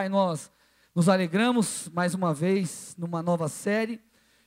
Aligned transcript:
Pai, 0.00 0.08
nós 0.08 0.48
nos 0.94 1.08
alegramos 1.08 1.90
mais 1.92 2.14
uma 2.14 2.32
vez 2.32 2.94
numa 2.96 3.20
nova 3.20 3.48
série. 3.48 4.00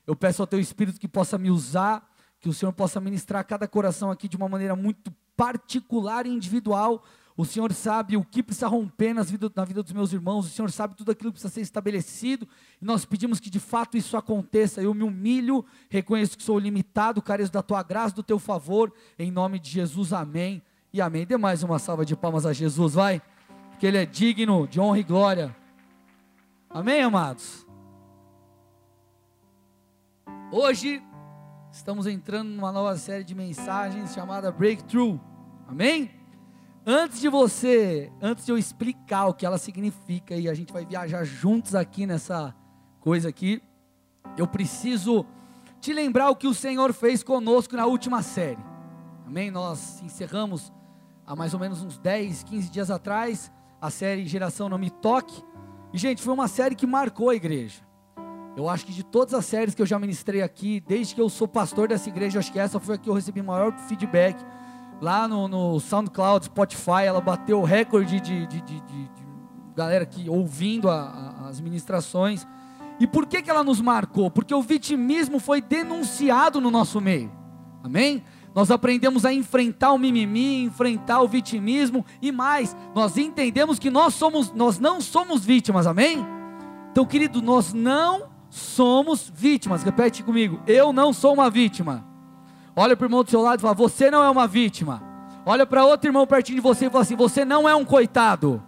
Eu 0.07 0.15
peço 0.15 0.41
ao 0.41 0.47
Teu 0.47 0.61
Espírito 0.61 0.97
que 0.97 1.09
possa 1.09 1.37
me 1.37 1.51
usar, 1.51 2.09
que 2.39 2.47
o 2.47 2.53
Senhor 2.53 2.71
possa 2.71 3.01
ministrar 3.01 3.45
cada 3.45 3.67
coração 3.67 4.09
aqui 4.09 4.29
de 4.29 4.37
uma 4.37 4.47
maneira 4.47 4.77
muito 4.77 5.11
particular 5.35 6.25
e 6.25 6.29
individual. 6.29 7.03
O 7.35 7.43
Senhor 7.43 7.73
sabe 7.73 8.15
o 8.15 8.23
que 8.23 8.41
precisa 8.41 8.69
romper 8.69 9.13
nas 9.13 9.29
vida, 9.29 9.51
na 9.53 9.65
vida 9.65 9.83
dos 9.83 9.91
meus 9.91 10.13
irmãos, 10.13 10.45
o 10.45 10.49
Senhor 10.49 10.71
sabe 10.71 10.95
tudo 10.95 11.11
aquilo 11.11 11.33
que 11.33 11.39
precisa 11.41 11.53
ser 11.53 11.59
estabelecido, 11.59 12.47
e 12.81 12.85
nós 12.85 13.03
pedimos 13.03 13.41
que 13.41 13.49
de 13.49 13.59
fato 13.59 13.97
isso 13.97 14.15
aconteça. 14.15 14.81
Eu 14.81 14.93
me 14.93 15.03
humilho, 15.03 15.65
reconheço 15.89 16.37
que 16.37 16.43
sou 16.43 16.57
limitado, 16.57 17.21
careço 17.21 17.51
da 17.51 17.61
tua 17.61 17.83
graça, 17.83 18.15
do 18.15 18.23
teu 18.23 18.39
favor, 18.39 18.93
em 19.19 19.29
nome 19.29 19.59
de 19.59 19.69
Jesus, 19.69 20.13
amém 20.13 20.63
e 20.93 21.01
amém. 21.01 21.25
Dê 21.25 21.35
mais 21.35 21.61
uma 21.61 21.77
salva 21.77 22.05
de 22.05 22.15
palmas 22.15 22.45
a 22.45 22.53
Jesus, 22.53 22.93
vai 22.93 23.21
que 23.81 23.87
Ele 23.87 23.97
é 23.97 24.05
digno 24.05 24.67
de 24.67 24.79
honra 24.79 24.99
e 24.99 25.03
glória. 25.03 25.55
Amém, 26.69 27.01
amados? 27.01 27.65
Hoje 30.51 31.01
estamos 31.71 32.05
entrando 32.05 32.49
numa 32.49 32.71
nova 32.71 32.95
série 32.95 33.23
de 33.23 33.33
mensagens 33.33 34.13
chamada 34.13 34.51
Breakthrough. 34.51 35.19
Amém? 35.67 36.11
Antes 36.85 37.21
de 37.21 37.27
você, 37.27 38.11
antes 38.21 38.45
de 38.45 38.51
eu 38.51 38.57
explicar 38.59 39.25
o 39.25 39.33
que 39.33 39.47
ela 39.47 39.57
significa 39.57 40.35
e 40.35 40.47
a 40.47 40.53
gente 40.53 40.71
vai 40.71 40.85
viajar 40.85 41.23
juntos 41.23 41.73
aqui 41.73 42.05
nessa 42.05 42.55
coisa 42.99 43.29
aqui, 43.29 43.63
eu 44.37 44.45
preciso 44.45 45.25
te 45.79 45.91
lembrar 45.91 46.29
o 46.29 46.35
que 46.35 46.45
o 46.45 46.53
Senhor 46.53 46.93
fez 46.93 47.23
conosco 47.23 47.75
na 47.75 47.87
última 47.87 48.21
série. 48.21 48.63
Amém? 49.25 49.49
Nós 49.49 50.03
encerramos 50.03 50.71
há 51.25 51.35
mais 51.35 51.55
ou 51.55 51.59
menos 51.59 51.81
uns 51.81 51.97
10, 51.97 52.43
15 52.43 52.69
dias 52.69 52.91
atrás 52.91 53.51
a 53.81 53.89
série 53.89 54.27
Geração 54.27 54.69
Não 54.69 54.77
Me 54.77 54.91
Toque. 54.91 55.43
E, 55.91 55.97
gente, 55.97 56.21
foi 56.21 56.33
uma 56.33 56.47
série 56.47 56.75
que 56.75 56.85
marcou 56.85 57.31
a 57.31 57.35
igreja. 57.35 57.81
Eu 58.55 58.69
acho 58.69 58.85
que 58.85 58.91
de 58.91 59.03
todas 59.03 59.33
as 59.33 59.45
séries 59.45 59.73
que 59.73 59.81
eu 59.81 59.85
já 59.85 59.97
ministrei 59.97 60.41
aqui, 60.41 60.83
desde 60.87 61.15
que 61.15 61.21
eu 61.21 61.29
sou 61.29 61.47
pastor 61.47 61.87
dessa 61.87 62.07
igreja, 62.07 62.37
acho 62.37 62.51
que 62.51 62.59
essa 62.59 62.79
foi 62.79 62.95
a 62.95 62.97
que 62.97 63.09
eu 63.09 63.13
recebi 63.13 63.41
maior 63.41 63.75
feedback. 63.87 64.37
Lá 65.01 65.27
no, 65.27 65.47
no 65.47 65.79
SoundCloud, 65.79 66.45
Spotify, 66.45 67.05
ela 67.05 67.19
bateu 67.19 67.59
o 67.59 67.63
recorde 67.63 68.19
de, 68.19 68.45
de, 68.45 68.61
de, 68.61 68.81
de 68.81 69.09
galera 69.75 70.05
que 70.05 70.29
ouvindo 70.29 70.89
a, 70.89 71.01
a, 71.01 71.49
as 71.49 71.59
ministrações. 71.59 72.45
E 72.99 73.07
por 73.07 73.25
que, 73.25 73.41
que 73.41 73.49
ela 73.49 73.63
nos 73.63 73.81
marcou? 73.81 74.29
Porque 74.29 74.53
o 74.53 74.61
vitimismo 74.61 75.39
foi 75.39 75.59
denunciado 75.59 76.61
no 76.61 76.69
nosso 76.69 77.01
meio. 77.01 77.31
Amém? 77.83 78.23
Nós 78.53 78.69
aprendemos 78.69 79.25
a 79.25 79.33
enfrentar 79.33 79.93
o 79.93 79.97
mimimi, 79.97 80.63
enfrentar 80.63 81.21
o 81.21 81.27
vitimismo 81.27 82.05
e 82.21 82.31
mais, 82.31 82.75
nós 82.93 83.17
entendemos 83.17 83.79
que 83.79 83.89
nós 83.89 84.13
somos, 84.13 84.51
nós 84.51 84.77
não 84.77 84.99
somos 84.99 85.45
vítimas, 85.45 85.87
amém? 85.87 86.25
Então, 86.91 87.05
querido, 87.05 87.41
nós 87.41 87.73
não 87.73 88.29
somos 88.49 89.31
vítimas. 89.33 89.83
Repete 89.83 90.23
comigo: 90.23 90.61
eu 90.67 90.91
não 90.91 91.13
sou 91.13 91.33
uma 91.33 91.49
vítima. 91.49 92.05
Olha 92.75 92.95
para 92.95 93.05
o 93.05 93.07
irmão 93.07 93.23
do 93.23 93.29
seu 93.29 93.41
lado 93.41 93.59
e 93.59 93.61
fala: 93.61 93.73
você 93.73 94.11
não 94.11 94.23
é 94.23 94.29
uma 94.29 94.47
vítima. 94.47 95.01
Olha 95.45 95.65
para 95.65 95.85
outro 95.85 96.09
irmão 96.09 96.27
pertinho 96.27 96.57
de 96.57 96.61
você 96.61 96.87
e 96.87 96.89
fala 96.89 97.03
assim: 97.03 97.15
você 97.15 97.45
não 97.45 97.67
é 97.67 97.73
um 97.73 97.85
coitado. 97.85 98.61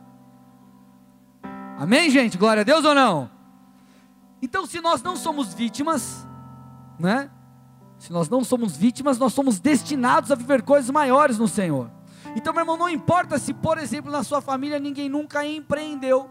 Amém, 1.78 2.10
gente? 2.10 2.38
Glória 2.38 2.62
a 2.62 2.64
Deus 2.64 2.86
ou 2.86 2.96
não? 2.96 3.30
Então, 4.42 4.66
se 4.66 4.80
nós 4.80 5.02
não 5.02 5.16
somos 5.16 5.54
vítimas, 5.54 6.28
né? 6.98 7.30
Se 8.04 8.12
nós 8.12 8.28
não 8.28 8.44
somos 8.44 8.76
vítimas, 8.76 9.18
nós 9.18 9.32
somos 9.32 9.62
destinados 9.62 10.30
a 10.30 10.36
viver 10.36 10.62
coisas 10.62 10.90
maiores 10.90 11.40
no 11.40 11.48
Senhor. 11.48 11.90
Então, 12.36 12.52
meu 12.52 12.64
irmão, 12.64 12.76
não 12.76 12.90
importa 12.90 13.40
se, 13.40 13.54
por 13.54 13.78
exemplo, 13.78 14.12
na 14.12 14.26
sua 14.26 14.42
família 14.42 14.78
ninguém 14.78 15.08
nunca 15.08 15.46
empreendeu. 15.46 16.30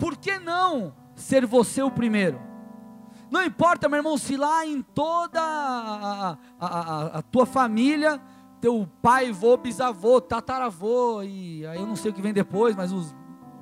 Por 0.00 0.16
que 0.16 0.36
não 0.40 0.92
ser 1.14 1.46
você 1.46 1.80
o 1.80 1.92
primeiro? 1.92 2.40
Não 3.30 3.44
importa, 3.44 3.88
meu 3.88 3.98
irmão, 3.98 4.18
se 4.18 4.36
lá 4.36 4.66
em 4.66 4.82
toda 4.82 5.40
a, 5.40 6.36
a, 6.58 6.66
a, 6.66 7.06
a 7.18 7.22
tua 7.22 7.46
família, 7.46 8.20
teu 8.60 8.84
pai, 9.00 9.30
vô, 9.30 9.56
bisavô, 9.56 10.20
tataravô, 10.20 11.22
e 11.22 11.64
aí 11.68 11.78
eu 11.78 11.86
não 11.86 11.94
sei 11.94 12.10
o 12.10 12.14
que 12.14 12.20
vem 12.20 12.32
depois, 12.32 12.74
mas 12.74 12.90
os 12.90 13.14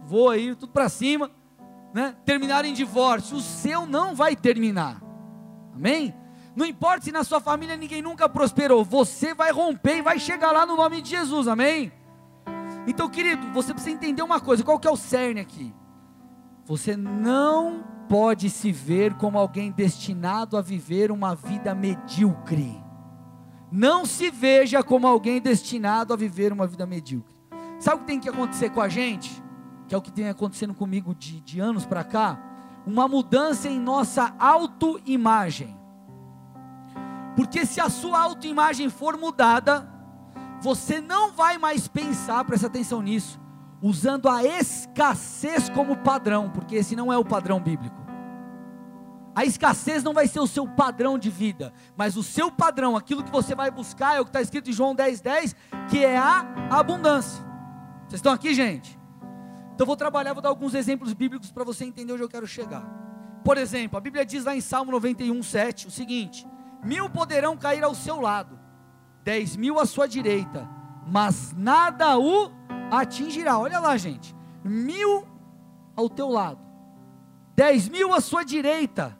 vô 0.03 0.31
aí, 0.31 0.54
tudo 0.54 0.72
para 0.72 0.88
cima, 0.88 1.31
né? 1.93 2.16
Terminarem 2.25 2.70
em 2.70 2.75
divórcio, 2.75 3.37
o 3.37 3.43
seu 3.43 3.84
não 3.84 4.15
vai 4.15 4.34
terminar. 4.34 5.03
Amém? 5.75 6.15
Não 6.56 6.65
importa 6.65 7.05
se 7.05 7.12
na 7.12 7.22
sua 7.22 7.39
família 7.39 7.77
ninguém 7.77 8.00
nunca 8.00 8.27
prosperou, 8.31 8.83
você 8.83 9.34
vai 9.34 9.53
romper 9.53 9.99
e 9.99 10.03
vai 10.03 10.19
chegar 10.19 10.53
lá 10.53 10.65
no 10.65 10.75
nome 10.75 11.03
de 11.03 11.11
Jesus, 11.11 11.47
amém? 11.47 11.93
Então, 12.87 13.11
querido, 13.11 13.53
você 13.53 13.75
precisa 13.75 13.94
entender 13.94 14.22
uma 14.22 14.41
coisa: 14.41 14.65
qual 14.65 14.78
que 14.78 14.89
é 14.89 14.91
o 14.91 14.97
cerne 14.97 15.41
aqui? 15.41 15.75
Você 16.65 16.97
não 16.97 17.84
pode 18.09 18.49
se 18.49 18.72
ver 18.72 19.15
como 19.15 19.39
alguém 19.39 19.71
destinado 19.71 20.56
a 20.56 20.62
viver 20.62 21.12
uma 21.12 21.34
vida 21.34 21.75
medíocre. 21.75 22.83
Não 23.71 24.06
se 24.06 24.31
veja 24.31 24.83
como 24.83 25.06
alguém 25.06 25.41
destinado 25.41 26.15
a 26.15 26.17
viver 26.17 26.55
uma 26.55 26.67
vida 26.67 26.87
medíocre. 26.87 27.37
Sabe 27.78 27.97
o 27.97 28.00
que 28.00 28.06
tem 28.06 28.21
que 28.21 28.31
acontecer 28.31 28.71
com 28.71 28.81
a 28.81 28.88
gente? 28.88 29.43
Que 29.87 29.94
é 29.94 29.99
o 29.99 30.03
que 30.03 30.11
tem 30.11 30.28
acontecendo 30.28 30.73
comigo 30.73 31.15
de, 31.15 31.41
de 31.41 31.61
anos 31.61 31.84
para 31.84 32.03
cá? 32.03 32.41
Uma 32.87 33.06
mudança 33.06 33.69
em 33.69 33.78
nossa 33.78 34.34
autoimagem. 34.38 35.75
Porque 37.36 37.66
se 37.66 37.80
a 37.80 37.91
sua 37.91 38.19
autoimagem 38.19 38.88
for 38.88 39.19
mudada, 39.19 39.86
você 40.60 41.00
não 41.00 41.30
vai 41.30 41.58
mais 41.58 41.86
pensar, 41.86 42.42
presta 42.44 42.66
atenção 42.66 43.02
nisso, 43.02 43.38
usando 43.82 44.28
a 44.28 44.42
escassez 44.42 45.69
como 45.69 45.98
padrão, 45.98 46.50
porque 46.50 46.76
esse 46.76 46.96
não 46.96 47.12
é 47.12 47.19
o 47.19 47.25
padrão 47.25 47.60
bíblico. 47.60 47.94
A 49.34 49.44
escassez 49.44 50.02
não 50.02 50.14
vai 50.14 50.26
ser 50.26 50.41
o 50.41 50.46
seu 50.46 50.66
padrão 50.66 51.19
de 51.19 51.28
vida, 51.28 51.75
mas 51.94 52.16
o 52.16 52.22
seu 52.22 52.50
padrão, 52.50 52.96
aquilo 52.96 53.22
que 53.22 53.30
você 53.30 53.54
vai 53.54 53.70
buscar, 53.70 54.16
é 54.16 54.20
o 54.20 54.25
que 54.25 54.30
está 54.30 54.41
escrito 54.41 54.70
em 54.70 54.72
João 54.72 54.94
10, 54.94 55.20
10, 55.20 55.54
que 55.91 56.02
é 56.02 56.16
a 56.16 56.46
abundância. 56.70 57.44
Vocês 58.08 58.14
estão 58.14 58.32
aqui, 58.32 58.54
gente? 58.54 58.98
Então 59.75 59.86
vou 59.86 59.94
trabalhar, 59.94 60.32
vou 60.32 60.41
dar 60.41 60.48
alguns 60.48 60.72
exemplos 60.72 61.12
bíblicos 61.12 61.52
para 61.52 61.64
você 61.64 61.84
entender 61.84 62.14
onde 62.14 62.22
eu 62.22 62.30
quero 62.30 62.46
chegar. 62.46 62.82
Por 63.44 63.58
exemplo, 63.58 63.98
a 63.98 64.00
Bíblia 64.00 64.25
diz 64.25 64.42
lá 64.42 64.56
em 64.56 64.60
Salmo 64.62 64.91
91, 64.91 65.42
7 65.42 65.86
o 65.86 65.91
seguinte: 65.91 66.48
Mil 66.86 67.10
poderão 67.10 67.56
cair 67.56 67.82
ao 67.82 67.97
seu 67.97 68.20
lado, 68.20 68.56
dez 69.24 69.56
mil 69.56 69.80
à 69.80 69.84
sua 69.84 70.06
direita, 70.06 70.69
mas 71.04 71.52
nada 71.52 72.16
o 72.16 72.48
atingirá. 72.92 73.58
Olha 73.58 73.80
lá, 73.80 73.97
gente. 73.97 74.36
Mil 74.62 75.26
ao 75.96 76.08
teu 76.08 76.28
lado, 76.28 76.60
dez 77.56 77.88
mil 77.88 78.14
à 78.14 78.20
sua 78.20 78.44
direita, 78.44 79.19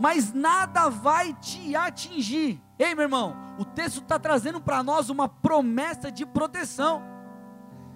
mas 0.00 0.32
nada 0.32 0.88
vai 0.88 1.32
te 1.34 1.76
atingir. 1.76 2.60
Ei, 2.76 2.92
meu 2.92 3.04
irmão, 3.04 3.36
o 3.56 3.64
texto 3.64 4.00
está 4.00 4.18
trazendo 4.18 4.60
para 4.60 4.82
nós 4.82 5.08
uma 5.08 5.28
promessa 5.28 6.10
de 6.10 6.26
proteção. 6.26 7.02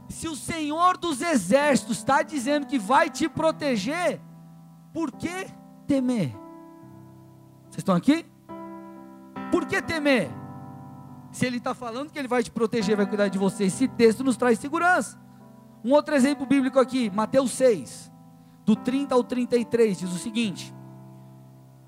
Se 0.08 0.28
o 0.28 0.36
Senhor 0.36 0.96
dos 0.96 1.20
Exércitos 1.20 1.98
está 1.98 2.22
dizendo 2.22 2.66
que 2.66 2.78
vai 2.78 3.10
te 3.10 3.28
proteger, 3.28 4.20
por 4.92 5.10
que 5.12 5.46
temer? 5.86 6.32
Vocês 7.70 7.78
estão 7.78 7.94
aqui? 7.94 8.24
Por 9.50 9.66
que 9.66 9.80
temer? 9.82 10.30
Se 11.32 11.46
ele 11.46 11.58
está 11.58 11.74
falando 11.74 12.10
que 12.10 12.18
ele 12.18 12.28
vai 12.28 12.42
te 12.42 12.50
proteger, 12.50 12.96
vai 12.96 13.06
cuidar 13.06 13.28
de 13.28 13.38
você, 13.38 13.64
esse 13.64 13.86
texto 13.86 14.24
nos 14.24 14.36
traz 14.36 14.58
segurança. 14.58 15.18
Um 15.84 15.92
outro 15.92 16.14
exemplo 16.14 16.44
bíblico 16.44 16.78
aqui, 16.78 17.10
Mateus 17.10 17.52
6, 17.52 18.12
do 18.66 18.76
30 18.76 19.14
ao 19.14 19.24
33, 19.24 19.98
diz 19.98 20.12
o 20.12 20.18
seguinte: 20.18 20.74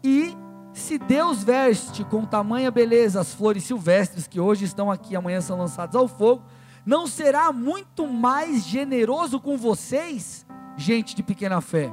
E 0.02 0.36
se 0.72 0.98
Deus 0.98 1.44
veste 1.44 2.04
com 2.04 2.24
tamanha 2.24 2.70
beleza 2.70 3.20
as 3.20 3.34
flores 3.34 3.64
silvestres 3.64 4.26
que 4.26 4.40
hoje 4.40 4.64
estão 4.64 4.90
aqui, 4.90 5.14
amanhã 5.14 5.40
são 5.40 5.58
lançadas 5.58 5.94
ao 5.94 6.08
fogo, 6.08 6.42
não 6.86 7.06
será 7.06 7.52
muito 7.52 8.06
mais 8.06 8.64
generoso 8.64 9.38
com 9.38 9.56
vocês, 9.56 10.46
gente 10.76 11.14
de 11.14 11.22
pequena 11.22 11.60
fé? 11.60 11.92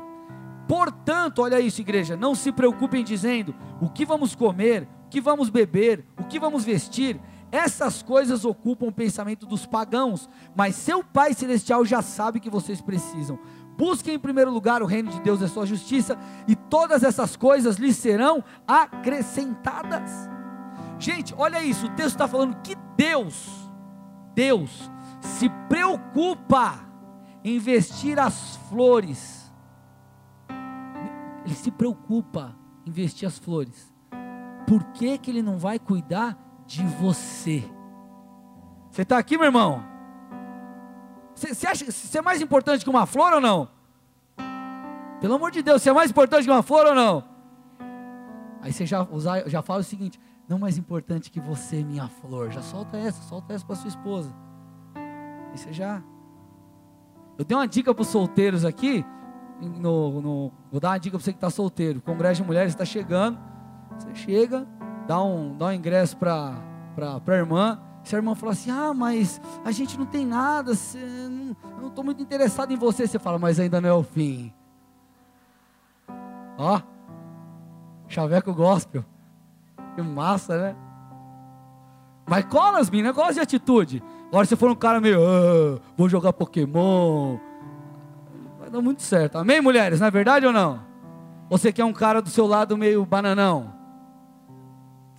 Portanto, 0.68 1.42
olha 1.42 1.60
isso, 1.60 1.82
igreja, 1.82 2.16
não 2.16 2.34
se 2.34 2.52
preocupem 2.52 3.04
dizendo 3.04 3.56
o 3.82 3.90
que 3.90 4.06
vamos 4.06 4.36
comer, 4.36 4.88
que 5.10 5.20
vamos 5.20 5.50
beber, 5.50 6.06
o 6.18 6.24
que 6.24 6.40
vamos 6.40 6.64
vestir, 6.64 7.20
essas 7.52 8.04
coisas 8.04 8.46
ocupam 8.46 8.88
o 8.88 8.92
pensamento 8.92 9.46
dos 9.46 9.66
pagãos, 9.66 10.30
mas 10.56 10.76
seu 10.76 11.04
Pai 11.04 11.34
Celestial 11.34 11.84
já 11.84 12.02
sabe 12.02 12.40
que 12.40 12.50
vocês 12.50 12.80
precisam. 12.80 13.40
Busquem 13.78 14.16
em 14.16 14.20
primeiro 14.20 14.52
lugar 14.52 14.84
o 14.84 14.86
reino 14.86 15.10
de 15.10 15.20
Deus 15.22 15.42
e 15.42 15.46
a 15.46 15.48
sua 15.48 15.66
justiça, 15.66 16.18
e 16.48 16.56
todas 16.56 17.04
essas 17.04 17.36
coisas 17.36 17.78
lhes 17.78 17.96
serão 17.96 18.44
acrescentadas. 18.68 20.30
Gente, 21.00 21.34
olha 21.38 21.64
isso, 21.64 21.88
o 21.88 21.90
texto 21.92 22.16
está 22.16 22.28
falando 22.28 22.62
que 22.62 22.76
Deus, 22.96 23.48
Deus, 24.36 24.92
se 25.22 25.50
preocupa 25.68 26.80
em 27.44 27.58
vestir 27.58 28.20
as 28.20 28.58
flores, 28.70 29.52
Ele 31.46 31.56
se 31.56 31.72
preocupa 31.72 32.56
em 32.86 32.92
vestir 32.92 33.26
as 33.26 33.40
flores 33.40 33.92
por 34.70 34.84
que, 34.94 35.18
que 35.18 35.32
ele 35.32 35.42
não 35.42 35.58
vai 35.58 35.80
cuidar 35.80 36.38
de 36.68 36.86
você? 36.86 37.64
Você 38.92 39.02
está 39.02 39.18
aqui, 39.18 39.36
meu 39.36 39.48
irmão? 39.48 39.84
Você, 41.34 41.56
você 41.56 41.66
acha 41.66 41.84
que 41.84 41.92
você 41.92 42.20
é 42.20 42.22
mais 42.22 42.40
importante 42.40 42.84
que 42.84 42.90
uma 42.90 43.08
flor 43.08 43.34
ou 43.34 43.42
não? 43.42 43.68
Pelo 45.20 45.34
amor 45.34 45.50
de 45.50 45.64
Deus, 45.64 45.82
você 45.82 45.90
é 45.90 45.94
mais 45.94 46.12
importante 46.12 46.44
que 46.44 46.52
uma 46.52 46.62
flor 46.62 46.86
ou 46.86 46.94
não? 46.94 47.24
Aí 48.62 48.72
você 48.72 48.86
já, 48.86 49.08
já 49.48 49.64
fala 49.64 49.80
o 49.80 49.84
seguinte: 49.84 50.20
não 50.48 50.60
mais 50.60 50.78
importante 50.78 51.32
que 51.32 51.40
você, 51.40 51.84
minha 51.84 52.08
flor. 52.08 52.52
Já 52.52 52.62
solta 52.62 52.96
essa, 52.96 53.24
solta 53.24 53.56
essa 53.56 53.66
para 53.66 53.76
sua 53.76 53.88
esposa. 53.88 54.32
Aí 54.94 55.58
você 55.58 55.74
já. 55.74 56.04
Eu 57.40 57.44
dei 57.44 57.58
uma 57.58 57.68
dica 57.68 57.92
para 57.92 58.04
os 58.04 58.10
solteiros 58.10 58.64
aqui. 58.64 59.04
No, 59.60 60.22
no, 60.22 60.54
vou 60.72 60.80
dar 60.80 60.90
uma 60.90 61.00
dica 61.00 61.18
para 61.18 61.26
você 61.26 61.32
que 61.32 61.38
está 61.38 61.50
solteiro. 61.50 61.98
O 61.98 62.02
Congresso 62.04 62.44
de 62.44 62.48
Mulheres 62.48 62.72
está 62.72 62.86
chegando. 62.86 63.50
Você 64.00 64.16
chega, 64.16 64.66
dá 65.06 65.22
um, 65.22 65.56
dá 65.58 65.68
um 65.68 65.74
ingresso 65.74 66.16
para 66.16 66.56
a 67.28 67.34
irmã. 67.34 67.80
Se 68.04 68.16
a 68.16 68.18
irmã 68.18 68.34
falar 68.34 68.54
assim: 68.54 68.72
Ah, 68.72 68.94
mas 68.94 69.42
a 69.64 69.72
gente 69.72 69.98
não 69.98 70.06
tem 70.06 70.26
nada, 70.26 70.72
não, 71.30 71.56
eu 71.76 71.82
não 71.82 71.88
estou 71.90 72.04
muito 72.04 72.24
interessado 72.24 72.72
em 72.72 72.78
você. 72.78 73.06
Você 73.06 73.20
fala, 73.20 73.38
mas 73.38 73.60
ainda 73.60 73.82
não 73.82 73.90
é 73.90 73.94
o 73.94 74.04
fim. 74.04 74.54
Ó, 76.58 76.82
chaveco 78.08 78.54
gospel. 78.54 79.04
Que 79.96 80.02
massa, 80.02 80.58
né? 80.58 80.76
Mas 82.26 82.46
cola 82.46 82.80
as 82.80 82.90
minas, 82.90 83.16
gosta 83.16 83.34
de 83.34 83.40
atitude. 83.42 84.04
Agora 84.28 84.46
se 84.46 84.56
for 84.56 84.70
um 84.70 84.76
cara 84.76 85.02
meio, 85.02 85.20
ah, 85.22 85.80
vou 85.98 86.08
jogar 86.08 86.32
Pokémon. 86.32 87.38
Vai 88.60 88.70
dar 88.70 88.82
muito 88.82 89.02
certo. 89.02 89.38
Amém, 89.38 89.60
mulheres? 89.60 90.00
Não 90.00 90.08
é 90.08 90.12
verdade 90.12 90.46
ou 90.46 90.54
não? 90.54 90.82
Você 91.50 91.74
quer 91.74 91.84
um 91.84 91.94
cara 91.94 92.22
do 92.22 92.30
seu 92.30 92.46
lado 92.46 92.78
meio 92.78 93.04
bananão? 93.06 93.79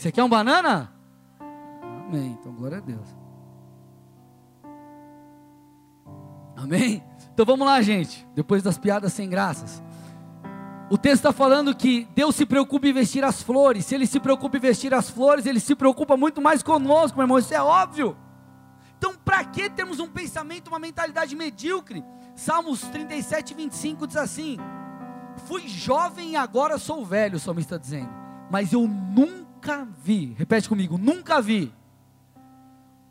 Você 0.00 0.11
quer 0.11 0.25
um 0.25 0.31
banana? 0.31 0.91
Amém. 1.79 2.35
Então, 2.41 2.55
glória 2.55 2.79
a 2.79 2.81
Deus. 2.81 3.06
Amém? 6.56 7.05
Então 7.35 7.44
vamos 7.44 7.67
lá, 7.67 7.82
gente. 7.82 8.26
Depois 8.35 8.62
das 8.62 8.79
piadas 8.79 9.12
sem 9.12 9.29
graças. 9.29 9.82
O 10.91 10.97
texto 10.97 11.17
está 11.17 11.32
falando 11.35 11.76
que 11.76 12.08
Deus 12.14 12.35
se 12.35 12.47
preocupa 12.47 12.88
em 12.88 12.94
vestir 12.94 13.23
as 13.23 13.43
flores. 13.43 13.85
Se 13.85 13.94
Ele 13.94 14.06
se 14.06 14.19
preocupa 14.19 14.56
em 14.56 14.61
vestir 14.61 14.94
as 14.94 15.11
flores, 15.11 15.44
Ele 15.44 15.61
se 15.61 15.75
preocupa 15.75 16.17
muito 16.17 16.41
mais 16.41 16.62
conosco, 16.62 17.19
meu 17.19 17.25
irmão. 17.25 17.38
Isso 17.38 17.52
é 17.52 17.62
óbvio. 17.62 18.17
Então, 18.97 19.14
para 19.23 19.44
que 19.44 19.69
termos 19.69 20.00
um 20.00 20.08
pensamento, 20.08 20.69
uma 20.69 20.79
mentalidade 20.79 21.37
medíocre? 21.37 22.02
Salmos 22.35 22.81
37, 22.85 23.52
25 23.52 24.06
diz 24.06 24.17
assim: 24.17 24.56
Fui 25.44 25.69
jovem 25.69 26.31
e 26.31 26.37
agora 26.37 26.79
sou 26.79 27.05
velho, 27.05 27.37
o 27.37 27.38
salmista 27.38 27.75
está 27.75 27.82
dizendo. 27.82 28.08
Mas 28.50 28.73
eu 28.73 28.88
nunca 28.88 29.50
vi, 30.03 30.35
repete 30.37 30.69
comigo, 30.69 30.99
nunca 30.99 31.41
vi 31.41 31.73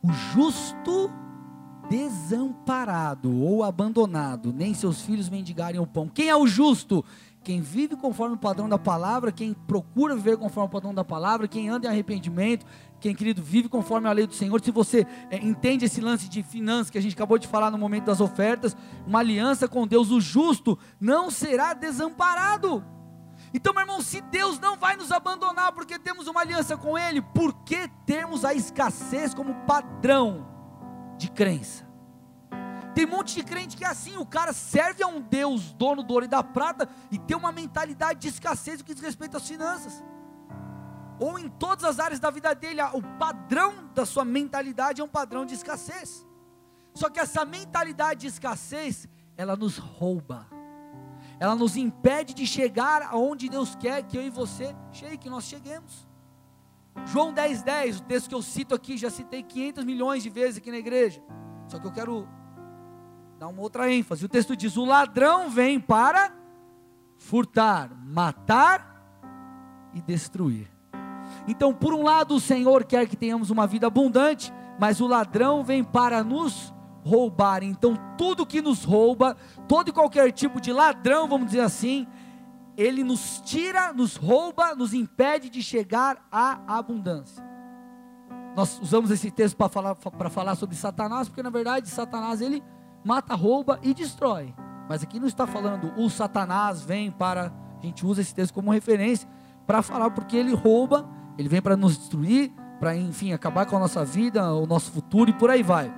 o 0.01 0.11
justo 0.11 1.11
desamparado 1.89 3.35
ou 3.35 3.63
abandonado, 3.63 4.53
nem 4.53 4.73
seus 4.73 5.01
filhos 5.01 5.29
mendigarem 5.29 5.79
o 5.79 5.87
pão. 5.87 6.07
Quem 6.07 6.29
é 6.29 6.35
o 6.35 6.45
justo? 6.45 7.03
Quem 7.43 7.61
vive 7.61 7.95
conforme 7.95 8.35
o 8.35 8.39
padrão 8.39 8.67
da 8.69 8.77
palavra, 8.77 9.31
quem 9.31 9.53
procura 9.53 10.15
viver 10.15 10.37
conforme 10.37 10.67
o 10.67 10.71
padrão 10.71 10.93
da 10.93 11.03
palavra, 11.03 11.47
quem 11.47 11.69
anda 11.69 11.87
em 11.87 11.89
arrependimento, 11.89 12.65
quem, 12.99 13.15
querido, 13.15 13.41
vive 13.41 13.69
conforme 13.69 14.07
a 14.07 14.11
lei 14.11 14.27
do 14.27 14.33
Senhor. 14.33 14.61
Se 14.61 14.71
você 14.71 15.07
é, 15.31 15.37
entende 15.37 15.85
esse 15.85 16.01
lance 16.01 16.27
de 16.27 16.43
finanças 16.43 16.89
que 16.89 16.97
a 16.97 17.01
gente 17.01 17.15
acabou 17.15 17.37
de 17.37 17.47
falar 17.47 17.71
no 17.71 17.77
momento 17.77 18.05
das 18.05 18.19
ofertas, 18.19 18.75
uma 19.07 19.19
aliança 19.19 19.67
com 19.67 19.87
Deus, 19.87 20.11
o 20.11 20.19
justo 20.19 20.77
não 20.99 21.31
será 21.31 21.73
desamparado. 21.73 22.83
Então, 23.53 23.73
meu 23.73 23.81
irmão, 23.81 24.01
se 24.01 24.21
Deus 24.21 24.59
não 24.59 24.77
vai 24.77 24.95
nos 24.95 25.11
abandonar 25.11 25.71
porque 25.71 25.97
temos 25.97 26.27
uma 26.27 26.41
aliança 26.41 26.77
com 26.77 26.97
Ele, 26.97 27.21
por 27.21 27.53
que 27.63 27.87
termos 28.05 28.45
a 28.45 28.53
escassez 28.53 29.33
como 29.33 29.55
padrão 29.65 30.47
de 31.17 31.29
crença? 31.31 31.87
Tem 32.93 33.05
um 33.05 33.09
monte 33.09 33.35
de 33.35 33.43
crente 33.43 33.77
que 33.77 33.85
é 33.85 33.87
assim, 33.87 34.17
o 34.17 34.25
cara 34.25 34.51
serve 34.51 35.03
a 35.03 35.07
um 35.07 35.21
Deus, 35.21 35.71
dono 35.73 36.03
do 36.03 36.13
ouro 36.13 36.25
e 36.25 36.27
da 36.27 36.43
prata, 36.43 36.87
e 37.11 37.17
tem 37.17 37.37
uma 37.37 37.51
mentalidade 37.51 38.19
de 38.19 38.27
escassez 38.27 38.79
no 38.79 38.85
que 38.85 38.93
diz 38.93 39.03
respeito 39.03 39.37
às 39.37 39.47
finanças. 39.47 40.03
Ou 41.19 41.37
em 41.37 41.49
todas 41.49 41.83
as 41.83 41.99
áreas 41.99 42.19
da 42.19 42.29
vida 42.29 42.53
dele, 42.53 42.81
o 42.93 43.01
padrão 43.17 43.89
da 43.93 44.05
sua 44.05 44.23
mentalidade 44.25 45.01
é 45.01 45.03
um 45.03 45.09
padrão 45.09 45.45
de 45.45 45.53
escassez. 45.53 46.25
Só 46.93 47.09
que 47.09 47.19
essa 47.19 47.45
mentalidade 47.45 48.21
de 48.21 48.27
escassez, 48.27 49.07
ela 49.37 49.55
nos 49.55 49.77
rouba. 49.77 50.58
Ela 51.39 51.55
nos 51.55 51.77
impede 51.77 52.33
de 52.33 52.45
chegar 52.45 53.01
aonde 53.03 53.47
Deus 53.47 53.75
quer 53.75 54.03
que 54.03 54.17
eu 54.17 54.21
e 54.21 54.29
você 54.29 54.75
chegue, 54.91 55.17
que 55.17 55.29
nós 55.29 55.45
cheguemos. 55.45 56.07
João 57.05 57.31
10, 57.33 57.63
10, 57.63 57.99
o 57.99 58.03
texto 58.03 58.29
que 58.29 58.35
eu 58.35 58.41
cito 58.41 58.75
aqui, 58.75 58.97
já 58.97 59.09
citei 59.09 59.41
500 59.41 59.85
milhões 59.85 60.21
de 60.21 60.29
vezes 60.29 60.57
aqui 60.57 60.69
na 60.69 60.77
igreja. 60.77 61.23
Só 61.67 61.79
que 61.79 61.87
eu 61.87 61.91
quero 61.91 62.27
dá 63.39 63.47
uma 63.47 63.61
outra 63.61 63.91
ênfase. 63.91 64.25
O 64.25 64.29
texto 64.29 64.55
diz: 64.55 64.75
O 64.75 64.83
ladrão 64.83 65.49
vem 65.49 65.79
para 65.79 66.31
furtar, 67.17 67.89
matar 68.05 68.89
e 69.93 70.01
destruir. 70.01 70.69
Então, 71.47 71.73
por 71.73 71.93
um 71.93 72.03
lado, 72.03 72.35
o 72.35 72.39
Senhor 72.39 72.83
quer 72.83 73.07
que 73.07 73.15
tenhamos 73.15 73.49
uma 73.49 73.65
vida 73.65 73.87
abundante, 73.87 74.53
mas 74.77 74.99
o 74.99 75.07
ladrão 75.07 75.63
vem 75.63 75.83
para 75.83 76.23
nos 76.23 76.73
roubar. 77.09 77.63
Então, 77.63 77.95
tudo 78.17 78.45
que 78.45 78.61
nos 78.61 78.83
rouba, 78.83 79.35
todo 79.67 79.89
e 79.89 79.91
qualquer 79.91 80.31
tipo 80.31 80.61
de 80.61 80.71
ladrão, 80.71 81.27
vamos 81.27 81.47
dizer 81.47 81.61
assim, 81.61 82.07
ele 82.77 83.03
nos 83.03 83.41
tira, 83.43 83.91
nos 83.91 84.15
rouba, 84.15 84.75
nos 84.75 84.93
impede 84.93 85.49
de 85.49 85.61
chegar 85.61 86.25
à 86.31 86.77
abundância. 86.77 87.43
Nós 88.55 88.79
usamos 88.81 89.11
esse 89.11 89.29
texto 89.31 89.57
para 89.57 89.69
falar, 89.69 89.95
falar 90.29 90.55
sobre 90.55 90.75
Satanás, 90.75 91.27
porque 91.27 91.43
na 91.43 91.49
verdade 91.49 91.89
Satanás 91.89 92.41
ele 92.41 92.63
mata, 93.03 93.35
rouba 93.35 93.79
e 93.81 93.93
destrói. 93.93 94.53
Mas 94.87 95.03
aqui 95.03 95.19
não 95.19 95.27
está 95.27 95.45
falando 95.45 95.93
o 95.97 96.09
Satanás 96.09 96.81
vem 96.81 97.11
para. 97.11 97.51
A 97.81 97.85
gente 97.85 98.05
usa 98.05 98.21
esse 98.21 98.33
texto 98.33 98.53
como 98.53 98.71
referência 98.71 99.27
para 99.65 99.81
falar 99.81 100.09
porque 100.11 100.35
ele 100.35 100.53
rouba, 100.53 101.07
ele 101.37 101.47
vem 101.47 101.61
para 101.61 101.77
nos 101.77 101.97
destruir, 101.97 102.51
para 102.79 102.95
enfim 102.95 103.33
acabar 103.33 103.65
com 103.65 103.75
a 103.75 103.79
nossa 103.79 104.03
vida, 104.03 104.53
o 104.53 104.65
nosso 104.65 104.91
futuro 104.91 105.29
e 105.29 105.33
por 105.33 105.49
aí 105.49 105.61
vai. 105.61 105.93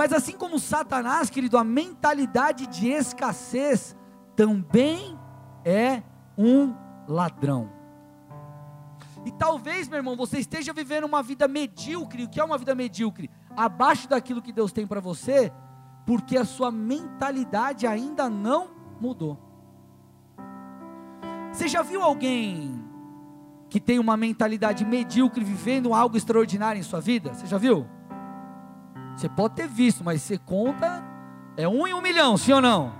Mas 0.00 0.14
assim 0.14 0.32
como 0.32 0.58
Satanás, 0.58 1.28
querido, 1.28 1.58
a 1.58 1.62
mentalidade 1.62 2.66
de 2.66 2.88
escassez 2.88 3.94
também 4.34 5.14
é 5.62 6.02
um 6.38 6.74
ladrão. 7.06 7.70
E 9.26 9.30
talvez, 9.30 9.88
meu 9.88 9.98
irmão, 9.98 10.16
você 10.16 10.38
esteja 10.38 10.72
vivendo 10.72 11.04
uma 11.04 11.22
vida 11.22 11.46
medíocre. 11.46 12.24
O 12.24 12.30
que 12.30 12.40
é 12.40 12.44
uma 12.44 12.56
vida 12.56 12.74
medíocre? 12.74 13.28
Abaixo 13.54 14.08
daquilo 14.08 14.40
que 14.40 14.54
Deus 14.54 14.72
tem 14.72 14.86
para 14.86 15.00
você, 15.00 15.52
porque 16.06 16.38
a 16.38 16.46
sua 16.46 16.70
mentalidade 16.70 17.86
ainda 17.86 18.30
não 18.30 18.70
mudou. 18.98 19.38
Você 21.52 21.68
já 21.68 21.82
viu 21.82 22.00
alguém 22.00 22.82
que 23.68 23.78
tem 23.78 23.98
uma 23.98 24.16
mentalidade 24.16 24.82
medíocre 24.82 25.44
vivendo 25.44 25.92
algo 25.92 26.16
extraordinário 26.16 26.80
em 26.80 26.82
sua 26.82 27.02
vida? 27.02 27.34
Você 27.34 27.46
já 27.46 27.58
viu? 27.58 27.99
Você 29.16 29.28
pode 29.28 29.54
ter 29.54 29.68
visto, 29.68 30.02
mas 30.02 30.22
você 30.22 30.38
conta, 30.38 31.04
é 31.56 31.68
um 31.68 31.86
em 31.86 31.94
um 31.94 32.00
milhão, 32.00 32.36
sim 32.36 32.52
ou 32.52 32.60
não? 32.60 32.92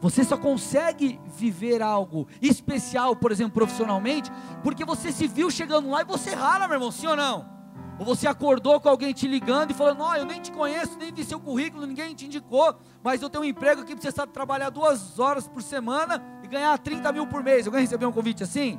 Você 0.00 0.24
só 0.24 0.36
consegue 0.36 1.20
viver 1.26 1.82
algo 1.82 2.28
especial, 2.40 3.16
por 3.16 3.32
exemplo, 3.32 3.54
profissionalmente, 3.54 4.30
porque 4.62 4.84
você 4.84 5.10
se 5.10 5.26
viu 5.26 5.50
chegando 5.50 5.90
lá 5.90 6.02
e 6.02 6.04
você 6.04 6.34
rala, 6.34 6.68
meu 6.68 6.76
irmão, 6.76 6.92
sim 6.92 7.06
ou 7.06 7.16
não? 7.16 7.56
Ou 7.98 8.04
você 8.04 8.26
acordou 8.26 8.78
com 8.78 8.88
alguém 8.88 9.12
te 9.12 9.26
ligando 9.26 9.70
e 9.70 9.74
falando: 9.74 9.98
Não, 9.98 10.14
eu 10.14 10.24
nem 10.24 10.40
te 10.40 10.52
conheço, 10.52 10.98
nem 10.98 11.12
vi 11.12 11.24
seu 11.24 11.40
currículo, 11.40 11.86
ninguém 11.86 12.14
te 12.14 12.26
indicou, 12.26 12.78
mas 13.02 13.22
eu 13.22 13.30
tenho 13.30 13.42
um 13.42 13.46
emprego 13.46 13.80
aqui 13.80 13.94
para 13.94 14.02
você 14.02 14.12
sabe, 14.12 14.32
trabalhar 14.32 14.68
duas 14.68 15.18
horas 15.18 15.48
por 15.48 15.62
semana 15.62 16.22
e 16.42 16.46
ganhar 16.46 16.76
30 16.78 17.10
mil 17.12 17.26
por 17.26 17.42
mês. 17.42 17.66
Alguém 17.66 17.80
recebeu 17.80 18.08
um 18.10 18.12
convite 18.12 18.42
assim? 18.42 18.78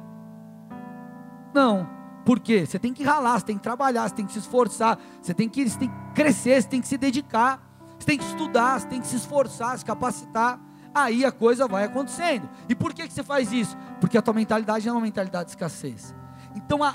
Não. 1.53 1.96
Por 2.27 2.41
quê? 2.41 2.65
Você 2.65 2.77
tem 2.77 2.93
que 2.93 3.05
ralar, 3.05 3.39
você 3.39 3.45
tem 3.45 3.55
que 3.55 3.63
trabalhar, 3.63 4.05
você 4.05 4.15
tem 4.15 4.25
que 4.25 4.33
se 4.33 4.39
esforçar, 4.39 4.99
você 5.21 5.33
tem 5.33 5.47
que, 5.47 5.69
você 5.69 5.79
tem 5.79 5.87
que 5.87 5.95
crescer, 6.13 6.61
você 6.61 6.67
tem 6.67 6.81
que 6.81 6.87
se 6.89 6.97
dedicar, 6.97 7.65
você 7.97 8.05
tem 8.05 8.17
que 8.17 8.25
estudar, 8.25 8.81
você 8.81 8.85
tem 8.85 8.99
que 8.99 9.07
se 9.07 9.15
esforçar, 9.15 9.77
se 9.77 9.85
capacitar. 9.85 10.59
Aí 10.93 11.23
a 11.23 11.31
coisa 11.31 11.69
vai 11.69 11.85
acontecendo. 11.85 12.49
E 12.67 12.75
por 12.75 12.93
que, 12.93 13.07
que 13.07 13.13
você 13.13 13.23
faz 13.23 13.53
isso? 13.53 13.77
Porque 14.01 14.17
a 14.17 14.21
tua 14.21 14.33
mentalidade 14.33 14.89
é 14.89 14.91
uma 14.91 14.99
mentalidade 14.99 15.45
de 15.45 15.51
escassez. 15.51 16.13
Então 16.53 16.83
a, 16.83 16.93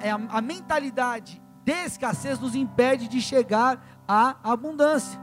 é 0.00 0.12
a, 0.12 0.20
a 0.28 0.40
mentalidade 0.40 1.42
de 1.64 1.72
escassez 1.72 2.38
nos 2.38 2.54
impede 2.54 3.08
de 3.08 3.20
chegar 3.20 3.84
à 4.06 4.36
abundância. 4.44 5.20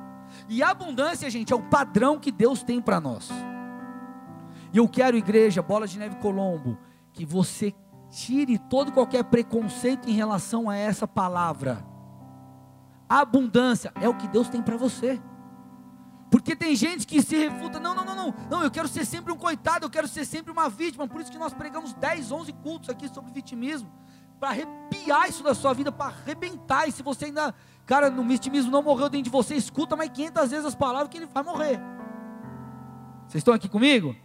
E 0.50 0.62
a 0.62 0.72
abundância, 0.72 1.30
gente, 1.30 1.54
é 1.54 1.56
o 1.56 1.64
padrão 1.64 2.20
que 2.20 2.30
Deus 2.30 2.62
tem 2.62 2.82
para 2.82 3.00
nós. 3.00 3.30
E 4.74 4.78
eu 4.80 4.90
quero, 4.90 5.16
igreja, 5.16 5.62
bola 5.62 5.88
de 5.88 5.98
neve 5.98 6.18
Colombo, 6.18 6.78
que 7.14 7.26
você 7.26 7.74
tire 8.16 8.58
todo 8.58 8.94
qualquer 8.94 9.26
preconceito 9.26 10.10
em 10.10 10.14
relação 10.14 10.70
a 10.70 10.76
essa 10.78 11.06
palavra. 11.06 11.86
Abundância 13.10 13.92
é 14.00 14.08
o 14.08 14.16
que 14.16 14.26
Deus 14.30 14.48
tem 14.48 14.62
para 14.62 14.78
você. 14.78 15.22
Porque 16.32 16.56
tem 16.56 16.76
gente 16.76 17.06
que 17.06 17.22
se 17.22 17.36
refuta, 17.36 17.78
não, 17.78 17.94
não, 17.94 18.06
não, 18.06 18.16
não, 18.16 18.34
não, 18.50 18.64
eu 18.64 18.72
quero 18.72 18.88
ser 18.88 19.06
sempre 19.06 19.34
um 19.34 19.38
coitado, 19.38 19.86
eu 19.86 19.90
quero 19.90 20.08
ser 20.08 20.24
sempre 20.24 20.52
uma 20.52 20.70
vítima. 20.70 21.08
Por 21.08 21.20
isso 21.20 21.32
que 21.32 21.38
nós 21.38 21.54
pregamos 21.54 21.94
10, 21.94 22.32
11 22.32 22.54
cultos 22.54 22.90
aqui 22.90 23.10
sobre 23.10 23.32
vitimismo 23.34 23.92
para 24.40 24.50
arrepiar 24.50 25.30
isso 25.30 25.44
da 25.44 25.54
sua 25.54 25.74
vida, 25.74 25.92
para 25.92 26.08
arrebentar. 26.08 26.88
E 26.88 26.94
se 26.94 27.04
você 27.04 27.26
ainda, 27.26 27.54
cara, 27.86 28.10
no 28.10 28.24
vitimismo 28.24 28.72
não 28.72 28.82
morreu 28.82 29.10
dentro 29.10 29.26
de 29.26 29.30
você, 29.30 29.56
escuta 29.56 29.96
mais 29.96 30.10
500 30.10 30.52
vezes 30.52 30.66
as 30.66 30.76
palavras 30.76 31.10
que 31.10 31.18
ele 31.18 31.26
vai 31.26 31.44
morrer. 31.44 31.80
Vocês 33.28 33.42
estão 33.42 33.54
aqui 33.54 33.68
comigo? 33.68 34.16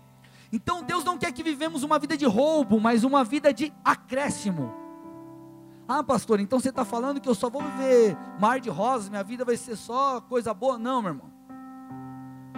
Então 0.53 0.83
Deus 0.83 1.05
não 1.05 1.17
quer 1.17 1.33
que 1.33 1.43
vivemos 1.43 1.83
uma 1.83 1.99
vida 1.99 2.17
de 2.17 2.27
roubo, 2.27 2.81
mas 2.81 3.05
uma 3.05 3.23
vida 3.23 3.53
de 3.53 3.73
acréscimo. 3.85 4.73
Ah, 5.87 6.03
pastor, 6.03 6.41
então 6.41 6.61
você 6.61 6.69
está 6.69 6.85
falando 6.85 7.21
que 7.21 7.29
eu 7.29 7.35
só 7.35 7.51
vou 7.51 7.63
viver 7.63 8.17
mar 8.39 8.61
de 8.61 8.71
rosas, 8.71 9.09
minha 9.09 9.25
vida 9.25 9.45
vai 9.45 9.57
ser 9.57 9.77
só 9.77 10.21
coisa 10.21 10.55
boa? 10.55 10.79
Não, 10.79 11.03
meu 11.03 11.13
irmão. 11.13 11.31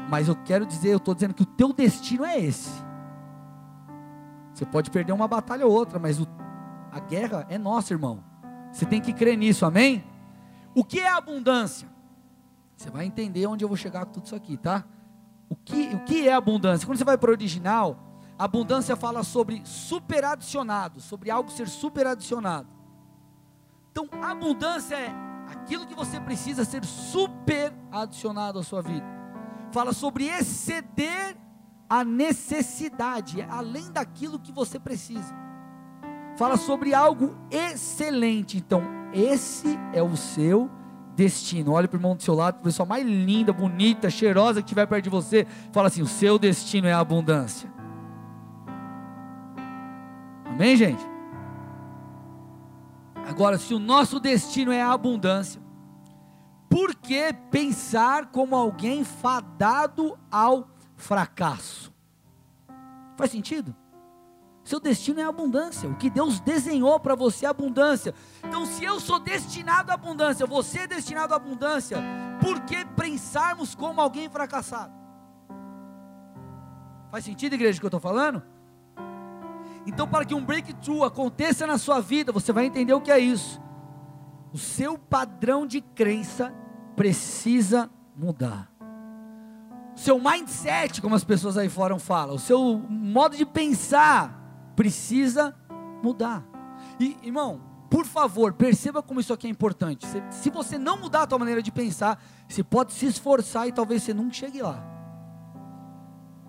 Mas 0.09 0.29
eu 0.29 0.37
quero 0.37 0.67
dizer, 0.67 0.91
eu 0.91 0.99
estou 0.99 1.15
dizendo 1.15 1.33
que 1.33 1.43
o 1.43 1.47
teu 1.47 1.73
destino 1.73 2.25
é 2.25 2.39
esse. 2.39 2.71
Você 4.53 4.67
pode 4.67 4.91
perder 4.91 5.13
uma 5.13 5.27
batalha 5.27 5.67
ou 5.67 5.73
outra, 5.73 5.99
mas 5.99 6.21
o, 6.21 6.27
a 6.91 7.01
guerra 7.01 7.47
é 7.49 7.57
nossa, 7.57 7.95
irmão. 7.95 8.23
Você 8.71 8.85
tem 8.85 9.01
que 9.01 9.13
crer 9.13 9.37
nisso, 9.37 9.65
amém? 9.65 10.05
O 10.75 10.85
que 10.85 11.01
é 11.01 11.09
abundância? 11.09 11.89
Você 12.77 12.91
vai 12.91 13.07
entender 13.07 13.47
onde 13.47 13.65
eu 13.65 13.69
vou 13.69 13.77
chegar 13.77 14.05
com 14.05 14.13
tudo 14.13 14.27
isso 14.27 14.35
aqui, 14.35 14.57
tá? 14.57 14.85
O 15.53 15.55
que, 15.55 15.95
o 15.95 16.01
que 16.07 16.27
é 16.27 16.33
abundância? 16.33 16.87
Quando 16.87 16.97
você 16.97 17.05
vai 17.05 17.19
para 17.19 17.29
o 17.29 17.35
original, 17.35 17.99
abundância 18.39 18.97
fala 18.97 19.23
sobre 19.23 19.61
superadicionado, 19.67 20.99
sobre 20.99 21.31
algo 21.31 21.51
ser 21.51 21.69
superadicionado. 21.69 22.69
Então, 23.91 24.09
abundância 24.23 24.95
é 24.95 25.13
aquilo 25.47 25.87
que 25.87 25.95
você 25.95 26.19
precisa 26.19 26.65
ser 26.65 26.83
superadicionado 26.87 28.61
à 28.61 28.63
sua 28.63 28.81
vida. 28.81 29.05
Fala 29.73 29.93
sobre 29.93 30.27
exceder 30.27 31.37
a 31.87 32.03
necessidade, 32.03 33.43
além 33.43 33.93
daquilo 33.93 34.39
que 34.39 34.53
você 34.53 34.79
precisa. 34.79 35.35
Fala 36.39 36.57
sobre 36.57 36.95
algo 36.95 37.37
excelente. 37.51 38.57
Então, 38.57 38.83
esse 39.13 39.79
é 39.93 40.03
o 40.03 40.17
seu 40.17 40.71
destino. 41.15 41.73
Olha 41.73 41.89
para 41.89 41.97
o 41.97 41.99
irmão 41.99 42.17
do 42.17 42.23
seu 42.23 42.35
lado, 42.35 42.59
a 42.61 42.63
pessoa 42.63 42.87
mais 42.87 43.07
linda, 43.07 43.53
bonita, 43.53 44.11
cheirosa 44.11 44.61
que 44.61 44.67
estiver 44.67 44.87
perto 44.87 45.05
de 45.05 45.11
você. 45.11 45.47
Fala 45.73 45.89
assim: 45.89 46.03
o 46.03 46.07
seu 46.07 46.39
destino 46.39 46.87
é 46.87 46.93
a 46.93 47.01
abundância. 47.01 47.71
Amém, 50.45 50.77
gente? 50.77 51.03
Agora, 53.27 53.57
se 53.57 53.73
o 53.73 53.79
nosso 53.79 54.21
destino 54.21 54.73
é 54.73 54.83
a 54.83 54.93
abundância, 54.93 55.61
por 56.69 56.95
que 56.95 57.33
pensar 57.51 58.27
como 58.27 58.57
alguém 58.57 59.05
fadado 59.05 60.19
ao 60.31 60.69
fracasso? 60.97 61.93
Faz 63.17 63.31
sentido? 63.31 63.75
Seu 64.65 64.79
destino 64.79 65.21
é 65.21 65.25
abundância. 65.25 65.89
O 65.89 65.97
que 65.97 66.09
Deus 66.09 66.41
desenhou 66.41 66.99
para 67.01 67.15
você 67.15 67.47
é 67.47 67.49
abundância. 67.49 68.15
Então, 68.45 68.65
se 68.65 68.85
eu 68.85 69.01
sou 69.01 69.19
destinado 69.19 69.91
à 69.91 69.95
abundância, 69.95 70.47
você 70.47 70.81
é 70.81 70.87
destinado 70.87 71.35
à 71.35 71.37
abundância, 71.37 71.99
por 72.41 72.61
que 72.61 72.85
pensarmos 72.85 73.75
como 73.75 74.01
alguém 74.01 74.29
fracassado? 74.29 74.93
Faz 77.11 77.25
sentido, 77.25 77.55
igreja, 77.55 77.79
o 77.79 77.81
que 77.81 77.87
eu 77.87 77.89
estou 77.89 78.01
falando? 78.01 78.43
Então, 79.85 80.07
para 80.07 80.25
que 80.25 80.35
um 80.35 80.45
breakthrough 80.45 81.05
aconteça 81.05 81.67
na 81.67 81.77
sua 81.77 82.01
vida, 82.01 82.31
você 82.31 82.53
vai 82.53 82.65
entender 82.65 82.95
o 82.95 83.01
que 83.01 83.11
é 83.11 83.19
isso. 83.19 83.61
O 84.53 84.59
seu 84.59 84.97
padrão 84.97 85.67
de 85.67 85.81
crença 85.81 86.55
precisa 86.95 87.91
mudar. 88.17 88.71
O 89.95 89.99
seu 89.99 90.19
mindset, 90.19 91.03
como 91.03 91.15
as 91.15 91.25
pessoas 91.25 91.59
aí 91.59 91.69
fora 91.69 91.99
falam, 91.99 92.37
o 92.37 92.39
seu 92.39 92.79
modo 92.89 93.37
de 93.37 93.45
pensar 93.45 94.42
precisa 94.83 95.55
mudar. 96.03 96.45
E, 96.99 97.17
irmão, 97.23 97.61
por 97.89 98.05
favor, 98.05 98.53
perceba 98.53 99.01
como 99.01 99.21
isso 99.21 99.33
aqui 99.33 99.47
é 99.47 99.51
importante. 99.51 100.05
Se, 100.09 100.21
se 100.29 100.51
você 100.51 100.77
não 100.77 100.99
mudar 100.99 101.23
a 101.23 101.27
tua 101.29 101.39
maneira 101.39 101.63
de 101.63 101.71
pensar, 101.71 102.21
você 102.49 102.65
pode 102.65 102.93
se 102.93 103.07
esforçar 103.07 103.69
e 103.69 103.73
talvez 103.73 104.03
você 104.03 104.13
nunca 104.13 104.35
chegue 104.35 104.61
lá. 104.61 104.85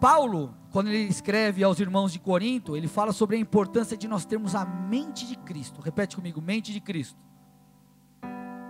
Paulo, 0.01 0.55
quando 0.71 0.87
ele 0.87 1.03
escreve 1.03 1.63
aos 1.63 1.79
irmãos 1.79 2.11
de 2.11 2.17
Corinto, 2.17 2.75
ele 2.75 2.87
fala 2.87 3.11
sobre 3.11 3.35
a 3.35 3.39
importância 3.39 3.95
de 3.95 4.07
nós 4.07 4.25
termos 4.25 4.55
a 4.55 4.65
mente 4.65 5.27
de 5.27 5.37
Cristo. 5.37 5.79
Repete 5.79 6.15
comigo, 6.15 6.41
mente 6.41 6.73
de 6.73 6.81
Cristo. 6.81 7.21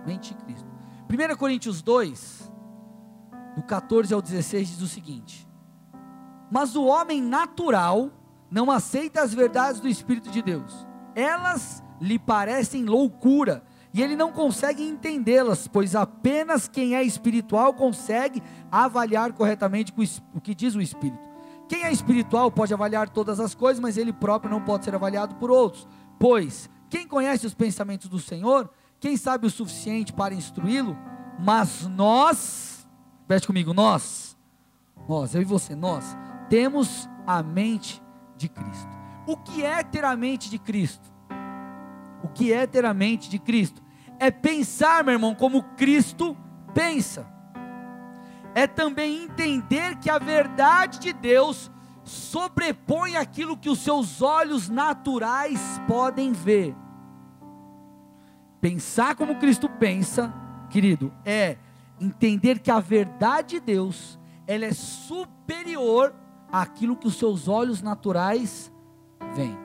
Mente 0.06 0.34
de 0.34 0.44
Cristo. 0.44 0.68
1 1.08 1.36
Coríntios 1.36 1.80
2, 1.80 2.52
do 3.56 3.62
14 3.62 4.12
ao 4.12 4.20
16, 4.20 4.68
diz 4.68 4.82
o 4.82 4.86
seguinte: 4.86 5.48
Mas 6.50 6.76
o 6.76 6.84
homem 6.84 7.22
natural 7.22 8.10
não 8.50 8.70
aceita 8.70 9.22
as 9.22 9.32
verdades 9.34 9.80
do 9.80 9.88
Espírito 9.88 10.30
de 10.30 10.42
Deus. 10.42 10.86
Elas 11.14 11.82
lhe 12.00 12.18
parecem 12.18 12.84
loucura 12.84 13.62
e 13.92 14.02
ele 14.02 14.16
não 14.16 14.32
consegue 14.32 14.82
entendê-las, 14.82 15.68
pois 15.68 15.94
apenas 15.94 16.66
quem 16.66 16.96
é 16.96 17.02
espiritual 17.02 17.74
consegue 17.74 18.42
avaliar 18.70 19.32
corretamente 19.32 19.92
o 20.34 20.40
que 20.40 20.54
diz 20.54 20.74
o 20.74 20.80
Espírito. 20.80 21.28
Quem 21.68 21.84
é 21.84 21.92
espiritual 21.92 22.50
pode 22.50 22.74
avaliar 22.74 23.08
todas 23.08 23.40
as 23.40 23.54
coisas, 23.54 23.80
mas 23.80 23.96
ele 23.96 24.12
próprio 24.12 24.50
não 24.50 24.60
pode 24.60 24.84
ser 24.84 24.94
avaliado 24.94 25.36
por 25.36 25.50
outros. 25.50 25.86
Pois 26.18 26.68
quem 26.90 27.06
conhece 27.06 27.46
os 27.46 27.54
pensamentos 27.54 28.08
do 28.08 28.18
Senhor, 28.18 28.70
quem 29.00 29.16
sabe 29.16 29.46
o 29.46 29.50
suficiente 29.50 30.12
para 30.12 30.34
instruí-lo? 30.34 30.96
Mas 31.38 31.86
nós, 31.86 32.86
veste 33.28 33.46
comigo, 33.46 33.72
nós, 33.72 34.36
nós, 35.08 35.34
eu 35.34 35.42
e 35.42 35.44
você, 35.44 35.74
nós, 35.74 36.16
temos 36.48 37.08
a 37.26 37.42
mente 37.42 38.02
de 38.36 38.48
Cristo. 38.48 38.88
O 39.26 39.36
que 39.36 39.64
é 39.64 39.82
ter 39.82 40.04
a 40.04 40.16
mente 40.16 40.50
de 40.50 40.58
Cristo? 40.58 41.12
O 42.22 42.28
que 42.28 42.52
é 42.52 42.66
ter 42.66 42.84
a 42.84 42.94
mente 42.94 43.28
de 43.28 43.38
Cristo? 43.38 43.82
É 44.18 44.30
pensar, 44.30 45.04
meu 45.04 45.14
irmão, 45.14 45.34
como 45.34 45.62
Cristo 45.76 46.36
pensa. 46.72 47.26
É 48.54 48.66
também 48.66 49.24
entender 49.24 49.96
que 49.96 50.08
a 50.08 50.18
verdade 50.18 50.98
de 50.98 51.12
Deus 51.12 51.70
sobrepõe 52.04 53.16
aquilo 53.16 53.56
que 53.56 53.68
os 53.68 53.80
seus 53.80 54.22
olhos 54.22 54.68
naturais 54.68 55.80
podem 55.88 56.32
ver. 56.32 56.74
Pensar 58.60 59.14
como 59.16 59.36
Cristo 59.36 59.68
pensa, 59.68 60.32
querido, 60.70 61.12
é 61.24 61.58
entender 62.00 62.58
que 62.58 62.70
a 62.70 62.80
verdade 62.80 63.56
de 63.56 63.60
Deus, 63.60 64.18
ela 64.46 64.64
é 64.64 64.72
superior 64.72 66.14
aquilo 66.60 66.96
que 66.96 67.08
os 67.08 67.16
seus 67.16 67.48
olhos 67.48 67.82
naturais 67.82 68.72
veem. 69.34 69.58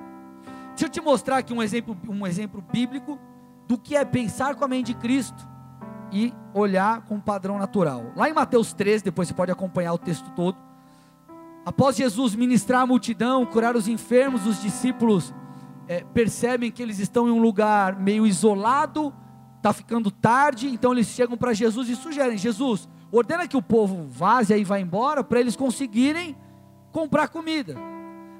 Deixa 0.70 0.86
eu 0.86 0.90
te 0.90 1.02
mostrar 1.02 1.38
aqui 1.38 1.54
um 1.54 1.62
exemplo, 1.62 1.96
um 2.08 2.26
exemplo 2.26 2.64
bíblico 2.72 3.20
do 3.68 3.78
que 3.78 3.96
é 3.96 4.04
pensar 4.04 4.56
com 4.56 4.66
a 4.66 4.68
mente 4.68 4.88
de 4.88 4.96
Cristo 4.96 5.48
e 6.12 6.34
olhar 6.54 7.02
com 7.02 7.18
o 7.18 7.22
padrão 7.22 7.60
natural. 7.60 8.12
Lá 8.16 8.28
em 8.28 8.34
Mateus 8.34 8.74
13, 8.74 9.04
depois 9.04 9.28
você 9.28 9.34
pode 9.36 9.52
acompanhar 9.52 9.94
o 9.94 9.98
texto 10.00 10.32
todo. 10.32 10.58
Após 11.64 11.96
Jesus 11.96 12.34
ministrar 12.34 12.82
a 12.82 12.88
multidão, 12.88 13.46
curar 13.46 13.76
os 13.76 13.88
enfermos, 13.88 14.48
os 14.48 14.60
discípulos 14.60 15.32
é, 15.88 16.04
percebem 16.04 16.72
que 16.72 16.82
eles 16.82 16.98
estão 16.98 17.28
em 17.28 17.32
um 17.32 17.40
lugar 17.40 18.00
meio 18.00 18.26
isolado, 18.26 19.14
está 19.58 19.72
ficando 19.74 20.10
tarde, 20.10 20.70
então 20.70 20.92
eles 20.94 21.08
chegam 21.08 21.38
para 21.38 21.54
Jesus 21.54 21.88
e 21.88 21.96
sugerem: 21.96 22.38
Jesus, 22.38 22.90
ordena 23.12 23.48
que 23.48 23.58
o 23.58 23.62
povo 23.62 24.08
vaze 24.10 24.56
e 24.58 24.64
vá 24.64 24.80
embora 24.80 25.24
para 25.24 25.40
eles 25.40 25.56
conseguirem 25.56 26.36
comprar 26.92 27.28
comida. 27.30 27.76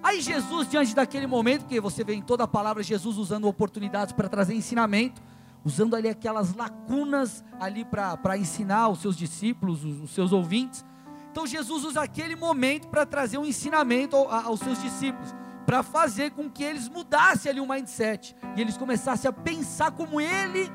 Aí 0.02 0.22
Jesus, 0.22 0.70
diante 0.70 0.96
daquele 0.96 1.28
momento, 1.28 1.66
que 1.66 1.80
você 1.80 2.04
vê 2.04 2.14
em 2.14 2.22
toda 2.22 2.46
a 2.46 2.48
palavra 2.48 2.82
Jesus 2.82 3.18
usando 3.18 3.48
oportunidades 3.48 4.14
para 4.14 4.30
trazer 4.30 4.54
ensinamento, 4.54 5.22
usando 5.64 5.96
ali 5.96 6.08
aquelas 6.08 6.56
lacunas 6.56 7.44
ali 7.60 7.84
para 7.84 8.38
ensinar 8.38 8.88
os 8.88 9.00
seus 9.02 9.18
discípulos, 9.18 9.84
os, 9.84 10.02
os, 10.04 10.12
seus 10.12 10.32
ouvintes. 10.32 10.86
Então 11.32 11.46
Jesus 11.46 11.84
usa 11.84 12.02
aquele 12.02 12.36
momento 12.36 12.88
para 12.88 13.06
trazer 13.06 13.38
um 13.38 13.46
ensinamento 13.46 14.16
ao, 14.16 14.32
aos 14.32 14.60
seus 14.62 14.82
discípulos, 14.82 15.36
para 15.66 15.84
fazer 15.84 16.32
com 16.32 16.50
que 16.50 16.64
eles 16.64 16.88
mudassem 16.88 17.52
ali 17.52 17.60
o 17.60 17.68
mindset 17.68 18.36
e 18.56 18.62
eles 18.62 18.78
começassem 18.78 19.30
a 19.30 19.34
pensar 19.34 19.92
como 19.92 20.20
ele 20.20 20.72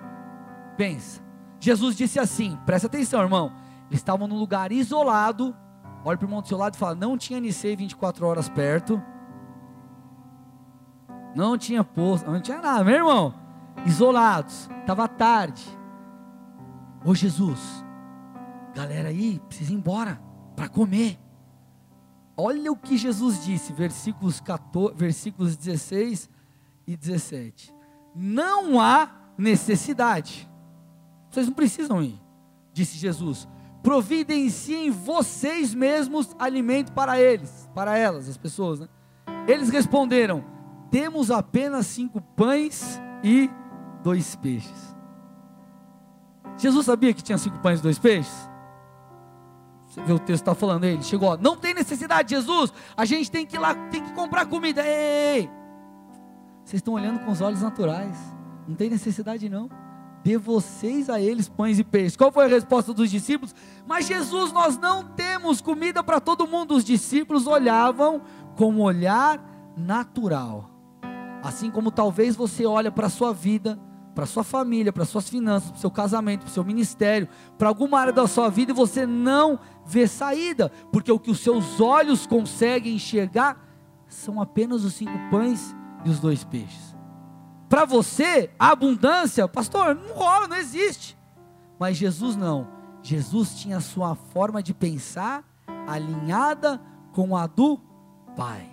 pensa. 0.76 1.22
Jesus 1.58 1.96
disse 1.96 2.18
assim: 2.18 2.58
presta 2.66 2.86
atenção, 2.86 3.22
irmão. 3.22 3.52
Eles 3.88 4.00
estavam 4.00 4.26
num 4.26 4.38
lugar 4.38 4.70
isolado, 4.70 5.56
Olha 6.04 6.18
para 6.18 6.26
o 6.26 6.28
irmão 6.28 6.42
do 6.42 6.48
seu 6.48 6.58
lado 6.58 6.74
e 6.74 6.78
fala: 6.78 6.94
Não 6.94 7.16
tinha 7.16 7.40
NC 7.40 7.76
24 7.76 8.26
horas 8.26 8.48
perto. 8.48 9.02
Não 11.34 11.56
tinha 11.58 11.82
posto, 11.82 12.30
não 12.30 12.40
tinha 12.40 12.60
nada, 12.60 12.84
meu 12.84 12.94
irmão. 12.94 13.34
Isolados, 13.86 14.68
estava 14.80 15.08
tarde. 15.08 15.64
Ô 17.04 17.14
Jesus, 17.14 17.84
galera 18.74 19.08
aí, 19.08 19.40
precisa 19.48 19.72
ir 19.72 19.76
embora 19.76 20.20
para 20.54 20.68
comer. 20.68 21.18
Olha 22.36 22.70
o 22.70 22.76
que 22.76 22.96
Jesus 22.96 23.44
disse, 23.44 23.72
versículos, 23.72 24.40
14, 24.40 24.94
versículos 24.96 25.56
16 25.56 26.30
e 26.86 26.96
17. 26.96 27.74
Não 28.14 28.80
há 28.80 29.10
necessidade. 29.36 30.48
Vocês 31.30 31.46
não 31.46 31.54
precisam 31.54 32.00
ir, 32.00 32.20
disse 32.72 32.96
Jesus 32.96 33.48
providenciem 33.84 34.90
vocês 34.90 35.74
mesmos 35.74 36.34
alimento 36.38 36.90
para 36.92 37.20
eles, 37.20 37.70
para 37.74 37.96
elas, 37.98 38.28
as 38.28 38.38
pessoas. 38.38 38.80
Né? 38.80 38.88
Eles 39.46 39.68
responderam: 39.68 40.42
temos 40.90 41.30
apenas 41.30 41.86
cinco 41.86 42.20
pães 42.34 42.98
e 43.22 43.48
dois 44.02 44.34
peixes. 44.36 44.96
Jesus 46.56 46.86
sabia 46.86 47.12
que 47.12 47.22
tinha 47.22 47.36
cinco 47.36 47.58
pães 47.58 47.80
e 47.80 47.82
dois 47.82 47.98
peixes? 47.98 48.48
Você 49.86 50.00
vê 50.02 50.12
o 50.12 50.18
texto 50.18 50.42
está 50.42 50.54
falando, 50.54 50.84
ele 50.84 51.02
chegou, 51.02 51.28
ó, 51.28 51.36
não 51.36 51.56
tem 51.56 51.74
necessidade, 51.74 52.30
Jesus, 52.30 52.72
a 52.96 53.04
gente 53.04 53.30
tem 53.30 53.46
que 53.46 53.54
ir 53.54 53.58
lá, 53.60 53.74
tem 53.90 54.02
que 54.02 54.12
comprar 54.12 54.46
comida. 54.46 54.82
Ei, 54.82 55.42
ei, 55.42 55.50
vocês 56.64 56.78
estão 56.78 56.94
olhando 56.94 57.20
com 57.20 57.30
os 57.30 57.40
olhos 57.40 57.60
naturais, 57.60 58.16
não 58.66 58.74
tem 58.74 58.88
necessidade 58.88 59.48
não. 59.48 59.68
Dê 60.24 60.38
vocês 60.38 61.10
a 61.10 61.20
eles 61.20 61.50
pães 61.50 61.78
e 61.78 61.84
peixes. 61.84 62.16
Qual 62.16 62.32
foi 62.32 62.46
a 62.46 62.48
resposta 62.48 62.94
dos 62.94 63.10
discípulos? 63.10 63.54
Mas 63.86 64.06
Jesus, 64.06 64.52
nós 64.52 64.78
não 64.78 65.04
temos 65.04 65.60
comida 65.60 66.02
para 66.02 66.18
todo 66.18 66.46
mundo. 66.46 66.74
Os 66.74 66.82
discípulos 66.82 67.46
olhavam 67.46 68.22
com 68.56 68.72
um 68.72 68.80
olhar 68.80 69.38
natural. 69.76 70.70
Assim 71.42 71.70
como 71.70 71.90
talvez 71.90 72.34
você 72.34 72.64
olha 72.64 72.90
para 72.90 73.08
a 73.08 73.10
sua 73.10 73.34
vida, 73.34 73.78
para 74.14 74.24
sua 74.24 74.42
família, 74.42 74.90
para 74.90 75.04
suas 75.04 75.28
finanças, 75.28 75.70
para 75.70 75.76
o 75.76 75.80
seu 75.80 75.90
casamento, 75.90 76.40
para 76.40 76.48
o 76.48 76.52
seu 76.52 76.64
ministério, 76.64 77.28
para 77.58 77.68
alguma 77.68 78.00
área 78.00 78.12
da 78.12 78.26
sua 78.26 78.48
vida 78.48 78.72
e 78.72 78.74
você 78.74 79.04
não 79.04 79.58
vê 79.84 80.06
saída, 80.06 80.70
porque 80.90 81.12
o 81.12 81.18
que 81.18 81.30
os 81.30 81.40
seus 81.40 81.80
olhos 81.82 82.26
conseguem 82.26 82.94
enxergar 82.94 83.62
são 84.08 84.40
apenas 84.40 84.84
os 84.84 84.94
cinco 84.94 85.12
pães 85.30 85.76
e 86.02 86.08
os 86.08 86.18
dois 86.18 86.44
peixes. 86.44 86.93
Para 87.74 87.86
você, 87.86 88.50
a 88.56 88.70
abundância, 88.70 89.48
pastor, 89.48 89.96
não 89.96 90.14
rola, 90.14 90.46
não 90.46 90.56
existe. 90.56 91.18
Mas 91.76 91.96
Jesus 91.96 92.36
não. 92.36 92.68
Jesus 93.02 93.56
tinha 93.56 93.78
a 93.78 93.80
sua 93.80 94.14
forma 94.14 94.62
de 94.62 94.72
pensar 94.72 95.42
alinhada 95.84 96.80
com 97.12 97.36
a 97.36 97.48
do 97.48 97.80
Pai. 98.36 98.64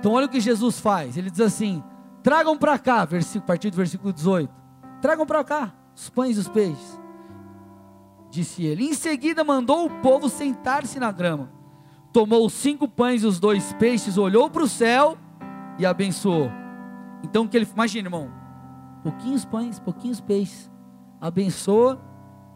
Então 0.00 0.14
olha 0.14 0.26
o 0.26 0.28
que 0.28 0.40
Jesus 0.40 0.80
faz. 0.80 1.16
Ele 1.16 1.30
diz 1.30 1.38
assim: 1.38 1.80
Tragam 2.20 2.58
para 2.58 2.76
cá, 2.76 3.04
versículo, 3.04 3.44
a 3.44 3.46
partir 3.46 3.70
do 3.70 3.76
versículo 3.76 4.12
18. 4.12 4.52
Tragam 5.00 5.24
para 5.24 5.44
cá 5.44 5.72
os 5.94 6.10
pães 6.10 6.36
e 6.36 6.40
os 6.40 6.48
peixes. 6.48 7.00
Disse 8.30 8.64
ele. 8.64 8.84
Em 8.84 8.94
seguida 8.94 9.44
mandou 9.44 9.86
o 9.86 9.90
povo 10.02 10.28
sentar-se 10.28 10.98
na 10.98 11.12
grama. 11.12 11.52
Tomou 12.12 12.44
os 12.44 12.52
cinco 12.52 12.88
pães 12.88 13.22
e 13.22 13.26
os 13.26 13.38
dois 13.38 13.72
peixes, 13.74 14.18
olhou 14.18 14.50
para 14.50 14.64
o 14.64 14.68
céu 14.68 15.16
e 15.78 15.86
abençoou. 15.86 16.50
Então 17.22 17.46
que 17.46 17.56
ele, 17.56 17.68
imagina, 17.72 18.06
irmão, 18.06 18.30
pouquinhos 19.02 19.44
pães, 19.44 19.78
pouquinhos 19.78 20.20
peixes, 20.20 20.70
abençoa, 21.20 22.00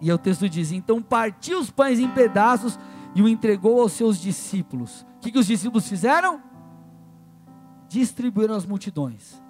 e 0.01 0.11
o 0.13 0.19
texto 0.19 0.49
diz: 0.49 0.73
então 0.73 1.01
partiu 1.01 1.61
os 1.61 1.71
pães 1.71 1.99
em 1.99 2.09
pedaços 2.09 2.79
e 3.15 3.23
o 3.23 3.29
entregou 3.29 3.81
aos 3.81 3.93
seus 3.93 4.19
discípulos. 4.19 5.07
O 5.17 5.21
que, 5.21 5.31
que 5.31 5.39
os 5.39 5.47
discípulos 5.47 5.89
fizeram? 5.89 6.43
Distribuíram 7.89 8.55
as 8.55 8.67
multidões. 8.67 9.41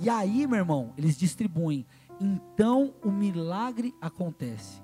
E 0.00 0.08
aí, 0.08 0.46
meu 0.46 0.58
irmão, 0.58 0.92
eles 0.96 1.16
distribuem. 1.16 1.86
Então 2.20 2.94
o 3.02 3.10
milagre 3.10 3.94
acontece. 4.00 4.80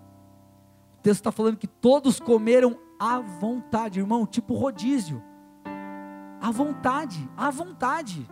O 0.99 1.03
texto 1.03 1.21
está 1.21 1.33
falando 1.33 1.57
que 1.57 1.67
todos 1.67 2.19
comeram 2.19 2.79
à 2.99 3.21
vontade, 3.21 4.01
irmão, 4.01 4.27
tipo 4.27 4.55
rodízio. 4.55 5.23
À 6.41 6.51
vontade, 6.51 7.29
à 7.37 7.51
vontade, 7.51 8.29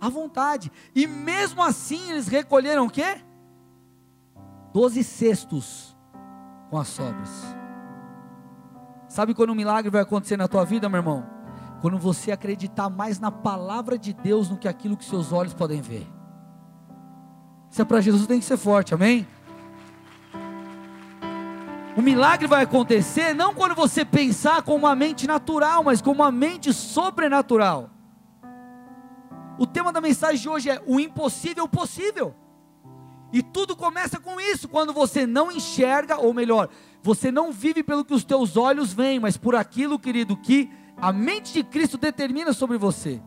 à 0.00 0.08
vontade. 0.08 0.70
E 0.94 1.06
mesmo 1.06 1.62
assim 1.62 2.10
eles 2.10 2.28
recolheram 2.28 2.86
o 2.86 2.90
quê? 2.90 3.16
Doze 4.72 5.02
cestos 5.02 5.96
com 6.70 6.78
as 6.78 6.88
sobras. 6.88 7.30
Sabe 9.08 9.34
quando 9.34 9.50
um 9.50 9.54
milagre 9.54 9.90
vai 9.90 10.02
acontecer 10.02 10.36
na 10.36 10.48
tua 10.48 10.64
vida, 10.64 10.88
meu 10.88 10.98
irmão? 10.98 11.26
Quando 11.80 11.98
você 11.98 12.32
acreditar 12.32 12.90
mais 12.90 13.18
na 13.18 13.30
palavra 13.30 13.98
de 13.98 14.12
Deus 14.12 14.48
do 14.48 14.56
que 14.56 14.68
aquilo 14.68 14.96
que 14.96 15.04
seus 15.04 15.32
olhos 15.32 15.54
podem 15.54 15.80
ver. 15.80 16.06
Se 17.70 17.82
é 17.82 17.84
para 17.84 18.00
Jesus, 18.00 18.26
tem 18.26 18.40
que 18.40 18.44
ser 18.44 18.56
forte, 18.56 18.94
amém? 18.94 19.26
O 21.96 22.02
milagre 22.02 22.46
vai 22.46 22.64
acontecer 22.64 23.34
não 23.34 23.54
quando 23.54 23.74
você 23.74 24.04
pensar 24.04 24.62
com 24.62 24.74
uma 24.74 24.94
mente 24.94 25.26
natural, 25.26 25.82
mas 25.82 26.02
com 26.02 26.10
uma 26.10 26.30
mente 26.30 26.72
sobrenatural. 26.72 27.88
O 29.58 29.66
tema 29.66 29.92
da 29.92 30.00
mensagem 30.00 30.40
de 30.40 30.48
hoje 30.48 30.70
é 30.70 30.82
o 30.86 31.00
impossível 31.00 31.66
possível. 31.68 32.34
E 33.32 33.42
tudo 33.42 33.74
começa 33.74 34.20
com 34.20 34.40
isso, 34.40 34.68
quando 34.68 34.92
você 34.92 35.26
não 35.26 35.50
enxerga, 35.50 36.18
ou 36.18 36.32
melhor, 36.32 36.68
você 37.02 37.30
não 37.30 37.52
vive 37.52 37.82
pelo 37.82 38.04
que 38.04 38.14
os 38.14 38.24
teus 38.24 38.56
olhos 38.56 38.92
veem, 38.92 39.18
mas 39.18 39.36
por 39.36 39.54
aquilo, 39.54 39.98
querido, 39.98 40.36
que 40.36 40.70
a 40.96 41.12
mente 41.12 41.52
de 41.52 41.62
Cristo 41.62 41.98
determina 41.98 42.52
sobre 42.52 42.78
você. 42.78 43.20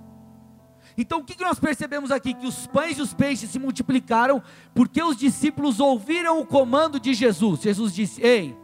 Então 0.98 1.20
o 1.20 1.24
que 1.24 1.42
nós 1.42 1.60
percebemos 1.60 2.12
aqui? 2.12 2.34
Que 2.34 2.46
os 2.46 2.68
pães 2.68 2.98
e 2.98 3.02
os 3.02 3.14
peixes 3.14 3.50
se 3.50 3.60
multiplicaram 3.60 4.42
porque 4.74 5.02
os 5.02 5.16
discípulos 5.16 5.80
ouviram 5.80 6.40
o 6.40 6.46
comando 6.46 7.00
de 7.00 7.14
Jesus. 7.14 7.62
Jesus 7.62 7.94
disse: 7.94 8.22
Ei, 8.22 8.58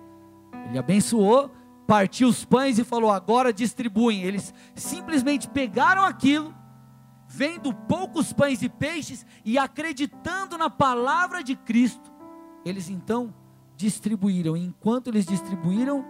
ele 0.67 0.77
abençoou, 0.77 1.49
partiu 1.87 2.27
os 2.27 2.43
pães 2.43 2.77
e 2.77 2.83
falou: 2.83 3.09
Agora 3.09 3.53
distribuem. 3.53 4.23
Eles 4.23 4.53
simplesmente 4.73 5.47
pegaram 5.47 6.03
aquilo, 6.03 6.53
vendo 7.35 7.73
poucos 7.73 8.31
pães 8.31 8.61
e 8.61 8.69
peixes 8.69 9.25
e 9.43 9.57
acreditando 9.57 10.57
na 10.57 10.69
palavra 10.69 11.43
de 11.43 11.53
Cristo, 11.53 12.09
eles 12.63 12.89
então 12.89 13.33
distribuíram. 13.75 14.55
E 14.55 14.63
enquanto 14.63 15.07
eles 15.07 15.25
distribuíram, 15.25 16.05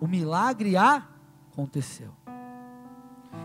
o 0.00 0.06
milagre 0.06 0.74
aconteceu. 0.76 2.14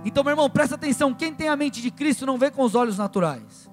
Então, 0.03 0.23
meu 0.23 0.33
irmão, 0.33 0.49
presta 0.49 0.75
atenção: 0.75 1.15
quem 1.15 1.33
tem 1.33 1.49
a 1.49 1.55
mente 1.55 1.81
de 1.81 1.89
Cristo 1.89 2.27
não 2.27 2.37
vê 2.37 2.51
com 2.51 2.61
os 2.61 2.75
olhos 2.75 2.97
naturais. 2.97 3.71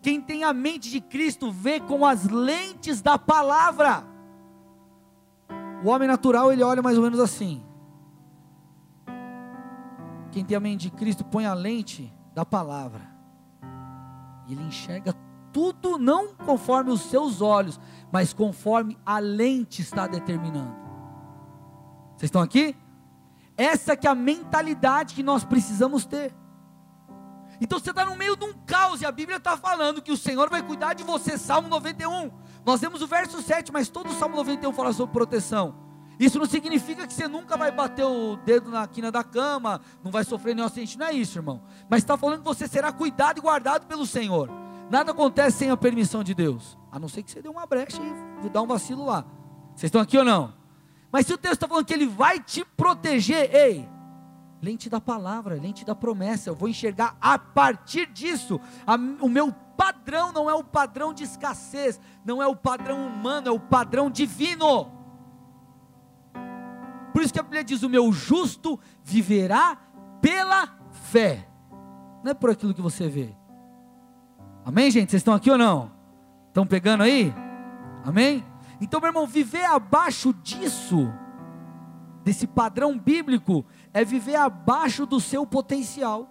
Quem 0.00 0.20
tem 0.20 0.44
a 0.44 0.52
mente 0.52 0.88
de 0.90 1.00
Cristo 1.00 1.50
vê 1.50 1.80
com 1.80 2.06
as 2.06 2.24
lentes 2.24 3.02
da 3.02 3.18
palavra. 3.18 4.04
O 5.84 5.88
homem 5.88 6.06
natural, 6.06 6.52
ele 6.52 6.62
olha 6.62 6.80
mais 6.80 6.96
ou 6.96 7.02
menos 7.02 7.18
assim. 7.18 7.62
Quem 10.30 10.44
tem 10.44 10.56
a 10.56 10.60
mente 10.60 10.82
de 10.82 10.90
Cristo 10.92 11.24
põe 11.24 11.44
a 11.44 11.52
lente 11.52 12.12
da 12.34 12.44
palavra. 12.44 13.02
Ele 14.48 14.62
enxerga 14.62 15.14
tudo 15.52 15.98
não 15.98 16.34
conforme 16.34 16.90
os 16.90 17.02
seus 17.02 17.40
olhos, 17.40 17.80
mas 18.12 18.32
conforme 18.32 18.96
a 19.04 19.18
lente 19.18 19.82
está 19.82 20.06
determinando. 20.06 20.74
Vocês 22.16 22.28
estão 22.28 22.42
aqui? 22.42 22.76
Essa 23.56 23.96
que 23.96 24.06
é 24.06 24.10
a 24.10 24.14
mentalidade 24.14 25.14
que 25.14 25.22
nós 25.22 25.44
precisamos 25.44 26.04
ter. 26.04 26.34
Então 27.60 27.78
você 27.78 27.90
está 27.90 28.04
no 28.04 28.16
meio 28.16 28.36
de 28.36 28.44
um 28.44 28.54
caos 28.64 29.02
e 29.02 29.06
a 29.06 29.12
Bíblia 29.12 29.36
está 29.36 29.56
falando 29.56 30.00
que 30.00 30.10
o 30.10 30.16
Senhor 30.16 30.48
vai 30.48 30.62
cuidar 30.62 30.94
de 30.94 31.04
você. 31.04 31.36
Salmo 31.36 31.68
91. 31.68 32.30
Nós 32.64 32.80
vemos 32.80 33.02
o 33.02 33.06
verso 33.06 33.42
7, 33.42 33.72
mas 33.72 33.88
todo 33.88 34.10
o 34.10 34.14
Salmo 34.14 34.36
91 34.36 34.72
fala 34.72 34.92
sobre 34.92 35.12
proteção. 35.12 35.89
Isso 36.20 36.38
não 36.38 36.44
significa 36.44 37.06
que 37.06 37.14
você 37.14 37.26
nunca 37.26 37.56
vai 37.56 37.72
bater 37.72 38.04
o 38.04 38.36
dedo 38.36 38.70
na 38.70 38.86
quina 38.86 39.10
da 39.10 39.24
cama, 39.24 39.80
não 40.04 40.12
vai 40.12 40.22
sofrer 40.22 40.54
nenhum 40.54 40.66
acidente, 40.66 40.98
não 40.98 41.06
é 41.06 41.12
isso, 41.14 41.38
irmão. 41.38 41.62
Mas 41.88 42.02
está 42.02 42.14
falando 42.14 42.40
que 42.40 42.44
você 42.44 42.68
será 42.68 42.92
cuidado 42.92 43.38
e 43.38 43.40
guardado 43.40 43.86
pelo 43.86 44.04
Senhor. 44.04 44.50
Nada 44.90 45.12
acontece 45.12 45.56
sem 45.56 45.70
a 45.70 45.78
permissão 45.78 46.22
de 46.22 46.34
Deus, 46.34 46.76
a 46.92 46.98
não 46.98 47.08
ser 47.08 47.22
que 47.22 47.30
você 47.30 47.40
dê 47.40 47.48
uma 47.48 47.64
brecha 47.64 48.02
e 48.44 48.50
dá 48.50 48.60
um 48.60 48.66
vacilo 48.66 49.06
lá. 49.06 49.24
Vocês 49.74 49.84
estão 49.84 50.02
aqui 50.02 50.18
ou 50.18 50.24
não? 50.24 50.52
Mas 51.10 51.26
se 51.26 51.32
o 51.32 51.38
texto 51.38 51.54
está 51.54 51.66
falando 51.66 51.86
que 51.86 51.94
ele 51.94 52.06
vai 52.06 52.38
te 52.38 52.66
proteger, 52.76 53.54
ei, 53.54 53.88
lente 54.60 54.90
da 54.90 55.00
palavra, 55.00 55.54
lente 55.54 55.86
da 55.86 55.94
promessa, 55.94 56.50
eu 56.50 56.54
vou 56.54 56.68
enxergar 56.68 57.16
a 57.18 57.38
partir 57.38 58.04
disso. 58.04 58.60
A, 58.86 58.96
o 59.24 59.28
meu 59.28 59.54
padrão 59.74 60.32
não 60.32 60.50
é 60.50 60.54
o 60.54 60.62
padrão 60.62 61.14
de 61.14 61.24
escassez, 61.24 61.98
não 62.26 62.42
é 62.42 62.46
o 62.46 62.54
padrão 62.54 63.06
humano, 63.06 63.48
é 63.48 63.50
o 63.50 63.58
padrão 63.58 64.10
divino. 64.10 64.99
Por 67.12 67.22
isso 67.22 67.32
que 67.32 67.40
a 67.40 67.42
Bíblia 67.42 67.64
diz: 67.64 67.82
o 67.82 67.88
meu 67.88 68.12
justo 68.12 68.78
viverá 69.02 69.76
pela 70.20 70.68
fé, 70.90 71.48
não 72.22 72.32
é 72.32 72.34
por 72.34 72.50
aquilo 72.50 72.74
que 72.74 72.82
você 72.82 73.08
vê. 73.08 73.34
Amém, 74.64 74.90
gente? 74.90 75.10
Vocês 75.10 75.20
estão 75.20 75.34
aqui 75.34 75.50
ou 75.50 75.58
não? 75.58 75.90
Estão 76.48 76.66
pegando 76.66 77.02
aí? 77.02 77.32
Amém? 78.04 78.44
Então, 78.80 79.00
meu 79.00 79.08
irmão, 79.08 79.26
viver 79.26 79.64
abaixo 79.64 80.32
disso, 80.32 81.12
desse 82.24 82.46
padrão 82.46 82.98
bíblico, 82.98 83.64
é 83.92 84.04
viver 84.04 84.36
abaixo 84.36 85.06
do 85.06 85.20
seu 85.20 85.46
potencial. 85.46 86.28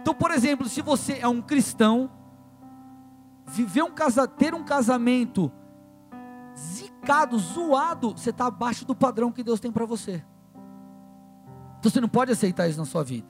Então, 0.00 0.14
por 0.14 0.30
exemplo, 0.30 0.68
se 0.68 0.82
você 0.82 1.18
é 1.20 1.28
um 1.28 1.40
cristão, 1.40 2.10
viver 3.46 3.82
um 3.82 3.90
casa, 3.90 4.26
ter 4.26 4.54
um 4.54 4.64
casamento 4.64 5.52
zicado, 7.04 7.38
zoado, 7.38 8.12
você 8.16 8.30
está 8.30 8.46
abaixo 8.46 8.86
do 8.86 8.94
padrão 8.94 9.30
que 9.30 9.44
Deus 9.44 9.60
tem 9.60 9.70
para 9.70 9.84
você. 9.84 10.24
Então 11.78 11.90
você 11.90 12.00
não 12.00 12.08
pode 12.08 12.32
aceitar 12.32 12.66
isso 12.66 12.78
na 12.78 12.86
sua 12.86 13.04
vida. 13.04 13.28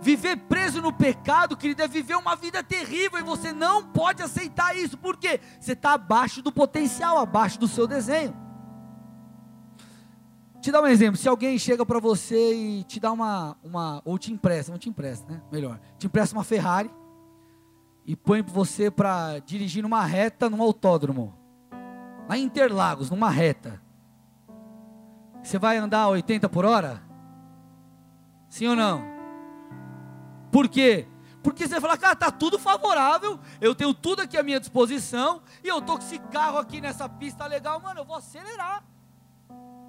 Viver 0.00 0.36
preso 0.36 0.82
no 0.82 0.92
pecado, 0.92 1.56
querido, 1.56 1.82
é 1.82 1.88
viver 1.88 2.14
uma 2.14 2.36
vida 2.36 2.62
terrível 2.62 3.18
e 3.18 3.22
você 3.22 3.52
não 3.52 3.82
pode 3.82 4.22
aceitar 4.22 4.76
isso, 4.76 4.98
porque 4.98 5.40
você 5.58 5.72
está 5.72 5.94
abaixo 5.94 6.42
do 6.42 6.52
potencial, 6.52 7.18
abaixo 7.18 7.58
do 7.58 7.66
seu 7.66 7.86
desenho. 7.86 8.36
Te 10.60 10.70
dar 10.70 10.82
um 10.82 10.86
exemplo: 10.86 11.16
se 11.16 11.28
alguém 11.28 11.58
chega 11.58 11.86
para 11.86 11.98
você 11.98 12.54
e 12.54 12.84
te 12.84 13.00
dá 13.00 13.10
uma, 13.10 13.56
uma, 13.64 14.02
ou 14.04 14.18
te 14.18 14.30
empresta, 14.30 14.70
não 14.70 14.78
te 14.78 14.90
empresta, 14.90 15.32
né? 15.32 15.42
Melhor, 15.50 15.80
te 15.98 16.06
empresta 16.06 16.36
uma 16.36 16.44
Ferrari 16.44 16.90
e 18.06 18.14
põe 18.14 18.42
você 18.42 18.90
para 18.90 19.38
dirigir 19.40 19.82
numa 19.82 20.04
reta 20.04 20.48
num 20.48 20.62
autódromo, 20.62 21.37
lá 22.28 22.36
em 22.36 22.42
Interlagos, 22.42 23.10
numa 23.10 23.30
reta. 23.30 23.80
Você 25.42 25.58
vai 25.58 25.78
andar 25.78 26.02
a 26.02 26.08
80 26.08 26.48
por 26.48 26.64
hora? 26.64 27.02
Sim 28.48 28.68
ou 28.68 28.76
não? 28.76 29.02
Por 30.52 30.68
quê? 30.68 31.08
Porque 31.42 31.66
você 31.66 31.72
vai 31.72 31.80
falar, 31.80 31.96
cara, 31.96 32.16
tá 32.16 32.30
tudo 32.30 32.58
favorável, 32.58 33.40
eu 33.60 33.74
tenho 33.74 33.94
tudo 33.94 34.20
aqui 34.20 34.36
à 34.36 34.42
minha 34.42 34.60
disposição, 34.60 35.40
e 35.64 35.68
eu 35.68 35.80
tô 35.80 35.96
com 35.96 36.04
esse 36.04 36.18
carro 36.18 36.58
aqui 36.58 36.80
nessa 36.80 37.08
pista 37.08 37.46
legal, 37.46 37.80
mano, 37.80 38.00
eu 38.00 38.04
vou 38.04 38.16
acelerar. 38.16 38.84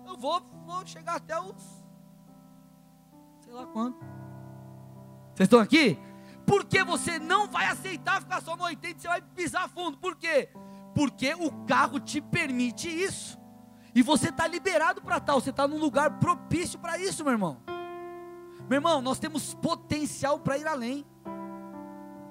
Eu 0.06 0.18
vou, 0.18 0.42
vou 0.66 0.86
chegar 0.88 1.16
até 1.16 1.40
os. 1.40 1.84
sei 3.42 3.54
lá 3.54 3.66
quanto. 3.66 4.00
Vocês 5.34 5.48
estão 5.48 5.60
aqui? 5.60 6.00
Porque 6.46 6.84
você 6.84 7.20
não 7.20 7.48
vai 7.48 7.66
aceitar 7.66 8.22
ficar 8.22 8.42
só 8.42 8.56
no 8.56 8.64
80, 8.64 9.00
você 9.00 9.08
vai 9.08 9.22
pisar 9.22 9.70
fundo. 9.70 9.98
Por 9.98 10.16
quê? 10.16 10.50
Porque 10.94 11.34
o 11.34 11.52
carro 11.66 12.00
te 12.00 12.20
permite 12.22 12.88
isso. 12.88 13.40
E 13.94 14.02
você 14.02 14.30
está 14.30 14.48
liberado 14.48 15.02
para 15.02 15.20
tal, 15.20 15.42
você 15.42 15.50
está 15.50 15.68
num 15.68 15.80
lugar 15.80 16.20
propício 16.20 16.80
para 16.80 16.98
isso, 16.98 17.24
meu 17.24 17.34
irmão. 17.34 17.58
Meu 18.70 18.78
irmão, 18.78 19.02
nós 19.02 19.18
temos 19.18 19.54
potencial 19.56 20.40
para 20.40 20.58
ir 20.58 20.68
além. 20.68 21.06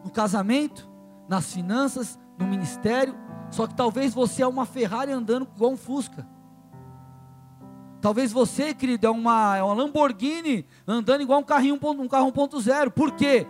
No 0.05 0.11
casamento, 0.11 0.89
nas 1.29 1.53
finanças, 1.53 2.19
no 2.39 2.47
ministério. 2.47 3.15
Só 3.51 3.67
que 3.67 3.75
talvez 3.75 4.15
você 4.15 4.43
é 4.43 4.47
uma 4.47 4.65
Ferrari 4.65 5.11
andando 5.11 5.49
igual 5.55 5.73
um 5.73 5.77
Fusca. 5.77 6.27
Talvez 8.01 8.31
você, 8.31 8.73
querido, 8.73 9.07
é 9.07 9.11
uma, 9.11 9.57
é 9.57 9.63
uma 9.63 9.75
Lamborghini 9.75 10.65
andando 10.87 11.23
igual 11.23 11.41
um 11.41 11.45
carrinho 11.45 11.75
um 11.75 12.09
carro 12.09 12.33
1.0. 12.33 12.91
Por 12.91 13.13
quê? 13.13 13.47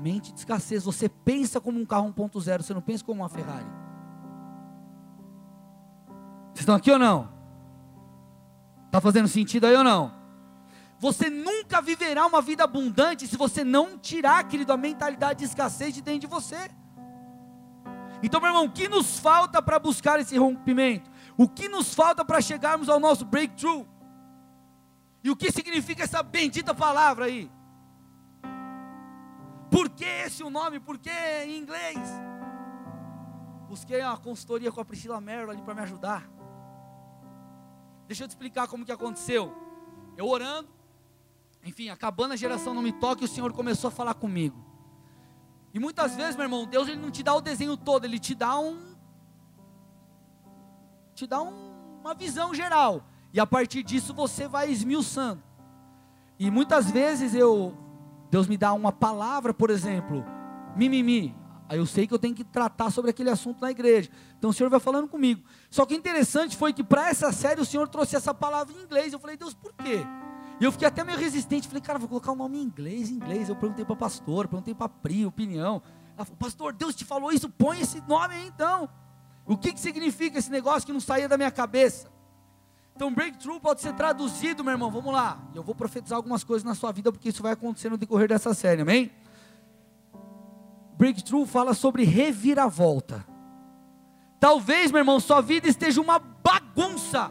Mente 0.00 0.32
de 0.32 0.40
escassez. 0.40 0.84
Você 0.84 1.08
pensa 1.08 1.60
como 1.60 1.78
um 1.78 1.86
carro 1.86 2.12
1.0, 2.12 2.62
você 2.62 2.74
não 2.74 2.80
pensa 2.80 3.04
como 3.04 3.22
uma 3.22 3.28
Ferrari. 3.28 3.66
Vocês 6.58 6.64
estão 6.64 6.74
aqui 6.74 6.90
ou 6.90 6.98
não? 6.98 7.28
Está 8.86 9.00
fazendo 9.00 9.28
sentido 9.28 9.64
aí 9.64 9.76
ou 9.76 9.84
não? 9.84 10.12
Você 10.98 11.30
nunca 11.30 11.80
viverá 11.80 12.26
uma 12.26 12.42
vida 12.42 12.64
abundante 12.64 13.28
se 13.28 13.36
você 13.36 13.62
não 13.62 13.96
tirar, 13.96 14.42
querido, 14.48 14.72
a 14.72 14.76
mentalidade 14.76 15.38
de 15.38 15.44
escassez 15.44 15.94
de 15.94 16.02
dentro 16.02 16.22
de 16.22 16.26
você. 16.26 16.68
Então, 18.24 18.40
meu 18.40 18.50
irmão, 18.50 18.64
o 18.64 18.72
que 18.72 18.88
nos 18.88 19.20
falta 19.20 19.62
para 19.62 19.78
buscar 19.78 20.18
esse 20.18 20.36
rompimento? 20.36 21.08
O 21.36 21.48
que 21.48 21.68
nos 21.68 21.94
falta 21.94 22.24
para 22.24 22.40
chegarmos 22.40 22.88
ao 22.88 22.98
nosso 22.98 23.24
breakthrough? 23.24 23.86
E 25.22 25.30
o 25.30 25.36
que 25.36 25.52
significa 25.52 26.02
essa 26.02 26.24
bendita 26.24 26.74
palavra 26.74 27.26
aí? 27.26 27.48
Por 29.70 29.88
que 29.90 30.04
esse 30.04 30.42
o 30.42 30.50
nome? 30.50 30.80
Por 30.80 30.98
que 30.98 31.12
em 31.46 31.56
inglês? 31.56 32.00
Busquei 33.68 34.02
uma 34.02 34.18
consultoria 34.18 34.72
com 34.72 34.80
a 34.80 34.84
Priscila 34.84 35.20
Merlo 35.20 35.52
ali 35.52 35.62
para 35.62 35.74
me 35.74 35.82
ajudar. 35.82 36.37
Deixa 38.08 38.24
eu 38.24 38.28
te 38.28 38.30
explicar 38.30 38.66
como 38.66 38.84
que 38.86 38.90
aconteceu. 38.90 39.54
Eu 40.16 40.26
orando, 40.26 40.68
enfim, 41.62 41.90
acabando 41.90 42.32
a 42.32 42.36
geração 42.36 42.72
não 42.72 42.82
me 42.82 42.90
toque, 42.90 43.24
o 43.24 43.28
Senhor 43.28 43.52
começou 43.52 43.88
a 43.88 43.90
falar 43.90 44.14
comigo. 44.14 44.56
E 45.74 45.78
muitas 45.78 46.16
vezes, 46.16 46.34
meu 46.34 46.44
irmão, 46.44 46.66
Deus 46.66 46.88
ele 46.88 47.00
não 47.00 47.10
te 47.10 47.22
dá 47.22 47.34
o 47.34 47.40
desenho 47.42 47.76
todo, 47.76 48.06
ele 48.06 48.18
te 48.18 48.34
dá 48.34 48.58
um 48.58 48.96
te 51.14 51.26
dá 51.26 51.42
um, 51.42 52.00
uma 52.00 52.14
visão 52.14 52.54
geral. 52.54 53.04
E 53.32 53.38
a 53.38 53.46
partir 53.46 53.82
disso 53.82 54.14
você 54.14 54.48
vai 54.48 54.70
esmiuçando. 54.70 55.42
E 56.38 56.50
muitas 56.50 56.90
vezes 56.90 57.34
eu 57.34 57.76
Deus 58.30 58.46
me 58.46 58.56
dá 58.56 58.72
uma 58.72 58.92
palavra, 58.92 59.52
por 59.52 59.68
exemplo, 59.68 60.24
mimimi. 60.74 61.36
Aí 61.68 61.78
eu 61.78 61.86
sei 61.86 62.06
que 62.06 62.14
eu 62.14 62.18
tenho 62.18 62.34
que 62.34 62.42
tratar 62.42 62.90
sobre 62.90 63.10
aquele 63.10 63.28
assunto 63.28 63.60
na 63.60 63.70
igreja. 63.70 64.10
Então 64.38 64.50
o 64.50 64.52
Senhor 64.52 64.70
vai 64.70 64.80
falando 64.80 65.06
comigo. 65.06 65.42
Só 65.68 65.84
que 65.84 65.94
interessante 65.94 66.56
foi 66.56 66.72
que 66.72 66.82
para 66.82 67.10
essa 67.10 67.30
série 67.30 67.60
o 67.60 67.64
Senhor 67.64 67.86
trouxe 67.88 68.16
essa 68.16 68.32
palavra 68.32 68.74
em 68.74 68.82
inglês. 68.82 69.12
Eu 69.12 69.18
falei, 69.18 69.36
Deus, 69.36 69.52
por 69.52 69.74
quê? 69.74 70.06
E 70.58 70.64
eu 70.64 70.72
fiquei 70.72 70.88
até 70.88 71.04
meio 71.04 71.18
resistente. 71.18 71.68
Falei, 71.68 71.82
cara, 71.82 71.98
vou 71.98 72.08
colocar 72.08 72.32
o 72.32 72.36
nome 72.36 72.58
em 72.58 72.62
inglês, 72.62 73.10
em 73.10 73.14
inglês. 73.14 73.50
Eu 73.50 73.56
perguntei 73.56 73.84
para 73.84 73.94
a 73.94 73.98
pastora, 73.98 74.48
perguntei 74.48 74.74
para 74.74 74.86
a 74.86 74.88
Pri, 74.88 75.26
opinião. 75.26 75.82
Ela 76.16 76.24
falou, 76.24 76.38
pastor, 76.38 76.72
Deus 76.72 76.94
te 76.94 77.04
falou 77.04 77.30
isso, 77.30 77.48
põe 77.50 77.80
esse 77.80 78.00
nome 78.08 78.34
aí 78.34 78.46
então. 78.46 78.88
O 79.46 79.56
que, 79.56 79.72
que 79.72 79.80
significa 79.80 80.38
esse 80.38 80.50
negócio 80.50 80.86
que 80.86 80.92
não 80.92 81.00
saía 81.00 81.28
da 81.28 81.36
minha 81.36 81.50
cabeça? 81.50 82.10
Então, 82.96 83.12
breakthrough 83.12 83.60
pode 83.60 83.80
ser 83.80 83.92
traduzido, 83.92 84.64
meu 84.64 84.72
irmão. 84.72 84.90
Vamos 84.90 85.12
lá. 85.12 85.38
Eu 85.54 85.62
vou 85.62 85.74
profetizar 85.74 86.16
algumas 86.16 86.42
coisas 86.42 86.64
na 86.64 86.74
sua 86.74 86.90
vida, 86.92 87.12
porque 87.12 87.28
isso 87.28 87.42
vai 87.42 87.52
acontecer 87.52 87.88
no 87.88 87.96
decorrer 87.96 88.28
dessa 88.28 88.52
série, 88.54 88.82
amém? 88.82 89.12
Breakthrough 90.98 91.46
fala 91.46 91.74
sobre 91.74 92.02
reviravolta. 92.02 93.24
Talvez, 94.40 94.90
meu 94.90 94.98
irmão, 94.98 95.20
sua 95.20 95.40
vida 95.40 95.68
esteja 95.68 96.00
uma 96.00 96.18
bagunça. 96.18 97.30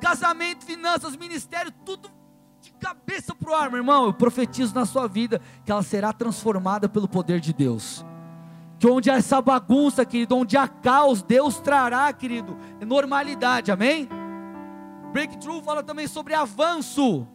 Casamento, 0.00 0.64
finanças, 0.64 1.14
ministério, 1.14 1.70
tudo 1.84 2.10
de 2.58 2.72
cabeça 2.72 3.34
para 3.34 3.50
o 3.50 3.54
ar, 3.54 3.68
meu 3.68 3.80
irmão. 3.80 4.06
Eu 4.06 4.14
profetizo 4.14 4.74
na 4.74 4.86
sua 4.86 5.06
vida 5.06 5.42
que 5.62 5.70
ela 5.70 5.82
será 5.82 6.10
transformada 6.10 6.88
pelo 6.88 7.06
poder 7.06 7.38
de 7.38 7.52
Deus. 7.52 8.02
Que 8.78 8.88
onde 8.88 9.10
há 9.10 9.16
essa 9.16 9.42
bagunça, 9.42 10.04
querido, 10.06 10.34
onde 10.34 10.56
há 10.56 10.66
caos, 10.66 11.22
Deus 11.22 11.60
trará, 11.60 12.10
querido, 12.14 12.56
normalidade, 12.80 13.70
amém? 13.70 14.08
Breakthrough 15.12 15.62
fala 15.62 15.82
também 15.82 16.06
sobre 16.06 16.32
avanço. 16.32 17.28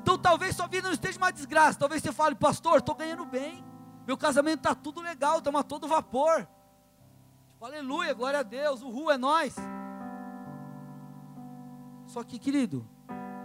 Então 0.00 0.16
talvez 0.16 0.56
sua 0.56 0.66
vida 0.66 0.88
não 0.88 0.94
esteja 0.94 1.18
uma 1.18 1.30
desgraça. 1.30 1.78
Talvez 1.78 2.02
você 2.02 2.10
fale, 2.10 2.34
pastor, 2.34 2.78
estou 2.78 2.94
ganhando 2.94 3.26
bem. 3.26 3.69
Meu 4.10 4.18
casamento 4.18 4.58
está 4.58 4.74
tudo 4.74 5.00
legal, 5.00 5.38
estamos 5.38 5.60
a 5.60 5.62
todo 5.62 5.86
vapor. 5.86 6.44
Tipo, 7.46 7.64
aleluia, 7.64 8.12
glória 8.12 8.40
a 8.40 8.42
Deus, 8.42 8.82
o 8.82 8.90
ru 8.90 9.08
é 9.08 9.16
nós. 9.16 9.54
Só 12.06 12.24
que, 12.24 12.36
querido, 12.36 12.84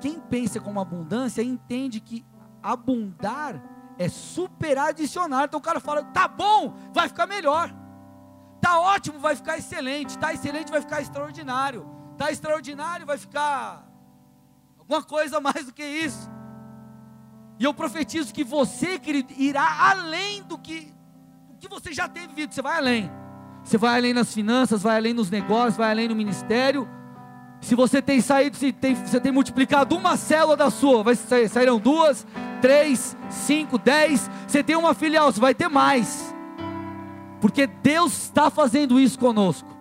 quem 0.02 0.20
pensa 0.20 0.60
com 0.60 0.80
abundância 0.80 1.44
entende 1.44 2.00
que 2.00 2.26
abundar 2.64 3.62
é 4.00 4.10
superadicionar. 4.10 5.44
Então 5.44 5.60
o 5.60 5.64
cara 5.64 5.80
fala, 5.80 6.04
tá 6.06 6.28
bom, 6.28 6.74
vai 6.92 7.08
ficar 7.10 7.28
melhor. 7.28 7.72
Tá 8.60 8.80
ótimo, 8.80 9.20
vai 9.20 9.36
ficar 9.36 9.60
excelente. 9.60 10.18
Tá 10.18 10.34
excelente, 10.34 10.72
vai 10.72 10.82
ficar 10.82 11.00
extraordinário 11.00 11.94
está 12.16 12.32
extraordinário, 12.32 13.06
vai 13.06 13.18
ficar 13.18 13.86
alguma 14.80 15.04
coisa 15.04 15.40
mais 15.40 15.68
do 15.68 15.74
que 15.74 15.84
isso. 15.84 16.35
E 17.60 17.64
eu 17.64 17.74
profetizo 17.74 18.34
que 18.34 18.44
você, 18.44 19.00
querido, 19.00 19.34
irá 19.38 19.90
além 19.92 20.44
do 20.44 20.58
que, 20.58 20.94
do 21.50 21.58
que 21.58 21.68
você 21.68 21.94
já 21.94 22.08
tem 22.08 22.28
vivido. 22.28 22.54
Você 22.54 22.62
vai 22.62 22.78
além. 22.78 23.12
Você 23.64 23.78
vai 23.78 23.98
além 23.98 24.14
nas 24.14 24.34
finanças, 24.34 24.84
vai 24.84 24.98
além 24.98 25.14
nos 25.14 25.30
negócios, 25.30 25.78
vai 25.78 25.90
além 25.90 26.08
no 26.08 26.16
ministério. 26.16 26.88
Se 27.62 27.74
você 27.74 28.02
tem 28.02 28.22
saído, 28.22 28.56
se 28.58 28.72
tem, 28.72 28.94
você 28.94 29.20
tem 29.20 29.32
multiplicado 29.32 29.96
uma 29.96 30.18
célula 30.18 30.56
da 30.56 30.70
sua, 30.70 31.02
vai 31.02 31.16
sair, 31.16 31.50
sairão 31.50 31.80
duas, 31.80 32.28
três, 32.62 33.18
cinco, 33.30 33.78
dez. 33.78 34.30
Você 34.48 34.62
tem 34.62 34.76
uma 34.76 34.94
filial, 34.94 35.32
você 35.32 35.40
vai 35.40 35.56
ter 35.56 35.68
mais. 35.68 36.36
Porque 37.42 37.66
Deus 37.66 38.14
está 38.14 38.50
fazendo 38.50 39.00
isso 39.00 39.18
conosco. 39.18 39.76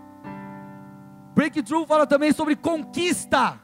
Breakthrough 1.34 1.84
fala 1.86 2.06
também 2.06 2.32
sobre 2.32 2.56
conquista. 2.56 3.60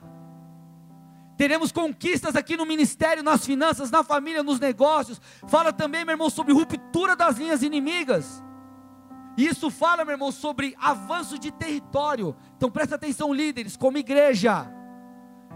Teremos 1.40 1.72
conquistas 1.72 2.36
aqui 2.36 2.54
no 2.54 2.66
ministério, 2.66 3.22
nas 3.22 3.46
finanças, 3.46 3.90
na 3.90 4.04
família, 4.04 4.42
nos 4.42 4.60
negócios. 4.60 5.18
Fala 5.48 5.72
também, 5.72 6.04
meu 6.04 6.12
irmão, 6.12 6.28
sobre 6.28 6.52
ruptura 6.52 7.16
das 7.16 7.38
linhas 7.38 7.62
inimigas. 7.62 8.44
Isso 9.38 9.70
fala, 9.70 10.04
meu 10.04 10.12
irmão, 10.12 10.30
sobre 10.30 10.76
avanço 10.78 11.38
de 11.38 11.50
território. 11.50 12.36
Então 12.58 12.70
presta 12.70 12.96
atenção, 12.96 13.32
líderes, 13.32 13.74
como 13.74 13.96
igreja, 13.96 14.70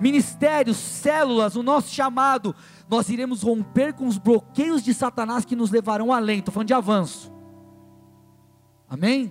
ministérios, 0.01 0.79
células, 0.79 1.55
o 1.55 1.62
nosso 1.62 1.92
chamado, 1.92 2.57
nós 2.88 3.11
iremos 3.11 3.42
romper 3.42 3.92
com 3.92 4.07
os 4.07 4.16
bloqueios 4.16 4.83
de 4.83 4.94
Satanás 4.94 5.44
que 5.44 5.55
nos 5.55 5.70
levarão 5.70 6.11
além. 6.11 6.38
Estou 6.38 6.55
falando 6.55 6.68
de 6.68 6.73
avanço. 6.73 7.31
Amém? 8.88 9.31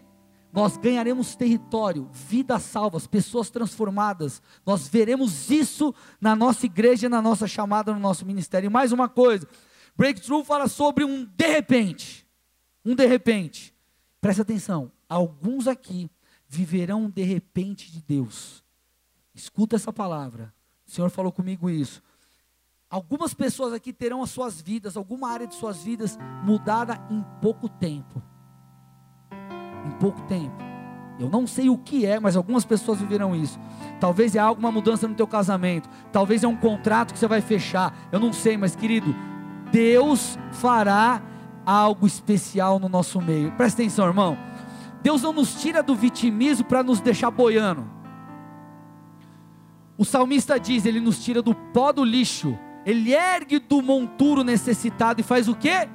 Nós 0.54 0.78
ganharemos 0.78 1.36
território, 1.36 2.08
vidas 2.14 2.62
salvas, 2.62 3.08
pessoas 3.08 3.50
transformadas. 3.50 4.40
Nós 4.64 4.88
veremos 4.88 5.50
isso 5.50 5.96
na 6.22 6.36
nossa 6.36 6.68
igreja, 6.68 7.10
na 7.10 7.24
nossa 7.24 7.48
chamada, 7.48 7.92
no 7.92 8.00
nosso 8.00 8.24
ministério. 8.24 8.68
E 8.68 8.70
mais 8.70 8.92
uma 8.92 9.10
coisa: 9.10 9.48
Breakthrough 9.98 10.44
fala 10.44 10.68
sobre 10.68 11.04
um 11.04 11.26
de 11.26 11.48
repente. 11.48 12.28
Um 12.86 12.94
de 12.94 13.04
repente. 13.08 13.74
Presta 14.22 14.44
atenção: 14.44 14.92
alguns 15.10 15.68
aqui 15.68 16.08
viverão 16.48 17.06
um 17.06 17.10
de 17.10 17.24
repente 17.24 17.92
de 17.92 18.04
Deus. 18.04 18.64
Escuta 19.34 19.76
essa 19.76 19.92
palavra. 19.92 20.54
O 20.86 20.92
Senhor 20.92 21.10
falou 21.10 21.32
comigo 21.32 21.68
isso. 21.68 22.00
Algumas 22.88 23.34
pessoas 23.34 23.74
aqui 23.74 23.92
terão 23.92 24.22
as 24.22 24.30
suas 24.30 24.62
vidas, 24.62 24.96
alguma 24.96 25.32
área 25.32 25.48
de 25.48 25.56
suas 25.56 25.82
vidas 25.82 26.16
mudada 26.44 27.04
em 27.10 27.26
pouco 27.42 27.68
tempo 27.68 28.22
em 29.86 29.92
pouco 29.92 30.22
tempo. 30.24 30.74
Eu 31.20 31.30
não 31.30 31.46
sei 31.46 31.70
o 31.70 31.78
que 31.78 32.06
é, 32.06 32.20
mas 32.20 32.36
algumas 32.36 32.66
pessoas 32.66 33.00
viverão 33.00 33.36
isso. 33.36 33.60
Talvez 34.00 34.36
é 34.36 34.40
alguma 34.40 34.72
mudança 34.72 35.08
no 35.08 35.14
teu 35.14 35.28
casamento, 35.28 35.88
talvez 36.12 36.44
é 36.44 36.48
um 36.48 36.56
contrato 36.56 37.14
que 37.14 37.20
você 37.20 37.28
vai 37.28 37.42
fechar. 37.42 37.96
Eu 38.12 38.20
não 38.20 38.34
sei, 38.34 38.58
mas 38.58 38.76
querido, 38.76 39.16
Deus 39.72 40.38
fará 40.52 41.22
algo 41.66 42.08
especial 42.08 42.80
no 42.80 42.90
nosso 42.90 43.22
meio. 43.22 43.52
Presta 43.52 43.82
atenção, 43.82 44.08
irmão. 44.08 44.38
Deus 45.02 45.22
não 45.22 45.34
nos 45.34 45.62
tira 45.62 45.84
do 45.84 45.96
vitimismo 45.96 46.66
para 46.66 46.82
nos 46.82 47.00
deixar 47.00 47.30
boiando. 47.30 47.86
O 49.98 50.04
salmista 50.04 50.60
diz: 50.60 50.86
Ele 50.86 51.00
nos 51.00 51.24
tira 51.24 51.42
do 51.42 51.54
pó 51.54 51.92
do 51.92 52.04
lixo, 52.04 52.58
Ele 52.86 53.14
ergue 53.14 53.60
do 53.60 53.82
monturo 53.82 54.44
necessitado 54.44 55.22
e 55.22 55.24
faz 55.24 55.48
o 55.48 55.56
quê? 55.56 55.88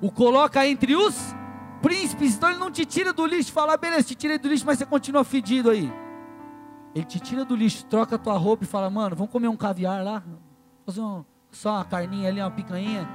O 0.00 0.10
coloca 0.10 0.66
entre 0.66 0.94
os 0.94 1.34
príncipes. 1.86 2.34
Então 2.34 2.50
Ele 2.50 2.58
não 2.58 2.70
te 2.70 2.84
tira 2.84 3.12
do 3.12 3.24
lixo, 3.24 3.52
fala, 3.52 3.76
beleza, 3.76 4.02
te 4.08 4.16
tirei 4.16 4.38
do 4.38 4.48
lixo, 4.48 4.66
mas 4.66 4.78
você 4.78 4.84
continua 4.84 5.22
fedido 5.22 5.70
aí. 5.70 5.92
Ele 6.92 7.04
te 7.04 7.20
tira 7.20 7.44
do 7.44 7.54
lixo, 7.54 7.84
troca 7.86 8.16
a 8.16 8.18
tua 8.18 8.36
roupa 8.36 8.64
e 8.64 8.66
fala, 8.66 8.90
mano, 8.90 9.14
vamos 9.14 9.30
comer 9.30 9.46
um 9.46 9.56
caviar 9.56 10.02
lá? 10.02 10.20
Fazer 10.84 11.00
uma, 11.00 11.24
só 11.52 11.74
uma 11.74 11.84
carninha 11.84 12.28
ali, 12.28 12.40
uma 12.40 12.50
picanha. 12.50 13.08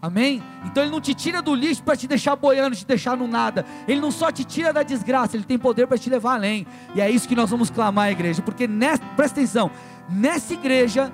Amém? 0.00 0.40
Então 0.64 0.84
ele 0.84 0.92
não 0.92 1.00
te 1.00 1.14
tira 1.14 1.42
do 1.42 1.52
lixo 1.52 1.82
para 1.82 1.96
te 1.96 2.06
deixar 2.06 2.36
boiando, 2.36 2.76
te 2.76 2.86
deixar 2.86 3.16
no 3.16 3.26
nada. 3.26 3.64
Ele 3.88 4.00
não 4.00 4.12
só 4.12 4.30
te 4.30 4.44
tira 4.44 4.72
da 4.72 4.84
desgraça, 4.84 5.36
ele 5.36 5.44
tem 5.44 5.58
poder 5.58 5.88
para 5.88 5.98
te 5.98 6.08
levar 6.08 6.34
além. 6.34 6.64
E 6.94 7.00
é 7.00 7.10
isso 7.10 7.26
que 7.26 7.34
nós 7.34 7.50
vamos 7.50 7.70
clamar, 7.70 8.12
igreja. 8.12 8.40
Porque 8.40 8.68
nessa, 8.68 9.02
presta 9.16 9.40
atenção, 9.40 9.68
nessa 10.08 10.52
igreja 10.52 11.12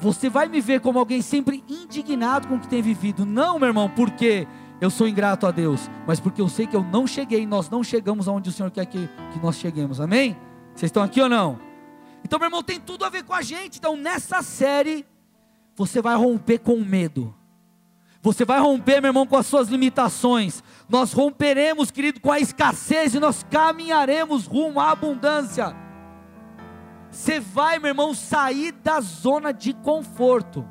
você 0.00 0.28
vai 0.28 0.46
me 0.46 0.60
ver 0.60 0.80
como 0.80 0.98
alguém 0.98 1.20
sempre 1.20 1.64
indignado 1.68 2.46
com 2.46 2.56
o 2.56 2.60
que 2.60 2.68
tem 2.68 2.82
vivido. 2.82 3.26
Não, 3.26 3.58
meu 3.58 3.68
irmão, 3.68 3.88
porque 3.88 4.46
eu 4.82 4.90
sou 4.90 5.06
ingrato 5.06 5.46
a 5.46 5.52
Deus, 5.52 5.88
mas 6.08 6.18
porque 6.18 6.40
eu 6.40 6.48
sei 6.48 6.66
que 6.66 6.74
eu 6.74 6.82
não 6.82 7.06
cheguei, 7.06 7.46
nós 7.46 7.70
não 7.70 7.84
chegamos 7.84 8.26
aonde 8.26 8.48
o 8.48 8.52
Senhor 8.52 8.68
quer 8.68 8.84
que, 8.84 9.08
que 9.32 9.38
nós 9.40 9.54
cheguemos, 9.54 10.00
amém? 10.00 10.36
Vocês 10.74 10.88
estão 10.88 11.04
aqui 11.04 11.20
ou 11.20 11.28
não? 11.28 11.60
Então, 12.24 12.36
meu 12.36 12.48
irmão, 12.48 12.64
tem 12.64 12.80
tudo 12.80 13.04
a 13.04 13.08
ver 13.08 13.22
com 13.22 13.32
a 13.32 13.42
gente. 13.42 13.78
Então, 13.78 13.96
nessa 13.96 14.42
série, 14.42 15.06
você 15.76 16.02
vai 16.02 16.16
romper 16.16 16.58
com 16.58 16.74
o 16.74 16.84
medo. 16.84 17.32
Você 18.22 18.44
vai 18.44 18.58
romper, 18.58 19.00
meu 19.00 19.10
irmão, 19.10 19.24
com 19.24 19.36
as 19.36 19.46
suas 19.46 19.68
limitações. 19.68 20.64
Nós 20.88 21.12
romperemos, 21.12 21.92
querido, 21.92 22.20
com 22.20 22.32
a 22.32 22.40
escassez 22.40 23.14
e 23.14 23.20
nós 23.20 23.46
caminharemos 23.48 24.48
rumo 24.48 24.80
à 24.80 24.90
abundância. 24.90 25.76
Você 27.08 27.38
vai, 27.38 27.78
meu 27.78 27.90
irmão, 27.90 28.14
sair 28.14 28.72
da 28.72 29.00
zona 29.00 29.52
de 29.52 29.74
conforto. 29.74 30.66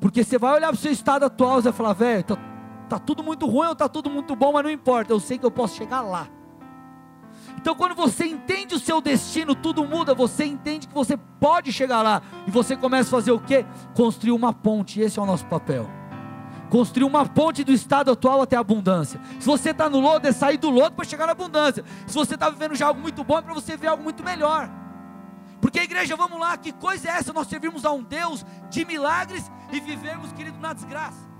Porque 0.00 0.24
você 0.24 0.36
vai 0.36 0.52
olhar 0.52 0.68
para 0.68 0.76
o 0.76 0.80
seu 0.80 0.90
estado 0.90 1.24
atual 1.24 1.60
e 1.60 1.62
vai 1.62 1.72
falar, 1.72 1.92
velho, 1.92 2.24
tá 2.24 2.55
Está 2.86 3.00
tudo 3.00 3.20
muito 3.20 3.46
ruim 3.46 3.66
ou 3.66 3.72
está 3.72 3.88
tudo 3.88 4.08
muito 4.08 4.36
bom, 4.36 4.52
mas 4.52 4.62
não 4.62 4.70
importa, 4.70 5.12
eu 5.12 5.18
sei 5.18 5.36
que 5.38 5.44
eu 5.44 5.50
posso 5.50 5.76
chegar 5.76 6.02
lá. 6.02 6.28
Então, 7.58 7.74
quando 7.74 7.96
você 7.96 8.26
entende 8.26 8.76
o 8.76 8.78
seu 8.78 9.00
destino, 9.00 9.54
tudo 9.54 9.84
muda. 9.84 10.14
Você 10.14 10.44
entende 10.44 10.86
que 10.86 10.94
você 10.94 11.16
pode 11.16 11.72
chegar 11.72 12.00
lá. 12.00 12.22
E 12.46 12.50
você 12.50 12.76
começa 12.76 13.08
a 13.08 13.10
fazer 13.10 13.32
o 13.32 13.40
quê? 13.40 13.66
Construir 13.94 14.30
uma 14.30 14.52
ponte. 14.52 15.00
Esse 15.00 15.18
é 15.18 15.22
o 15.22 15.26
nosso 15.26 15.46
papel. 15.46 15.88
Construir 16.70 17.04
uma 17.04 17.26
ponte 17.26 17.64
do 17.64 17.72
estado 17.72 18.10
atual 18.12 18.42
até 18.42 18.56
a 18.56 18.60
abundância. 18.60 19.20
Se 19.40 19.46
você 19.46 19.70
está 19.70 19.90
no 19.90 19.98
lodo, 19.98 20.28
é 20.28 20.32
sair 20.32 20.58
do 20.58 20.70
lodo 20.70 20.94
para 20.94 21.04
chegar 21.04 21.26
na 21.26 21.32
abundância. 21.32 21.84
Se 22.06 22.14
você 22.14 22.34
está 22.34 22.48
vivendo 22.48 22.76
já 22.76 22.86
algo 22.86 23.00
muito 23.00 23.24
bom, 23.24 23.38
é 23.38 23.42
para 23.42 23.54
você 23.54 23.76
ver 23.76 23.88
algo 23.88 24.02
muito 24.02 24.22
melhor. 24.22 24.70
Porque 25.60 25.80
igreja, 25.80 26.14
vamos 26.14 26.38
lá, 26.38 26.56
que 26.56 26.72
coisa 26.72 27.08
é 27.08 27.12
essa? 27.12 27.32
Nós 27.32 27.48
servimos 27.48 27.84
a 27.84 27.90
um 27.90 28.02
Deus 28.02 28.44
de 28.70 28.84
milagres 28.84 29.50
e 29.72 29.80
vivemos, 29.80 30.30
querido, 30.32 30.58
na 30.60 30.72
desgraça. 30.72 31.35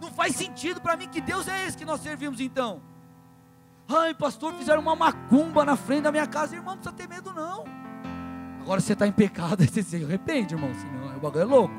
Não 0.00 0.10
faz 0.10 0.36
sentido 0.36 0.80
para 0.80 0.96
mim 0.96 1.08
que 1.08 1.20
Deus 1.20 1.48
é 1.48 1.66
esse 1.66 1.76
que 1.76 1.84
nós 1.84 2.00
servimos 2.00 2.40
então. 2.40 2.80
Ai, 3.88 4.14
pastor, 4.14 4.52
fizeram 4.54 4.82
uma 4.82 4.96
macumba 4.96 5.64
na 5.64 5.76
frente 5.76 6.02
da 6.02 6.12
minha 6.12 6.26
casa. 6.26 6.56
Irmão, 6.56 6.74
não 6.74 6.82
precisa 6.82 6.96
ter 6.96 7.08
medo, 7.08 7.32
não. 7.32 7.64
Agora 8.60 8.80
você 8.80 8.94
está 8.94 9.06
em 9.06 9.12
pecado, 9.12 9.62
você 9.64 9.82
se 9.82 10.04
arrepende, 10.04 10.54
irmão. 10.54 10.72
Senão 10.74 11.16
o 11.16 11.20
bagulho 11.20 11.42
é 11.42 11.44
louco. 11.44 11.74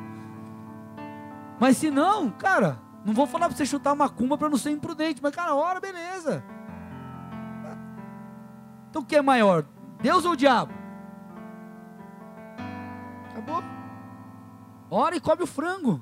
Mas 1.60 1.78
se 1.78 1.92
não, 1.92 2.30
cara, 2.30 2.80
não 3.04 3.14
vou 3.14 3.28
falar 3.28 3.48
para 3.48 3.58
você 3.58 3.66
chutar 3.66 3.96
macumba 3.96 4.38
para 4.38 4.50
não 4.50 4.58
ser 4.58 4.72
imprudente. 4.72 5.22
Mas, 5.22 5.36
cara, 5.36 5.54
ora, 5.54 5.80
beleza. 5.80 6.44
Então 8.90 9.02
o 9.02 9.06
que 9.06 9.16
é 9.16 9.22
maior? 9.22 9.66
Deus 10.02 10.24
ou 10.26 10.32
o 10.32 10.38
diabo? 10.38 10.74
Acabou. 13.32 13.64
Ora 14.90 15.16
e 15.16 15.20
come 15.20 15.44
o 15.44 15.48
frango. 15.48 16.02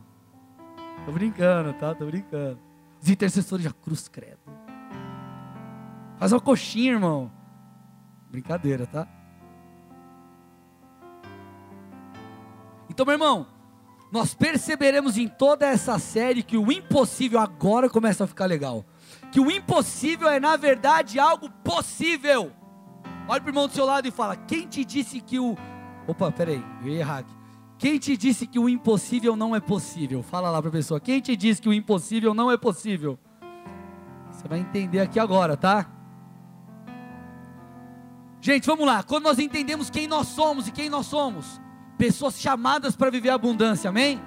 Tô 1.06 1.12
brincando, 1.12 1.74
tá? 1.74 1.94
Tô 1.94 2.06
brincando. 2.06 2.60
Os 3.02 3.10
intercessores 3.10 3.64
já 3.64 3.72
cruz 3.72 4.08
credo. 4.08 4.40
Faz 6.18 6.32
uma 6.32 6.42
coxinha, 6.42 6.94
irmão. 6.94 7.32
Brincadeira, 8.32 8.88
tá? 8.88 9.08
Então, 12.90 13.06
meu 13.06 13.14
irmão, 13.14 13.48
nós 14.12 14.34
perceberemos 14.34 15.18
em 15.18 15.28
toda 15.28 15.68
essa 15.68 16.00
série 16.00 16.42
que 16.42 16.58
o 16.58 16.72
impossível 16.72 17.40
agora 17.40 17.90
começa 17.90 18.24
a 18.24 18.28
ficar 18.28 18.46
legal. 18.46 18.86
Que 19.32 19.40
o 19.40 19.52
impossível 19.52 20.30
é, 20.30 20.40
na 20.40 20.56
verdade, 20.56 21.20
algo 21.20 21.50
possível. 21.64 22.52
Olha 23.28 23.42
para 23.42 23.48
o 23.48 23.50
irmão 23.50 23.68
do 23.68 23.74
seu 23.74 23.86
lado 23.86 24.08
e 24.08 24.12
fala: 24.12 24.36
Quem 24.36 24.68
te 24.68 24.86
disse 24.86 25.20
que 25.20 25.40
o. 25.40 25.58
Opa, 26.08 26.32
peraí, 26.32 26.64
eu 26.82 26.88
ia 26.88 27.00
errar 27.00 27.18
aqui. 27.20 27.35
Quem 27.78 28.00
te 28.00 28.16
disse 28.16 28.48
que 28.48 28.58
o 28.58 28.70
impossível 28.70 29.36
não 29.36 29.56
é 29.56 29.60
possível? 29.60 30.24
Fala 30.24 30.50
lá 30.50 30.62
para 30.62 30.70
a 30.70 30.72
pessoa. 30.72 31.00
Quem 31.00 31.20
te 31.20 31.36
disse 31.36 31.62
que 31.62 31.68
o 31.68 31.74
impossível 31.74 32.34
não 32.34 32.50
é 32.50 32.58
possível? 32.58 33.20
Você 34.32 34.48
vai 34.48 34.60
entender 34.60 35.02
aqui 35.02 35.20
agora, 35.20 35.58
tá? 35.58 35.90
Gente, 38.40 38.66
vamos 38.66 38.86
lá. 38.86 39.04
Quando 39.04 39.24
nós 39.24 39.40
entendemos 39.40 39.90
quem 39.90 40.08
nós 40.08 40.28
somos 40.28 40.68
e 40.68 40.72
quem 40.72 40.90
nós 40.90 41.06
somos, 41.08 41.60
pessoas 41.98 42.40
chamadas 42.40 42.96
para 42.96 43.10
viver 43.10 43.30
a 43.30 43.36
abundância, 43.36 43.90
amém? 43.90 44.22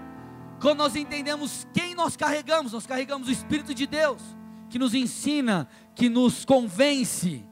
Quando 0.61 0.79
nós 0.79 0.95
entendemos 0.97 1.67
quem 1.73 1.95
nós 1.95 2.17
carregamos, 2.17 2.73
nós 2.73 2.87
carregamos 2.87 3.29
o 3.29 3.33
Espírito 3.33 3.73
de 3.73 3.87
Deus, 3.87 4.21
que 4.69 4.79
nos 4.79 4.93
ensina, 4.93 5.69
que 5.95 6.09
nos 6.09 6.45
convence. 6.45 7.47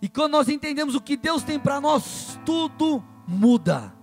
E 0.00 0.08
quando 0.08 0.32
nós 0.32 0.48
entendemos 0.48 0.94
o 0.94 1.00
que 1.00 1.16
Deus 1.16 1.42
tem 1.42 1.60
para 1.60 1.80
nós, 1.80 2.40
tudo 2.44 3.04
muda 3.26 3.97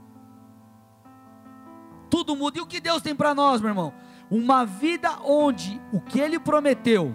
tudo 2.16 2.34
muda. 2.34 2.60
E 2.60 2.62
o 2.62 2.66
que 2.66 2.80
Deus 2.80 3.02
tem 3.02 3.14
para 3.14 3.36
nós, 3.36 3.60
meu 3.60 3.70
irmão? 3.70 3.94
Uma 4.32 4.66
vida 4.66 5.20
onde 5.22 5.82
o 5.92 6.00
que 6.00 6.22
Ele 6.22 6.40
prometeu, 6.40 7.14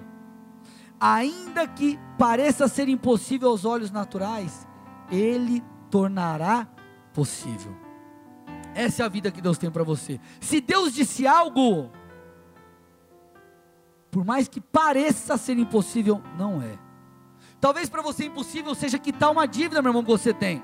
ainda 1.00 1.66
que 1.66 1.98
pareça 2.18 2.68
ser 2.68 2.86
impossível 2.86 3.48
aos 3.48 3.64
olhos 3.64 3.90
naturais, 3.90 4.68
Ele 5.10 5.62
tornará 5.90 6.68
possível. 7.14 7.74
Essa 8.74 9.02
é 9.02 9.06
a 9.06 9.08
vida 9.08 9.30
que 9.30 9.40
Deus 9.40 9.56
tem 9.56 9.70
para 9.70 9.82
você. 9.82 10.20
Se 10.38 10.60
Deus 10.60 10.92
disse 10.92 11.26
algo, 11.26 11.90
por 14.10 14.22
mais 14.22 14.48
que 14.48 14.60
pareça 14.60 15.38
ser 15.38 15.58
impossível, 15.58 16.22
não 16.36 16.60
é. 16.60 16.78
Talvez 17.58 17.88
para 17.88 18.02
você 18.02 18.26
impossível 18.26 18.74
seja 18.74 18.98
quitar 18.98 19.30
uma 19.30 19.46
dívida, 19.46 19.80
meu 19.80 19.90
irmão, 19.90 20.04
que 20.04 20.10
você 20.10 20.34
tem 20.34 20.62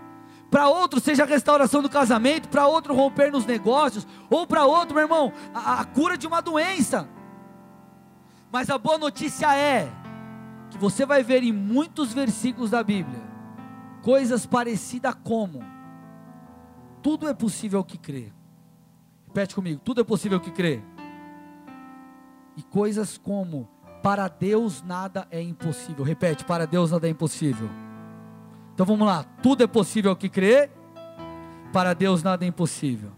para 0.51 0.69
outro 0.69 1.01
seja 1.01 1.25
a 1.25 1.27
restauração 1.27 1.83
do 1.83 1.89
casamento, 1.89 2.49
para 2.49 2.67
outro 2.67 2.95
romper 2.95 3.31
nos 3.33 3.45
negócios, 3.45 4.07
ou 4.31 4.47
para 4.47 4.65
outro, 4.65 4.95
meu 4.95 5.05
irmão, 5.05 5.33
a, 5.55 5.81
a 5.81 5.85
cura 5.85 6.17
de 6.17 6.27
uma 6.27 6.41
doença. 6.41 7.09
Mas 8.53 8.71
a 8.71 8.79
boa 8.79 8.97
notícia 8.97 9.55
é 9.57 9.91
que 10.71 10.79
você 10.79 11.05
vai 11.05 11.23
ver 11.23 11.43
em 11.43 11.53
muitos 11.53 12.13
versículos 12.13 12.71
da 12.71 12.83
Bíblia 12.83 13.27
coisas 14.03 14.47
parecidas 14.47 15.17
como 15.25 15.65
tudo 17.03 17.29
é 17.29 17.35
possível 17.35 17.83
que 17.85 17.99
crê. 17.99 18.33
Repete 19.27 19.55
comigo, 19.55 19.81
tudo 19.85 20.01
é 20.01 20.05
possível 20.05 20.41
que 20.41 20.51
crê. 20.51 20.81
E 22.57 22.63
coisas 22.63 23.19
como 23.19 23.69
para 24.03 24.29
Deus 24.29 24.83
nada 24.83 25.27
é 25.31 25.43
impossível. 25.43 26.05
Repete, 26.05 26.45
para 26.45 26.67
Deus 26.67 26.93
nada 26.93 27.07
é 27.07 27.11
impossível. 27.11 27.69
Então 28.77 28.85
vamos 28.85 29.07
lá, 29.07 29.25
tudo 29.43 29.65
é 29.65 29.67
possível 29.67 30.11
ao 30.11 30.17
que 30.19 30.29
crê, 30.29 30.71
para 31.73 31.95
Deus 31.95 32.23
nada 32.23 32.45
é 32.45 32.49
impossível. 32.49 33.11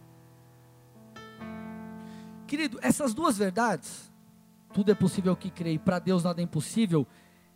Querido, 2.47 2.79
essas 2.81 3.13
duas 3.13 3.37
verdades, 3.37 4.09
tudo 4.73 4.93
é 4.93 4.95
possível 4.95 5.33
ao 5.33 5.37
que 5.37 5.51
crê 5.51 5.73
e 5.73 5.79
para 5.79 5.99
Deus 5.99 6.23
nada 6.23 6.41
é 6.41 6.45
impossível, 6.45 7.05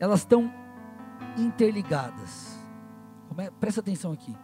elas 0.00 0.18
estão 0.18 0.52
interligadas. 1.38 2.58
É? 3.38 3.48
Presta 3.50 3.80
atenção 3.80 4.10
aqui. 4.10 4.36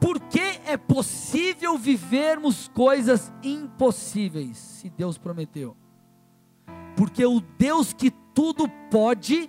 Por 0.00 0.18
que 0.18 0.60
é 0.66 0.76
possível 0.76 1.78
vivermos 1.78 2.66
coisas 2.66 3.32
impossíveis, 3.40 4.58
se 4.58 4.90
Deus 4.90 5.16
prometeu? 5.16 5.76
Porque 6.96 7.24
o 7.24 7.40
Deus 7.40 7.92
que 7.92 8.10
tudo 8.10 8.68
pode, 8.90 9.48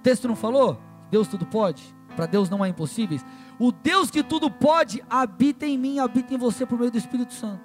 texto 0.00 0.28
não 0.28 0.36
falou? 0.36 0.80
Deus 1.10 1.26
tudo 1.26 1.44
pode? 1.44 1.92
Para 2.14 2.26
Deus 2.26 2.50
não 2.50 2.62
há 2.62 2.68
impossíveis. 2.68 3.24
O 3.58 3.72
Deus 3.72 4.10
que 4.10 4.22
tudo 4.22 4.50
pode 4.50 5.02
habita 5.08 5.66
em 5.66 5.78
mim, 5.78 5.98
habita 5.98 6.34
em 6.34 6.38
você 6.38 6.66
por 6.66 6.78
meio 6.78 6.90
do 6.90 6.98
Espírito 6.98 7.32
Santo. 7.32 7.62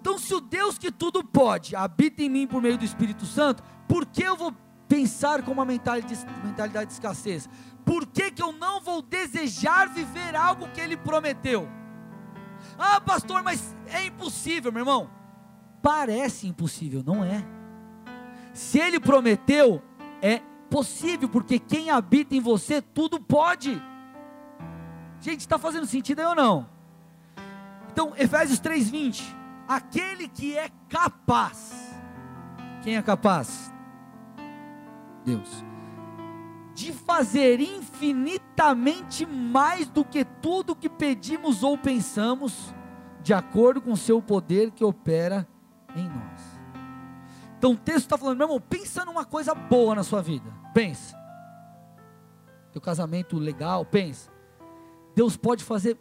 Então, 0.00 0.18
se 0.18 0.34
o 0.34 0.40
Deus 0.40 0.78
que 0.78 0.90
tudo 0.90 1.22
pode 1.22 1.76
habita 1.76 2.22
em 2.22 2.28
mim 2.28 2.46
por 2.46 2.62
meio 2.62 2.78
do 2.78 2.84
Espírito 2.84 3.26
Santo, 3.26 3.62
por 3.86 4.06
que 4.06 4.22
eu 4.22 4.36
vou 4.36 4.54
pensar 4.88 5.42
com 5.42 5.52
uma 5.52 5.64
mentalidade, 5.64 6.86
de 6.86 6.92
escassez? 6.92 7.48
Por 7.84 8.06
que, 8.06 8.30
que 8.30 8.42
eu 8.42 8.52
não 8.52 8.80
vou 8.80 9.02
desejar 9.02 9.88
viver 9.88 10.34
algo 10.34 10.68
que 10.68 10.80
Ele 10.80 10.96
prometeu? 10.96 11.68
Ah, 12.78 13.00
pastor, 13.00 13.42
mas 13.42 13.76
é 13.86 14.06
impossível, 14.06 14.72
meu 14.72 14.80
irmão. 14.80 15.10
Parece 15.82 16.46
impossível, 16.46 17.02
não 17.04 17.22
é? 17.22 17.44
Se 18.54 18.78
Ele 18.78 18.98
prometeu, 18.98 19.82
é 20.22 20.40
possível, 20.70 21.28
porque 21.28 21.58
quem 21.58 21.90
habita 21.90 22.34
em 22.34 22.40
você 22.40 22.80
tudo 22.80 23.20
pode. 23.20 23.82
Gente, 25.20 25.40
está 25.40 25.58
fazendo 25.58 25.86
sentido 25.86 26.20
aí 26.20 26.26
ou 26.26 26.34
não? 26.34 26.66
Então, 27.92 28.14
Efésios 28.16 28.60
3:20, 28.60 29.22
aquele 29.68 30.28
que 30.28 30.56
é 30.56 30.70
capaz. 30.88 31.90
Quem 32.82 32.96
é 32.96 33.02
capaz? 33.02 33.72
Deus. 35.24 35.64
De 36.74 36.92
fazer 36.92 37.60
infinitamente 37.60 39.26
mais 39.26 39.88
do 39.88 40.04
que 40.04 40.24
tudo 40.24 40.76
que 40.76 40.88
pedimos 40.88 41.62
ou 41.62 41.76
pensamos, 41.76 42.74
de 43.22 43.34
acordo 43.34 43.82
com 43.82 43.92
o 43.92 43.96
seu 43.96 44.22
poder 44.22 44.70
que 44.70 44.84
opera 44.84 45.46
em 45.94 46.08
nós. 46.08 46.60
Então 47.58 47.72
o 47.72 47.76
texto 47.76 48.04
está 48.04 48.16
falando, 48.16 48.38
meu 48.38 48.46
irmão, 48.46 48.60
pensa 48.60 49.04
numa 49.04 49.26
coisa 49.26 49.54
boa 49.54 49.94
na 49.94 50.02
sua 50.02 50.22
vida. 50.22 50.59
Pensa. 50.72 51.16
Teu 52.72 52.80
casamento 52.80 53.38
legal, 53.38 53.84
pensa. 53.84 54.30
Deus 55.14 55.36
pode 55.36 55.64
fazer 55.64 55.98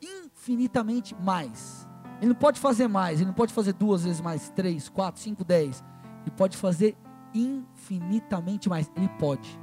infinitamente 0.00 1.14
mais. 1.14 1.86
Ele 2.18 2.28
não 2.28 2.34
pode 2.34 2.58
fazer 2.58 2.88
mais, 2.88 3.20
ele 3.20 3.26
não 3.26 3.34
pode 3.34 3.52
fazer 3.52 3.74
duas 3.74 4.04
vezes 4.04 4.20
mais, 4.20 4.48
três, 4.50 4.88
quatro, 4.88 5.20
cinco, 5.20 5.44
dez. 5.44 5.84
Ele 6.22 6.30
pode 6.36 6.56
fazer 6.56 6.96
infinitamente 7.34 8.68
mais. 8.68 8.90
Ele 8.96 9.08
pode. 9.18 9.60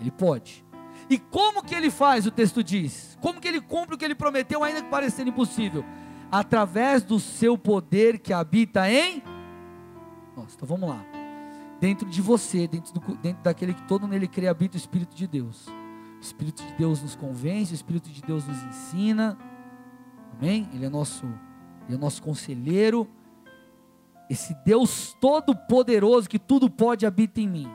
Ele 0.00 0.10
pode. 0.10 0.64
E 1.08 1.18
como 1.18 1.62
que 1.62 1.74
ele 1.74 1.90
faz, 1.90 2.26
o 2.26 2.30
texto 2.30 2.64
diz? 2.64 3.16
Como 3.20 3.40
que 3.40 3.46
ele 3.46 3.60
cumpre 3.60 3.94
o 3.94 3.98
que 3.98 4.04
ele 4.04 4.14
prometeu, 4.14 4.64
ainda 4.64 4.82
que 4.82 4.90
pareça 4.90 5.22
impossível? 5.22 5.84
Através 6.30 7.04
do 7.04 7.20
seu 7.20 7.56
poder 7.56 8.18
que 8.18 8.32
habita 8.32 8.90
em 8.90 9.22
nós. 10.36 10.54
Então 10.54 10.66
vamos 10.66 10.88
lá. 10.88 11.15
Dentro 11.80 12.08
de 12.08 12.22
você, 12.22 12.66
dentro, 12.66 12.92
do, 12.94 13.00
dentro 13.16 13.42
daquele 13.42 13.74
que 13.74 13.82
todo 13.82 14.06
nele 14.06 14.26
crê, 14.26 14.48
habita 14.48 14.76
o 14.76 14.78
Espírito 14.78 15.14
de 15.14 15.26
Deus. 15.26 15.66
O 16.16 16.20
Espírito 16.20 16.62
de 16.64 16.72
Deus 16.72 17.02
nos 17.02 17.14
convence, 17.14 17.72
o 17.72 17.74
Espírito 17.74 18.08
de 18.10 18.22
Deus 18.22 18.46
nos 18.46 18.62
ensina. 18.64 19.36
Amém? 20.38 20.68
Ele 20.72 20.86
é 20.86 20.88
nosso, 20.88 21.26
ele 21.86 21.96
é 21.96 21.98
nosso 21.98 22.22
conselheiro. 22.22 23.06
Esse 24.28 24.54
Deus 24.64 25.14
todo-poderoso 25.20 26.28
que 26.28 26.38
tudo 26.38 26.70
pode 26.70 27.06
habita 27.06 27.40
em 27.40 27.48
mim. 27.48 27.68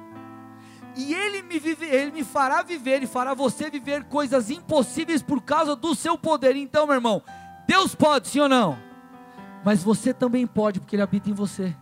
E 0.96 1.14
ele 1.14 1.42
me, 1.44 1.58
vive, 1.58 1.86
ele 1.86 2.12
me 2.12 2.24
fará 2.24 2.62
viver 2.64 3.02
e 3.02 3.08
fará 3.08 3.34
você 3.34 3.70
viver 3.70 4.04
coisas 4.06 4.50
impossíveis 4.50 5.22
por 5.22 5.42
causa 5.42 5.76
do 5.76 5.96
seu 5.96 6.18
poder. 6.18 6.56
Então, 6.56 6.86
meu 6.86 6.96
irmão, 6.96 7.24
Deus 7.68 7.96
pode, 7.96 8.28
sim 8.28 8.40
ou 8.40 8.50
não? 8.50 8.78
Mas 9.64 9.84
você 9.84 10.14
também 10.14 10.46
pode, 10.46 10.80
porque 10.80 10.96
Ele 10.96 11.04
habita 11.04 11.30
em 11.30 11.34
você. 11.34 11.74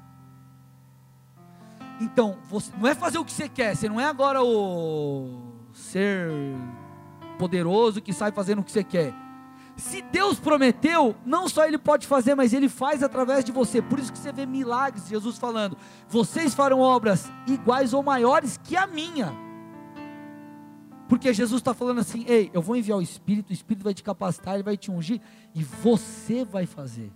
Então, 2.00 2.38
você, 2.50 2.72
não 2.78 2.88
é 2.88 2.96
fazer 2.96 3.18
o 3.18 3.26
que 3.26 3.32
você 3.32 3.50
quer, 3.50 3.76
você 3.76 3.90
não 3.90 4.00
é 4.00 4.06
agora 4.06 4.42
o 4.42 5.54
ser 5.74 6.30
poderoso 7.38 8.02
que 8.02 8.14
sai 8.14 8.32
fazendo 8.32 8.60
o 8.60 8.64
que 8.64 8.72
você 8.72 8.84
quer. 8.84 9.14
Se 9.76 10.02
Deus 10.02 10.40
prometeu, 10.40 11.16
não 11.26 11.48
só 11.48 11.66
Ele 11.66 11.78
pode 11.78 12.06
fazer, 12.06 12.36
mas 12.36 12.54
Ele 12.54 12.68
faz 12.68 13.02
através 13.02 13.46
de 13.46 13.52
você. 13.52 13.82
Por 13.82 13.98
isso 13.98 14.12
que 14.12 14.18
você 14.18 14.32
vê 14.32 14.46
milagres, 14.46 15.08
Jesus 15.08 15.38
falando: 15.38 15.78
vocês 16.08 16.54
farão 16.54 16.80
obras 16.80 17.32
iguais 17.48 17.94
ou 17.94 18.04
maiores 18.04 18.60
que 18.62 18.76
a 18.76 18.86
minha. 18.86 19.34
Porque 21.08 21.34
Jesus 21.34 21.62
está 21.62 21.74
falando 21.74 22.00
assim: 22.00 22.26
ei, 22.28 22.52
eu 22.54 22.62
vou 22.62 22.76
enviar 22.76 22.98
o 22.98 23.02
Espírito, 23.02 23.50
o 23.50 23.54
Espírito 23.54 23.84
vai 23.84 23.94
te 23.94 24.04
capacitar, 24.04 24.56
ele 24.56 24.64
vai 24.64 24.76
te 24.76 24.92
ungir, 24.92 25.22
e 25.56 25.64
você 25.64 26.44
vai 26.44 26.66
fazer. 26.66 27.12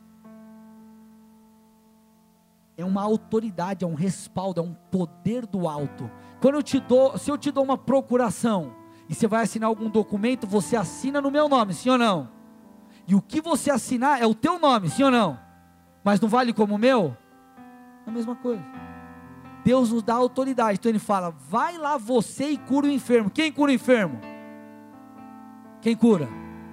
É 2.75 2.83
uma 2.83 3.01
autoridade, 3.01 3.83
é 3.85 3.87
um 3.87 3.93
respaldo, 3.93 4.59
é 4.59 4.63
um 4.63 4.73
poder 4.73 5.45
do 5.45 5.67
alto. 5.67 6.09
Quando 6.41 6.55
eu 6.55 6.63
te 6.63 6.79
dou, 6.79 7.17
se 7.17 7.29
eu 7.29 7.37
te 7.37 7.51
dou 7.51 7.63
uma 7.63 7.77
procuração, 7.77 8.73
e 9.07 9.13
você 9.13 9.27
vai 9.27 9.43
assinar 9.43 9.67
algum 9.67 9.89
documento, 9.89 10.47
você 10.47 10.75
assina 10.75 11.21
no 11.21 11.29
meu 11.29 11.47
nome, 11.47 11.73
sim 11.73 11.89
ou 11.89 11.97
não? 11.97 12.29
E 13.07 13.13
o 13.13 13.21
que 13.21 13.41
você 13.41 13.69
assinar 13.69 14.21
é 14.21 14.25
o 14.25 14.33
teu 14.33 14.59
nome, 14.59 14.89
sim 14.89 15.03
ou 15.03 15.11
não? 15.11 15.39
Mas 16.03 16.19
não 16.19 16.27
vale 16.27 16.53
como 16.53 16.75
o 16.75 16.79
meu? 16.79 17.15
É 18.05 18.09
a 18.09 18.13
mesma 18.13 18.35
coisa. 18.35 18.63
Deus 19.63 19.91
nos 19.91 20.03
dá 20.03 20.15
autoridade. 20.15 20.77
Então 20.79 20.89
ele 20.89 20.99
fala: 20.99 21.29
vai 21.29 21.77
lá 21.77 21.97
você 21.97 22.49
e 22.49 22.57
cura 22.57 22.87
o 22.87 22.91
enfermo. 22.91 23.29
Quem 23.29 23.51
cura 23.51 23.71
o 23.71 23.75
enfermo? 23.75 24.19
Quem 25.81 25.95
cura? 25.95 26.27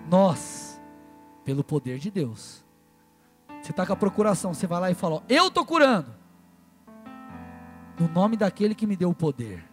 Nós, 0.09 0.81
pelo 1.45 1.63
poder 1.63 1.99
de 1.99 2.11
Deus. 2.11 2.65
Você 3.63 3.71
está 3.71 3.87
com 3.87 3.93
a 3.93 3.97
procuração, 3.97 4.55
você 4.55 4.67
vai 4.67 4.81
lá 4.81 4.91
e 4.91 4.95
fala: 4.95 5.17
ó, 5.17 5.23
Eu 5.29 5.49
estou 5.49 5.65
curando. 5.65 6.09
No 7.99 8.09
nome 8.09 8.37
daquele 8.37 8.75
que 8.75 8.87
me 8.87 8.97
deu 8.97 9.11
o 9.11 9.15
poder. 9.15 9.65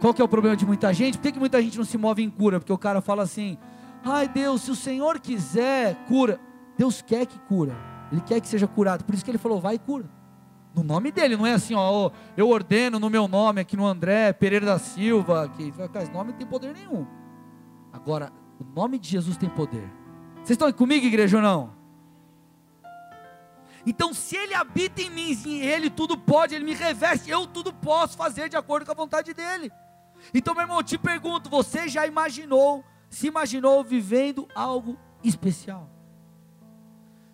Qual 0.00 0.14
que 0.14 0.22
é 0.22 0.24
o 0.24 0.28
problema 0.28 0.56
de 0.56 0.66
muita 0.66 0.92
gente? 0.92 1.18
Por 1.18 1.22
que, 1.22 1.32
que 1.32 1.38
muita 1.38 1.60
gente 1.62 1.76
não 1.76 1.84
se 1.84 1.98
move 1.98 2.22
em 2.22 2.30
cura? 2.30 2.58
Porque 2.60 2.72
o 2.72 2.78
cara 2.78 3.00
fala 3.00 3.22
assim: 3.22 3.58
Ai 4.04 4.28
Deus, 4.28 4.62
se 4.62 4.70
o 4.70 4.76
Senhor 4.76 5.20
quiser, 5.20 5.94
cura. 6.06 6.40
Deus 6.76 7.02
quer 7.02 7.26
que 7.26 7.38
cura. 7.40 7.76
Ele 8.10 8.20
quer 8.20 8.40
que 8.40 8.48
seja 8.48 8.66
curado. 8.66 9.04
Por 9.04 9.14
isso 9.14 9.24
que 9.24 9.30
ele 9.30 9.38
falou: 9.38 9.60
vai 9.60 9.74
e 9.76 9.78
cura. 9.78 10.08
No 10.74 10.82
nome 10.84 11.10
dele, 11.10 11.36
não 11.36 11.46
é 11.46 11.54
assim, 11.54 11.74
ó, 11.74 12.10
eu 12.36 12.48
ordeno 12.48 13.00
no 13.00 13.10
meu 13.10 13.26
nome 13.26 13.60
aqui 13.60 13.76
no 13.76 13.84
André 13.84 14.32
Pereira 14.32 14.66
da 14.66 14.78
Silva, 14.78 15.48
que 15.48 15.72
esse 15.72 16.12
nome 16.12 16.30
não 16.30 16.38
tem 16.38 16.46
poder 16.46 16.72
nenhum. 16.72 17.04
Agora, 17.92 18.30
o 18.60 18.64
nome 18.64 18.98
de 18.98 19.08
Jesus 19.08 19.36
tem 19.36 19.48
poder. 19.48 19.90
Vocês 20.36 20.50
estão 20.50 20.70
comigo, 20.72 21.04
igreja 21.04 21.38
ou 21.38 21.42
não? 21.42 21.77
Então, 23.88 24.12
se 24.12 24.36
Ele 24.36 24.52
habita 24.52 25.00
em 25.00 25.08
mim, 25.08 25.32
em 25.46 25.62
Ele 25.62 25.88
tudo 25.88 26.14
pode, 26.14 26.54
Ele 26.54 26.64
me 26.66 26.74
reveste, 26.74 27.30
eu 27.30 27.46
tudo 27.46 27.72
posso 27.72 28.18
fazer 28.18 28.50
de 28.50 28.56
acordo 28.56 28.84
com 28.84 28.92
a 28.92 28.94
vontade 28.94 29.32
dEle. 29.32 29.72
Então, 30.34 30.52
meu 30.52 30.64
irmão, 30.64 30.76
eu 30.76 30.82
te 30.82 30.98
pergunto: 30.98 31.48
você 31.48 31.88
já 31.88 32.06
imaginou 32.06 32.84
se 33.08 33.28
imaginou 33.28 33.82
vivendo 33.82 34.46
algo 34.54 34.98
especial? 35.24 35.88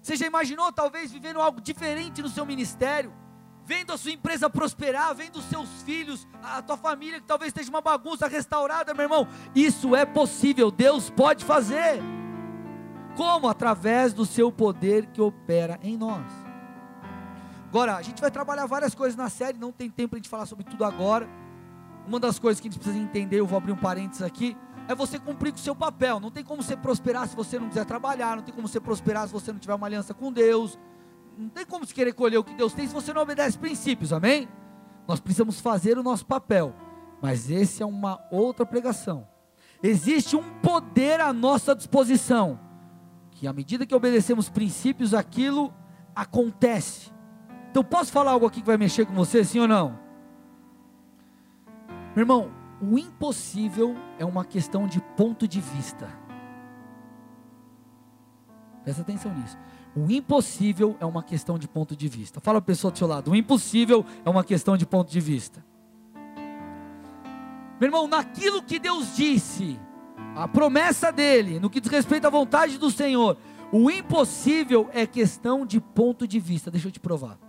Você 0.00 0.14
já 0.14 0.28
imaginou 0.28 0.70
talvez 0.70 1.10
vivendo 1.10 1.40
algo 1.40 1.60
diferente 1.60 2.22
no 2.22 2.28
seu 2.28 2.46
ministério? 2.46 3.12
Vendo 3.64 3.92
a 3.92 3.98
sua 3.98 4.12
empresa 4.12 4.48
prosperar, 4.48 5.12
vendo 5.12 5.40
os 5.40 5.46
seus 5.46 5.82
filhos, 5.82 6.28
a 6.40 6.62
tua 6.62 6.76
família 6.76 7.20
que 7.20 7.26
talvez 7.26 7.48
esteja 7.48 7.70
uma 7.70 7.80
bagunça 7.80 8.28
restaurada, 8.28 8.94
meu 8.94 9.04
irmão. 9.04 9.26
Isso 9.56 9.96
é 9.96 10.04
possível, 10.04 10.70
Deus 10.70 11.10
pode 11.10 11.44
fazer. 11.44 12.00
Como? 13.16 13.48
Através 13.48 14.12
do 14.12 14.24
seu 14.24 14.52
poder 14.52 15.06
que 15.06 15.20
opera 15.20 15.80
em 15.82 15.96
nós. 15.96 16.43
Agora, 17.74 17.96
a 17.96 18.02
gente 18.02 18.20
vai 18.20 18.30
trabalhar 18.30 18.66
várias 18.66 18.94
coisas 18.94 19.16
na 19.16 19.28
série, 19.28 19.58
não 19.58 19.72
tem 19.72 19.90
tempo 19.90 20.10
para 20.10 20.18
a 20.18 20.20
gente 20.20 20.28
falar 20.28 20.46
sobre 20.46 20.64
tudo 20.64 20.84
agora. 20.84 21.28
Uma 22.06 22.20
das 22.20 22.38
coisas 22.38 22.60
que 22.60 22.68
a 22.68 22.70
gente 22.70 22.78
precisa 22.78 23.02
entender, 23.02 23.40
eu 23.40 23.48
vou 23.48 23.56
abrir 23.56 23.72
um 23.72 23.76
parênteses 23.76 24.22
aqui, 24.22 24.56
é 24.86 24.94
você 24.94 25.18
cumprir 25.18 25.50
com 25.50 25.58
o 25.58 25.60
seu 25.60 25.74
papel. 25.74 26.20
Não 26.20 26.30
tem 26.30 26.44
como 26.44 26.62
você 26.62 26.76
prosperar 26.76 27.26
se 27.26 27.34
você 27.34 27.58
não 27.58 27.66
quiser 27.66 27.84
trabalhar, 27.84 28.36
não 28.36 28.44
tem 28.44 28.54
como 28.54 28.68
você 28.68 28.78
prosperar 28.78 29.26
se 29.26 29.32
você 29.32 29.50
não 29.50 29.58
tiver 29.58 29.74
uma 29.74 29.88
aliança 29.88 30.14
com 30.14 30.32
Deus. 30.32 30.78
Não 31.36 31.48
tem 31.48 31.66
como 31.66 31.84
você 31.84 31.92
querer 31.92 32.12
colher 32.12 32.38
o 32.38 32.44
que 32.44 32.54
Deus 32.54 32.72
tem 32.72 32.86
se 32.86 32.94
você 32.94 33.12
não 33.12 33.22
obedece 33.22 33.58
princípios, 33.58 34.12
amém? 34.12 34.48
Nós 35.08 35.18
precisamos 35.18 35.60
fazer 35.60 35.98
o 35.98 36.02
nosso 36.04 36.24
papel, 36.24 36.72
mas 37.20 37.50
esse 37.50 37.82
é 37.82 37.86
uma 37.86 38.24
outra 38.30 38.64
pregação. 38.64 39.26
Existe 39.82 40.36
um 40.36 40.60
poder 40.60 41.20
à 41.20 41.32
nossa 41.32 41.74
disposição, 41.74 42.56
que 43.32 43.48
à 43.48 43.52
medida 43.52 43.84
que 43.84 43.96
obedecemos 43.96 44.48
princípios, 44.48 45.12
aquilo 45.12 45.74
acontece. 46.14 47.12
Então, 47.74 47.82
posso 47.82 48.12
falar 48.12 48.30
algo 48.30 48.46
aqui 48.46 48.60
que 48.60 48.66
vai 48.68 48.76
mexer 48.76 49.04
com 49.04 49.12
você, 49.14 49.44
sim 49.44 49.58
ou 49.58 49.66
não? 49.66 49.98
Meu 52.14 52.22
irmão, 52.22 52.52
o 52.80 52.96
impossível 52.96 53.96
é 54.16 54.24
uma 54.24 54.44
questão 54.44 54.86
de 54.86 55.00
ponto 55.00 55.48
de 55.48 55.60
vista. 55.60 56.08
Presta 58.84 59.02
atenção 59.02 59.34
nisso. 59.34 59.58
O 59.96 60.08
impossível 60.08 60.96
é 61.00 61.04
uma 61.04 61.20
questão 61.20 61.58
de 61.58 61.66
ponto 61.66 61.96
de 61.96 62.06
vista. 62.06 62.40
Fala 62.40 62.58
a 62.58 62.62
pessoa 62.62 62.92
do 62.92 62.98
seu 62.98 63.08
lado. 63.08 63.32
O 63.32 63.34
impossível 63.34 64.06
é 64.24 64.30
uma 64.30 64.44
questão 64.44 64.76
de 64.76 64.86
ponto 64.86 65.10
de 65.10 65.18
vista. 65.18 65.66
Meu 67.80 67.88
irmão, 67.88 68.06
naquilo 68.06 68.62
que 68.62 68.78
Deus 68.78 69.16
disse, 69.16 69.80
a 70.36 70.46
promessa 70.46 71.10
dele, 71.10 71.58
no 71.58 71.68
que 71.68 71.80
diz 71.80 71.90
respeito 71.90 72.24
à 72.24 72.30
vontade 72.30 72.78
do 72.78 72.88
Senhor, 72.88 73.36
o 73.72 73.90
impossível 73.90 74.88
é 74.92 75.08
questão 75.08 75.66
de 75.66 75.80
ponto 75.80 76.24
de 76.24 76.38
vista. 76.38 76.70
Deixa 76.70 76.86
eu 76.86 76.92
te 76.92 77.00
provar. 77.00 77.43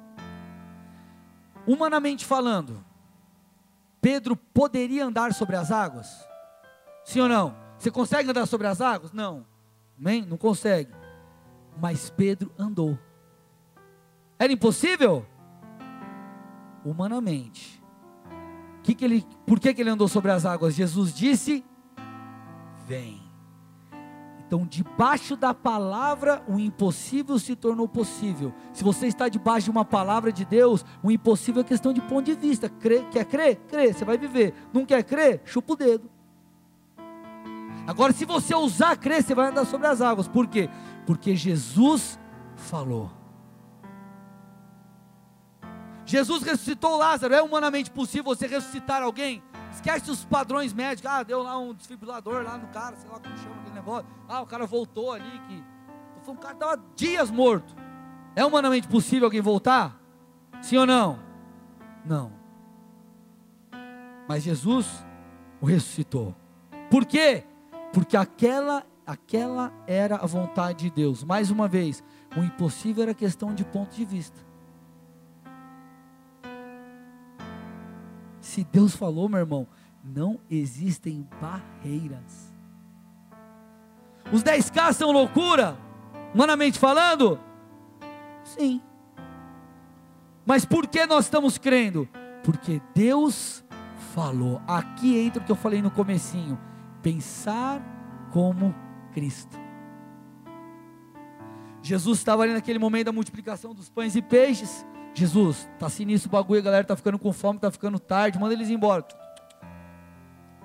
Humanamente 1.68 2.26
falando, 2.26 2.84
Pedro 4.02 4.36
poderia 4.36 5.06
andar 5.06 5.34
sobre 5.34 5.56
as 5.56 5.72
águas? 5.72 6.08
Sim 7.04 7.22
ou 7.22 7.30
não? 7.30 7.56
Você 7.78 7.90
consegue 7.90 8.30
andar 8.30 8.46
sobre 8.46 8.68
as 8.68 8.82
águas? 8.82 9.12
Não. 9.12 9.46
Amém? 10.00 10.24
Não 10.24 10.38
consegue. 10.38 10.92
Mas 11.82 12.10
Pedro 12.10 12.52
andou. 12.58 12.98
Era 14.38 14.52
impossível? 14.52 15.26
Humanamente. 16.84 17.82
Que 18.84 18.94
que 18.94 19.04
ele, 19.04 19.26
por 19.48 19.60
que, 19.60 19.74
que 19.74 19.82
ele 19.82 19.90
andou 19.90 20.08
sobre 20.08 20.32
as 20.32 20.46
águas? 20.46 20.76
Jesus 20.76 21.14
disse: 21.14 21.66
Vem. 22.86 23.25
Então, 24.56 24.66
debaixo 24.66 25.36
da 25.36 25.54
palavra, 25.54 26.42
o 26.48 26.58
impossível 26.58 27.38
se 27.38 27.58
tornou 27.58 27.90
possível. 27.90 28.54
Se 28.72 28.86
você 28.86 29.06
está 29.06 29.28
debaixo 29.28 29.66
de 29.66 29.72
uma 29.72 29.84
palavra 29.84 30.32
de 30.32 30.46
Deus, 30.46 30.86
o 31.04 31.12
impossível 31.12 31.60
é 31.60 31.66
questão 31.66 31.92
de 31.92 32.00
ponto 32.00 32.24
de 32.24 32.36
vista. 32.36 32.70
Crê, 32.70 33.04
quer 33.12 33.26
crer? 33.26 33.58
Crê, 33.68 33.92
você 33.92 34.06
vai 34.06 34.18
viver. 34.18 34.54
Não 34.72 34.86
quer 34.86 35.04
crer? 35.04 35.42
Chupa 35.44 35.74
o 35.74 35.76
dedo. 35.76 36.10
Agora, 37.86 38.14
se 38.14 38.24
você 38.24 38.56
ousar 38.56 38.96
crer, 38.96 39.22
você 39.22 39.36
vai 39.36 39.50
andar 39.50 39.66
sobre 39.66 39.88
as 39.88 40.00
águas. 40.00 40.26
Por 40.26 40.48
quê? 40.48 40.70
Porque 41.06 41.36
Jesus 41.36 42.18
falou. 42.56 43.12
Jesus 46.06 46.44
ressuscitou 46.44 46.96
Lázaro. 46.96 47.34
É 47.34 47.42
humanamente 47.42 47.92
possível 47.92 48.24
você 48.24 48.48
ressuscitar 48.48 49.04
alguém? 49.04 49.44
Esquece 49.76 50.10
os 50.10 50.24
padrões 50.24 50.74
médicos. 50.74 51.12
Ah, 51.12 51.22
deu 51.22 51.44
lá 51.44 51.58
um 51.58 51.74
desfibrilador 51.74 52.44
lá 52.44 52.58
no 52.58 52.68
cara, 52.68 52.96
sei 52.96 53.10
lá 53.10 53.20
como 53.20 53.38
chama 53.38 53.56
aquele 53.58 53.76
negócio. 53.76 54.08
Ah, 54.28 54.42
o 54.42 54.46
cara 54.46 54.66
voltou 54.66 55.12
ali. 55.12 55.40
Que... 55.48 55.76
Um 56.32 56.36
cara 56.36 56.54
estava 56.54 56.84
dias 56.96 57.30
morto. 57.30 57.76
É 58.36 58.44
humanamente 58.44 58.88
possível 58.88 59.26
alguém 59.26 59.42
voltar? 59.42 60.00
Sim 60.62 60.78
ou 60.78 60.86
não? 60.86 61.20
Não. 62.04 62.32
Mas 64.28 64.44
Jesus 64.44 65.06
o 65.62 65.66
ressuscitou. 65.66 66.34
Por 66.90 67.06
quê? 67.06 67.44
Porque 67.94 68.18
aquela, 68.18 68.84
aquela 69.06 69.72
era 69.86 70.16
a 70.16 70.26
vontade 70.26 70.86
de 70.86 70.90
Deus. 70.90 71.24
Mais 71.24 71.52
uma 71.52 71.68
vez, 71.68 72.04
o 72.36 72.44
impossível 72.44 73.04
era 73.04 73.14
questão 73.14 73.54
de 73.54 73.64
ponto 73.64 73.96
de 73.96 74.04
vista. 74.04 74.40
Se 78.56 78.64
Deus 78.64 78.96
falou, 78.96 79.28
meu 79.28 79.40
irmão, 79.40 79.68
não 80.02 80.40
existem 80.50 81.28
barreiras. 81.42 82.54
Os 84.32 84.42
10K 84.42 84.94
são 84.94 85.12
loucura? 85.12 85.78
Humanamente 86.34 86.80
falando? 86.80 87.38
Sim. 88.46 88.82
Mas 90.46 90.64
por 90.64 90.88
que 90.88 91.06
nós 91.06 91.26
estamos 91.26 91.58
crendo? 91.58 92.08
Porque 92.46 92.82
Deus 92.94 93.62
falou. 94.14 94.62
Aqui 94.66 95.20
entra 95.20 95.44
o 95.44 95.46
que 95.46 95.52
eu 95.52 95.58
falei 95.58 95.82
no 95.82 95.92
comecinho. 95.92 96.58
Pensar 97.02 97.82
como 98.32 98.74
Cristo. 99.12 99.60
Jesus 101.82 102.20
estava 102.20 102.44
ali 102.44 102.54
naquele 102.54 102.80
momento 102.80 103.08
da 103.08 103.12
multiplicação 103.12 103.74
dos 103.74 103.90
pães 103.90 104.16
e 104.16 104.22
peixes. 104.22 104.86
Jesus, 105.16 105.68
tá 105.80 105.90
sinistro 105.90 106.28
o 106.28 106.32
bagulho, 106.34 106.60
a 106.60 106.64
galera 106.64 106.84
tá 106.84 106.96
ficando 106.96 107.18
com 107.18 107.32
fome, 107.32 107.58
tá 107.58 107.72
ficando 107.72 107.98
tarde, 107.98 108.38
manda 108.38 108.54
eles 108.54 108.70
embora. 108.70 109.06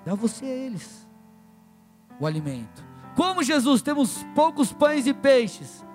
Dá 0.05 0.15
você 0.15 0.45
a 0.45 0.49
eles 0.49 1.09
o 2.19 2.27
alimento. 2.27 2.85
Como 3.15 3.45
Jesus, 3.45 3.81
temos 3.81 4.25
poucos 4.35 4.73
pães 4.73 5.07
e 5.07 5.15
peixes. 5.15 5.87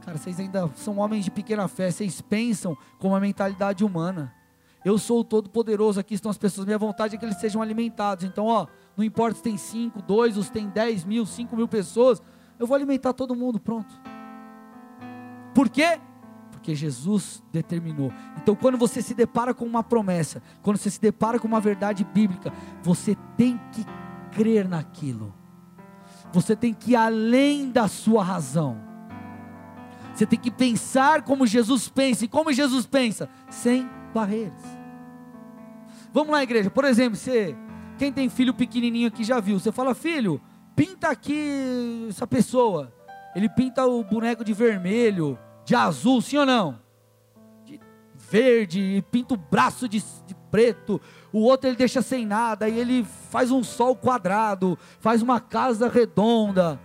Cara, 0.00 0.16
vocês 0.16 0.40
ainda 0.40 0.66
são 0.76 0.98
homens 0.98 1.26
de 1.26 1.30
pequena 1.30 1.68
fé, 1.68 1.90
vocês 1.90 2.22
pensam 2.22 2.76
com 2.98 3.08
uma 3.08 3.20
mentalidade 3.20 3.84
humana. 3.84 4.34
Eu 4.82 4.98
sou 4.98 5.20
o 5.20 5.24
Todo-Poderoso, 5.24 6.00
aqui 6.00 6.14
estão 6.14 6.30
as 6.30 6.38
pessoas, 6.38 6.64
minha 6.64 6.78
vontade 6.78 7.14
é 7.14 7.18
que 7.18 7.24
eles 7.24 7.36
sejam 7.36 7.60
alimentados. 7.60 8.24
Então, 8.24 8.46
ó, 8.46 8.66
não 8.96 9.04
importa 9.04 9.36
se 9.36 9.42
tem 9.42 9.58
cinco, 9.58 10.00
dois, 10.00 10.38
ou 10.38 10.42
se 10.42 10.50
tem 10.50 10.68
dez 10.70 11.04
mil, 11.04 11.26
cinco 11.26 11.54
mil 11.54 11.68
pessoas, 11.68 12.20
eu 12.58 12.66
vou 12.66 12.74
alimentar 12.74 13.12
todo 13.12 13.36
mundo, 13.36 13.60
pronto. 13.60 13.94
Por 15.54 15.68
quê? 15.68 16.00
Porque 16.62 16.76
Jesus 16.76 17.42
determinou. 17.52 18.12
Então, 18.40 18.54
quando 18.54 18.78
você 18.78 19.02
se 19.02 19.14
depara 19.14 19.52
com 19.52 19.64
uma 19.64 19.82
promessa, 19.82 20.40
quando 20.62 20.76
você 20.76 20.90
se 20.90 21.00
depara 21.00 21.40
com 21.40 21.48
uma 21.48 21.58
verdade 21.58 22.04
bíblica, 22.04 22.52
você 22.84 23.16
tem 23.36 23.60
que 23.72 23.84
crer 24.30 24.68
naquilo. 24.68 25.34
Você 26.32 26.54
tem 26.54 26.72
que 26.72 26.92
ir 26.92 26.96
além 26.96 27.68
da 27.68 27.88
sua 27.88 28.22
razão. 28.22 28.80
Você 30.14 30.24
tem 30.24 30.38
que 30.38 30.52
pensar 30.52 31.22
como 31.22 31.48
Jesus 31.48 31.88
pensa. 31.88 32.26
E 32.26 32.28
como 32.28 32.52
Jesus 32.52 32.86
pensa? 32.86 33.28
Sem 33.50 33.90
barreiras. 34.14 34.62
Vamos 36.12 36.30
lá, 36.30 36.44
igreja. 36.44 36.70
Por 36.70 36.84
exemplo, 36.84 37.16
você, 37.16 37.56
quem 37.98 38.12
tem 38.12 38.28
filho 38.28 38.54
pequenininho 38.54 39.08
aqui 39.08 39.24
já 39.24 39.40
viu. 39.40 39.58
Você 39.58 39.72
fala, 39.72 39.96
filho, 39.96 40.40
pinta 40.76 41.08
aqui 41.08 42.06
essa 42.08 42.24
pessoa. 42.24 42.94
Ele 43.34 43.48
pinta 43.48 43.84
o 43.84 44.04
boneco 44.04 44.44
de 44.44 44.52
vermelho, 44.52 45.36
de 45.64 45.74
azul, 45.74 46.20
sim 46.20 46.36
ou 46.38 46.46
não? 46.46 46.78
De 47.64 47.80
verde, 48.16 49.04
pinta 49.10 49.34
o 49.34 49.36
braço 49.36 49.88
de, 49.88 50.02
de 50.26 50.34
preto. 50.50 51.00
O 51.32 51.40
outro 51.40 51.68
ele 51.68 51.76
deixa 51.76 52.02
sem 52.02 52.26
nada. 52.26 52.68
E 52.68 52.78
ele 52.78 53.04
faz 53.30 53.50
um 53.50 53.62
sol 53.62 53.96
quadrado, 53.96 54.78
faz 55.00 55.22
uma 55.22 55.40
casa 55.40 55.88
redonda. 55.88 56.80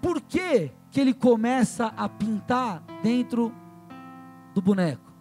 Por 0.00 0.20
quê? 0.20 0.72
que 0.94 1.00
ele 1.00 1.12
começa 1.12 1.86
a 1.96 2.08
pintar 2.08 2.80
dentro 3.02 3.52
do 4.54 4.62
boneco. 4.62 5.12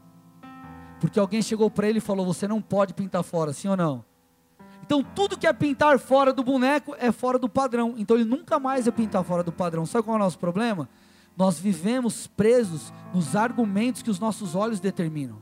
Porque 1.01 1.19
alguém 1.19 1.41
chegou 1.41 1.69
para 1.71 1.89
ele 1.89 1.97
e 1.97 2.01
falou: 2.01 2.27
Você 2.27 2.47
não 2.47 2.61
pode 2.61 2.93
pintar 2.93 3.23
fora, 3.23 3.51
sim 3.51 3.67
ou 3.67 3.75
não? 3.75 4.05
Então, 4.85 5.03
tudo 5.03 5.35
que 5.35 5.47
é 5.47 5.51
pintar 5.51 5.97
fora 5.97 6.31
do 6.31 6.43
boneco 6.43 6.95
é 6.99 7.11
fora 7.11 7.39
do 7.39 7.49
padrão. 7.49 7.95
Então, 7.97 8.15
ele 8.15 8.25
nunca 8.25 8.59
mais 8.59 8.87
é 8.87 8.91
pintar 8.91 9.23
fora 9.23 9.41
do 9.41 9.51
padrão. 9.51 9.83
Sabe 9.83 10.05
qual 10.05 10.15
é 10.15 10.19
o 10.19 10.23
nosso 10.23 10.37
problema? 10.37 10.87
Nós 11.35 11.59
vivemos 11.59 12.27
presos 12.27 12.93
nos 13.13 13.35
argumentos 13.35 14.01
que 14.01 14.09
os 14.09 14.19
nossos 14.19 14.55
olhos 14.55 14.79
determinam. 14.79 15.37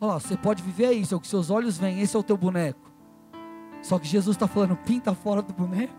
Olha 0.00 0.14
lá, 0.14 0.20
você 0.20 0.36
pode 0.36 0.62
viver 0.62 0.92
isso, 0.92 1.14
é 1.14 1.16
o 1.16 1.20
que 1.20 1.28
seus 1.28 1.48
olhos 1.48 1.78
veem, 1.78 2.00
esse 2.00 2.16
é 2.16 2.18
o 2.18 2.22
teu 2.22 2.36
boneco. 2.36 2.90
Só 3.82 3.98
que 3.98 4.06
Jesus 4.06 4.36
está 4.36 4.46
falando: 4.46 4.76
pinta 4.76 5.14
fora 5.14 5.40
do 5.40 5.52
boneco. 5.52 5.94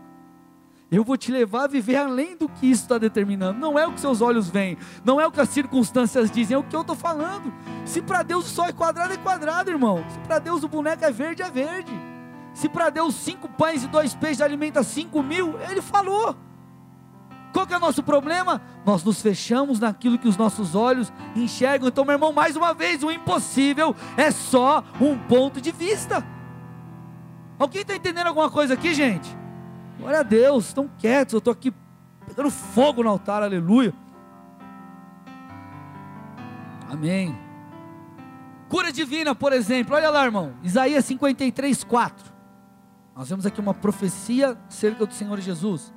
Eu 0.90 1.02
vou 1.02 1.16
te 1.16 1.32
levar 1.32 1.64
a 1.64 1.66
viver 1.66 1.96
além 1.96 2.36
do 2.36 2.48
que 2.48 2.66
isso 2.70 2.82
está 2.82 2.98
determinando. 2.98 3.58
Não 3.58 3.78
é 3.78 3.86
o 3.86 3.92
que 3.92 4.00
seus 4.00 4.20
olhos 4.20 4.48
veem, 4.48 4.78
não 5.04 5.20
é 5.20 5.26
o 5.26 5.32
que 5.32 5.40
as 5.40 5.48
circunstâncias 5.48 6.30
dizem, 6.30 6.54
é 6.54 6.58
o 6.58 6.62
que 6.62 6.76
eu 6.76 6.82
estou 6.82 6.94
falando. 6.94 7.52
Se 7.84 8.00
para 8.00 8.22
Deus 8.22 8.46
o 8.46 8.48
sol 8.48 8.66
é 8.66 8.72
quadrado, 8.72 9.12
é 9.12 9.16
quadrado, 9.16 9.70
irmão. 9.70 10.04
Se 10.08 10.18
para 10.20 10.38
Deus 10.38 10.62
o 10.62 10.68
boneco 10.68 11.04
é 11.04 11.10
verde, 11.10 11.42
é 11.42 11.50
verde. 11.50 11.92
Se 12.52 12.68
para 12.68 12.90
Deus 12.90 13.14
cinco 13.16 13.48
pães 13.48 13.82
e 13.82 13.88
dois 13.88 14.14
peixes 14.14 14.40
alimenta 14.40 14.82
cinco 14.84 15.22
mil, 15.22 15.58
Ele 15.68 15.82
falou. 15.82 16.36
Qual 17.54 17.68
que 17.68 17.72
é 17.72 17.76
o 17.76 17.80
nosso 17.80 18.02
problema? 18.02 18.60
Nós 18.84 19.04
nos 19.04 19.22
fechamos 19.22 19.78
naquilo 19.78 20.18
que 20.18 20.26
os 20.26 20.36
nossos 20.36 20.74
olhos 20.74 21.12
enxergam. 21.36 21.86
Então, 21.86 22.04
meu 22.04 22.14
irmão, 22.14 22.32
mais 22.32 22.56
uma 22.56 22.74
vez, 22.74 23.04
o 23.04 23.12
impossível 23.12 23.94
é 24.16 24.32
só 24.32 24.82
um 25.00 25.16
ponto 25.16 25.60
de 25.60 25.70
vista. 25.70 26.26
Alguém 27.56 27.82
está 27.82 27.94
entendendo 27.94 28.26
alguma 28.26 28.50
coisa 28.50 28.74
aqui, 28.74 28.92
gente? 28.92 29.30
Glória 30.00 30.18
a 30.18 30.22
Deus, 30.24 30.66
estão 30.66 30.90
quietos, 30.98 31.34
eu 31.34 31.38
estou 31.38 31.52
aqui 31.52 31.72
pegando 32.26 32.50
fogo 32.50 33.04
no 33.04 33.08
altar, 33.08 33.44
aleluia. 33.44 33.94
Amém. 36.90 37.38
Cura 38.68 38.92
divina, 38.92 39.32
por 39.32 39.52
exemplo, 39.52 39.94
olha 39.94 40.10
lá, 40.10 40.24
irmão, 40.24 40.54
Isaías 40.60 41.04
53, 41.04 41.84
4. 41.84 42.34
Nós 43.14 43.28
vemos 43.28 43.46
aqui 43.46 43.60
uma 43.60 43.74
profecia 43.74 44.58
acerca 44.68 45.06
do 45.06 45.14
Senhor 45.14 45.40
Jesus. 45.40 45.94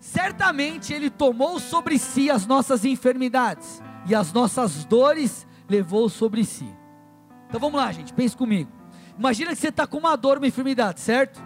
Certamente 0.00 0.92
Ele 0.92 1.10
tomou 1.10 1.60
sobre 1.60 1.98
si 1.98 2.30
as 2.30 2.46
nossas 2.46 2.84
enfermidades 2.84 3.80
e 4.06 4.14
as 4.14 4.32
nossas 4.32 4.84
dores 4.84 5.46
levou 5.68 6.08
sobre 6.08 6.44
si. 6.44 6.68
Então 7.46 7.60
vamos 7.60 7.78
lá, 7.78 7.92
gente, 7.92 8.12
pense 8.12 8.36
comigo. 8.36 8.72
Imagina 9.16 9.50
que 9.50 9.56
você 9.56 9.68
está 9.68 9.86
com 9.86 9.98
uma 9.98 10.16
dor, 10.16 10.38
uma 10.38 10.46
enfermidade, 10.46 11.00
certo? 11.00 11.40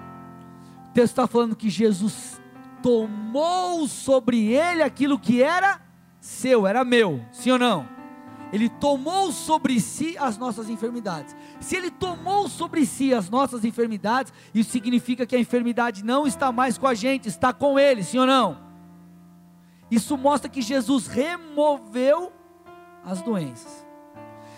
texto 0.94 1.10
está 1.10 1.26
falando 1.26 1.56
que 1.56 1.68
Jesus 1.68 2.40
tomou 2.80 3.88
sobre 3.88 4.52
ele 4.52 4.82
aquilo 4.82 5.18
que 5.18 5.42
era 5.42 5.80
seu, 6.20 6.66
era 6.66 6.84
meu, 6.84 7.20
sim 7.32 7.50
ou 7.50 7.58
não? 7.58 7.93
Ele 8.54 8.68
tomou 8.68 9.32
sobre 9.32 9.80
si 9.80 10.16
as 10.16 10.38
nossas 10.38 10.70
enfermidades. 10.70 11.34
Se 11.58 11.74
ele 11.74 11.90
tomou 11.90 12.48
sobre 12.48 12.86
si 12.86 13.12
as 13.12 13.28
nossas 13.28 13.64
enfermidades, 13.64 14.32
isso 14.54 14.70
significa 14.70 15.26
que 15.26 15.34
a 15.34 15.40
enfermidade 15.40 16.04
não 16.04 16.24
está 16.24 16.52
mais 16.52 16.78
com 16.78 16.86
a 16.86 16.94
gente, 16.94 17.28
está 17.28 17.52
com 17.52 17.76
ele, 17.76 18.04
sim 18.04 18.16
ou 18.16 18.26
não? 18.26 18.56
Isso 19.90 20.16
mostra 20.16 20.48
que 20.48 20.62
Jesus 20.62 21.08
removeu 21.08 22.32
as 23.04 23.20
doenças. 23.20 23.84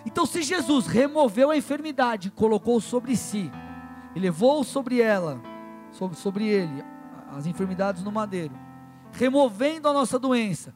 Então, 0.04 0.26
se 0.26 0.42
Jesus 0.42 0.86
removeu 0.86 1.50
a 1.50 1.56
enfermidade, 1.56 2.30
colocou 2.30 2.82
sobre 2.82 3.16
si, 3.16 3.50
e 4.14 4.20
levou 4.20 4.62
sobre 4.62 5.00
ela 5.00 5.40
sobre, 5.90 6.18
sobre 6.18 6.46
ele 6.46 6.84
as 7.34 7.46
enfermidades 7.46 8.02
no 8.02 8.12
madeiro, 8.12 8.54
removendo 9.10 9.88
a 9.88 9.92
nossa 9.94 10.18
doença. 10.18 10.74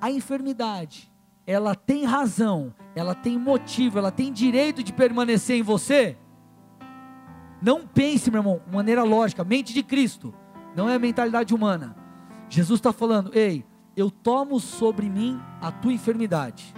A 0.00 0.08
enfermidade, 0.08 1.10
ela 1.46 1.74
tem 1.74 2.04
razão, 2.04 2.74
ela 2.94 3.14
tem 3.14 3.38
motivo, 3.38 3.98
ela 3.98 4.10
tem 4.10 4.32
direito 4.32 4.82
de 4.82 4.92
permanecer 4.92 5.56
em 5.56 5.62
você? 5.62 6.16
Não 7.62 7.86
pense, 7.86 8.30
meu 8.30 8.40
irmão, 8.40 8.60
de 8.66 8.74
maneira 8.74 9.02
lógica, 9.02 9.44
mente 9.44 9.72
de 9.72 9.82
Cristo, 9.82 10.34
não 10.74 10.88
é 10.88 10.96
a 10.96 10.98
mentalidade 10.98 11.54
humana. 11.54 11.96
Jesus 12.48 12.78
está 12.78 12.92
falando, 12.92 13.30
ei, 13.34 13.64
eu 13.96 14.10
tomo 14.10 14.60
sobre 14.60 15.08
mim 15.08 15.40
a 15.60 15.70
tua 15.70 15.92
enfermidade. 15.92 16.74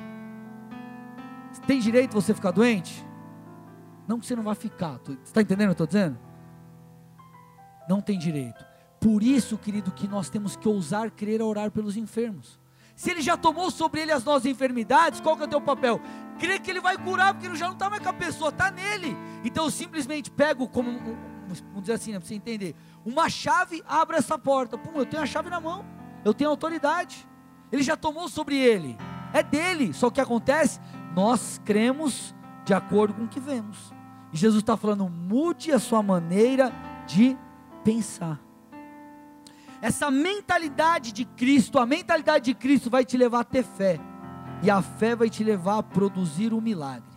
Tem 1.66 1.80
direito 1.80 2.14
você 2.14 2.32
ficar 2.32 2.50
doente? 2.50 3.04
Não 4.06 4.18
que 4.18 4.26
você 4.26 4.36
não 4.36 4.42
vai 4.42 4.54
ficar, 4.54 4.98
você 5.04 5.18
está 5.24 5.42
entendendo 5.42 5.72
o 5.72 5.74
que 5.74 5.82
eu 5.82 5.84
estou 5.84 5.86
dizendo? 5.86 6.28
não 7.88 8.00
tem 8.00 8.18
direito. 8.18 8.64
Por 9.00 9.22
isso, 9.22 9.56
querido, 9.56 9.90
que 9.90 10.06
nós 10.06 10.28
temos 10.28 10.54
que 10.54 10.68
ousar 10.68 11.10
crer 11.10 11.40
a 11.40 11.44
orar 11.44 11.70
pelos 11.70 11.96
enfermos. 11.96 12.60
Se 12.98 13.12
ele 13.12 13.22
já 13.22 13.36
tomou 13.36 13.70
sobre 13.70 14.00
ele 14.00 14.10
as 14.10 14.24
nossas 14.24 14.44
enfermidades, 14.44 15.20
qual 15.20 15.36
que 15.36 15.44
é 15.44 15.46
o 15.46 15.48
teu 15.48 15.60
papel? 15.60 16.00
Crer 16.36 16.60
que 16.60 16.68
ele 16.68 16.80
vai 16.80 16.98
curar, 16.98 17.32
porque 17.32 17.46
ele 17.46 17.54
já 17.54 17.66
não 17.66 17.74
está 17.74 17.88
mais 17.88 18.02
com 18.02 18.08
a 18.08 18.12
pessoa, 18.12 18.50
está 18.50 18.72
nele. 18.72 19.16
Então 19.44 19.66
eu 19.66 19.70
simplesmente 19.70 20.32
pego 20.32 20.66
como 20.66 20.90
vamos 21.70 21.82
dizer 21.82 21.92
assim, 21.92 22.10
né, 22.10 22.18
para 22.18 22.26
você 22.26 22.34
entender. 22.34 22.74
Uma 23.06 23.28
chave 23.28 23.84
abre 23.86 24.16
essa 24.16 24.36
porta. 24.36 24.76
Pum, 24.76 24.98
eu 24.98 25.06
tenho 25.06 25.22
a 25.22 25.26
chave 25.26 25.48
na 25.48 25.60
mão. 25.60 25.84
Eu 26.24 26.34
tenho 26.34 26.50
autoridade. 26.50 27.24
Ele 27.70 27.84
já 27.84 27.96
tomou 27.96 28.28
sobre 28.28 28.56
ele. 28.56 28.98
É 29.32 29.44
dele. 29.44 29.94
Só 29.94 30.10
que 30.10 30.20
acontece? 30.20 30.80
Nós 31.14 31.60
cremos 31.64 32.34
de 32.64 32.74
acordo 32.74 33.14
com 33.14 33.26
o 33.26 33.28
que 33.28 33.38
vemos. 33.38 33.94
E 34.32 34.36
Jesus 34.36 34.60
está 34.60 34.76
falando: 34.76 35.08
mude 35.08 35.70
a 35.70 35.78
sua 35.78 36.02
maneira 36.02 36.72
de 37.06 37.38
pensar. 37.84 38.40
Essa 39.80 40.10
mentalidade 40.10 41.12
de 41.12 41.24
Cristo, 41.24 41.78
a 41.78 41.86
mentalidade 41.86 42.46
de 42.46 42.54
Cristo 42.54 42.90
vai 42.90 43.04
te 43.04 43.16
levar 43.16 43.40
a 43.40 43.44
ter 43.44 43.62
fé. 43.62 44.00
E 44.62 44.70
a 44.70 44.82
fé 44.82 45.14
vai 45.14 45.30
te 45.30 45.44
levar 45.44 45.78
a 45.78 45.82
produzir 45.82 46.52
um 46.52 46.60
milagre. 46.60 47.08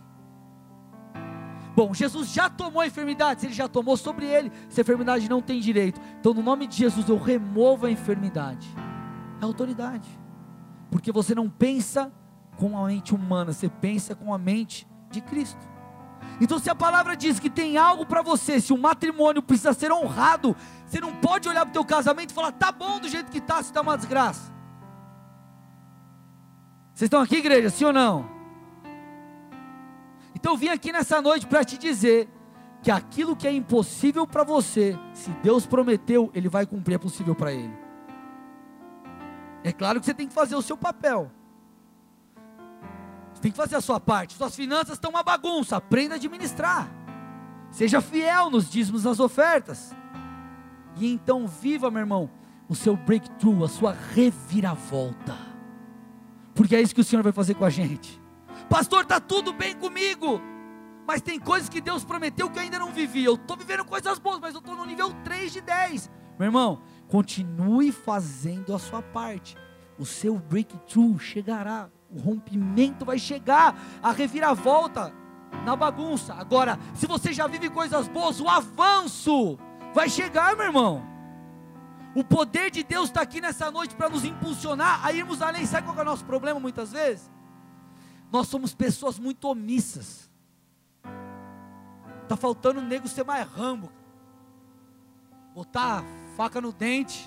Bom, 1.74 1.94
Jesus 1.94 2.28
já 2.28 2.50
tomou 2.50 2.82
a 2.82 2.86
enfermidade, 2.86 3.40
se 3.40 3.46
ele 3.46 3.54
já 3.54 3.66
tomou 3.66 3.96
sobre 3.96 4.26
ele, 4.26 4.52
essa 4.68 4.82
enfermidade 4.82 5.28
não 5.28 5.40
tem 5.40 5.58
direito. 5.58 6.00
Então, 6.20 6.34
no 6.34 6.42
nome 6.42 6.66
de 6.66 6.76
Jesus, 6.76 7.08
eu 7.08 7.16
removo 7.16 7.86
a 7.86 7.90
enfermidade. 7.90 8.68
É 9.40 9.44
autoridade. 9.44 10.08
Porque 10.90 11.10
você 11.10 11.34
não 11.34 11.48
pensa 11.48 12.12
com 12.58 12.76
a 12.76 12.86
mente 12.86 13.14
humana, 13.14 13.52
você 13.52 13.68
pensa 13.68 14.14
com 14.14 14.32
a 14.32 14.38
mente 14.38 14.86
de 15.10 15.22
Cristo. 15.22 15.71
Então, 16.40 16.58
se 16.58 16.68
a 16.68 16.74
palavra 16.74 17.16
diz 17.16 17.38
que 17.38 17.50
tem 17.50 17.76
algo 17.76 18.04
para 18.04 18.22
você, 18.22 18.60
se 18.60 18.72
o 18.72 18.78
matrimônio 18.78 19.42
precisa 19.42 19.72
ser 19.72 19.92
honrado, 19.92 20.56
você 20.86 21.00
não 21.00 21.14
pode 21.14 21.48
olhar 21.48 21.62
para 21.62 21.70
o 21.70 21.72
teu 21.72 21.84
casamento 21.84 22.30
e 22.30 22.34
falar, 22.34 22.52
tá 22.52 22.72
bom 22.72 22.98
do 22.98 23.08
jeito 23.08 23.30
que 23.30 23.38
está, 23.38 23.56
se 23.56 23.70
está 23.70 23.80
uma 23.80 23.96
desgraça. 23.96 24.52
Vocês 26.94 27.06
estão 27.06 27.20
aqui, 27.20 27.36
igreja, 27.36 27.70
sim 27.70 27.84
ou 27.84 27.92
não? 27.92 28.28
Então 30.34 30.52
eu 30.52 30.56
vim 30.56 30.68
aqui 30.68 30.92
nessa 30.92 31.22
noite 31.22 31.46
para 31.46 31.64
te 31.64 31.78
dizer 31.78 32.28
que 32.82 32.90
aquilo 32.90 33.36
que 33.36 33.46
é 33.46 33.52
impossível 33.52 34.26
para 34.26 34.42
você, 34.42 34.98
se 35.14 35.30
Deus 35.42 35.64
prometeu, 35.64 36.30
Ele 36.34 36.48
vai 36.48 36.66
cumprir, 36.66 36.94
é 36.94 36.98
possível 36.98 37.34
para 37.34 37.52
Ele. 37.52 37.72
É 39.62 39.72
claro 39.72 40.00
que 40.00 40.06
você 40.06 40.12
tem 40.12 40.26
que 40.26 40.34
fazer 40.34 40.56
o 40.56 40.62
seu 40.62 40.76
papel. 40.76 41.30
Tem 43.42 43.50
que 43.50 43.56
fazer 43.56 43.74
a 43.74 43.80
sua 43.80 43.98
parte. 43.98 44.34
Suas 44.34 44.54
finanças 44.54 44.94
estão 44.94 45.10
uma 45.10 45.22
bagunça, 45.24 45.76
aprenda 45.76 46.14
a 46.14 46.16
administrar. 46.16 46.88
Seja 47.72 48.00
fiel 48.00 48.48
nos 48.48 48.70
dízimos, 48.70 49.02
nas 49.02 49.18
ofertas. 49.18 49.92
E 50.96 51.12
então 51.12 51.48
viva, 51.48 51.90
meu 51.90 52.00
irmão, 52.00 52.30
o 52.68 52.74
seu 52.74 52.96
breakthrough, 52.96 53.64
a 53.64 53.68
sua 53.68 53.96
reviravolta. 54.14 55.36
Porque 56.54 56.76
é 56.76 56.80
isso 56.80 56.94
que 56.94 57.00
o 57.00 57.04
Senhor 57.04 57.22
vai 57.22 57.32
fazer 57.32 57.54
com 57.54 57.64
a 57.64 57.70
gente. 57.70 58.22
Pastor, 58.70 59.02
está 59.02 59.18
tudo 59.18 59.52
bem 59.52 59.74
comigo. 59.74 60.40
Mas 61.04 61.20
tem 61.20 61.40
coisas 61.40 61.68
que 61.68 61.80
Deus 61.80 62.04
prometeu 62.04 62.48
que 62.48 62.58
eu 62.58 62.62
ainda 62.62 62.78
não 62.78 62.92
vivi. 62.92 63.24
Eu 63.24 63.34
estou 63.34 63.56
vivendo 63.56 63.84
coisas 63.84 64.20
boas, 64.20 64.38
mas 64.38 64.54
eu 64.54 64.60
estou 64.60 64.76
no 64.76 64.86
nível 64.86 65.12
3 65.24 65.52
de 65.52 65.60
10. 65.60 66.10
Meu 66.38 66.46
irmão, 66.46 66.80
continue 67.08 67.90
fazendo 67.90 68.72
a 68.72 68.78
sua 68.78 69.02
parte. 69.02 69.56
O 69.98 70.06
seu 70.06 70.38
breakthrough 70.38 71.18
chegará. 71.18 71.90
O 72.14 72.20
rompimento 72.20 73.04
vai 73.04 73.18
chegar. 73.18 73.76
A 74.02 74.12
reviravolta 74.12 75.12
na 75.64 75.76
bagunça. 75.76 76.34
Agora, 76.34 76.78
se 76.94 77.06
você 77.06 77.32
já 77.32 77.46
vive 77.46 77.70
coisas 77.70 78.08
boas, 78.08 78.40
o 78.40 78.48
avanço 78.48 79.58
vai 79.94 80.08
chegar, 80.08 80.56
meu 80.56 80.66
irmão. 80.66 81.12
O 82.14 82.22
poder 82.22 82.70
de 82.70 82.82
Deus 82.82 83.08
está 83.08 83.22
aqui 83.22 83.40
nessa 83.40 83.70
noite 83.70 83.94
para 83.94 84.08
nos 84.08 84.24
impulsionar 84.24 85.04
a 85.04 85.12
irmos 85.12 85.40
além. 85.40 85.64
Sabe 85.64 85.86
qual 85.86 85.98
é 85.98 86.02
o 86.02 86.04
nosso 86.04 86.24
problema 86.24 86.60
muitas 86.60 86.92
vezes? 86.92 87.30
Nós 88.30 88.48
somos 88.48 88.74
pessoas 88.74 89.18
muito 89.18 89.48
omissas. 89.48 90.30
Está 92.22 92.36
faltando 92.36 92.80
o 92.80 92.84
nego 92.84 93.08
ser 93.08 93.24
mais 93.24 93.46
rambo. 93.48 93.90
Botar 95.54 96.02
faca 96.36 96.60
no 96.60 96.72
dente 96.72 97.26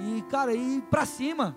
e, 0.00 0.22
cara, 0.22 0.52
ir 0.52 0.82
para 0.82 1.06
cima. 1.06 1.56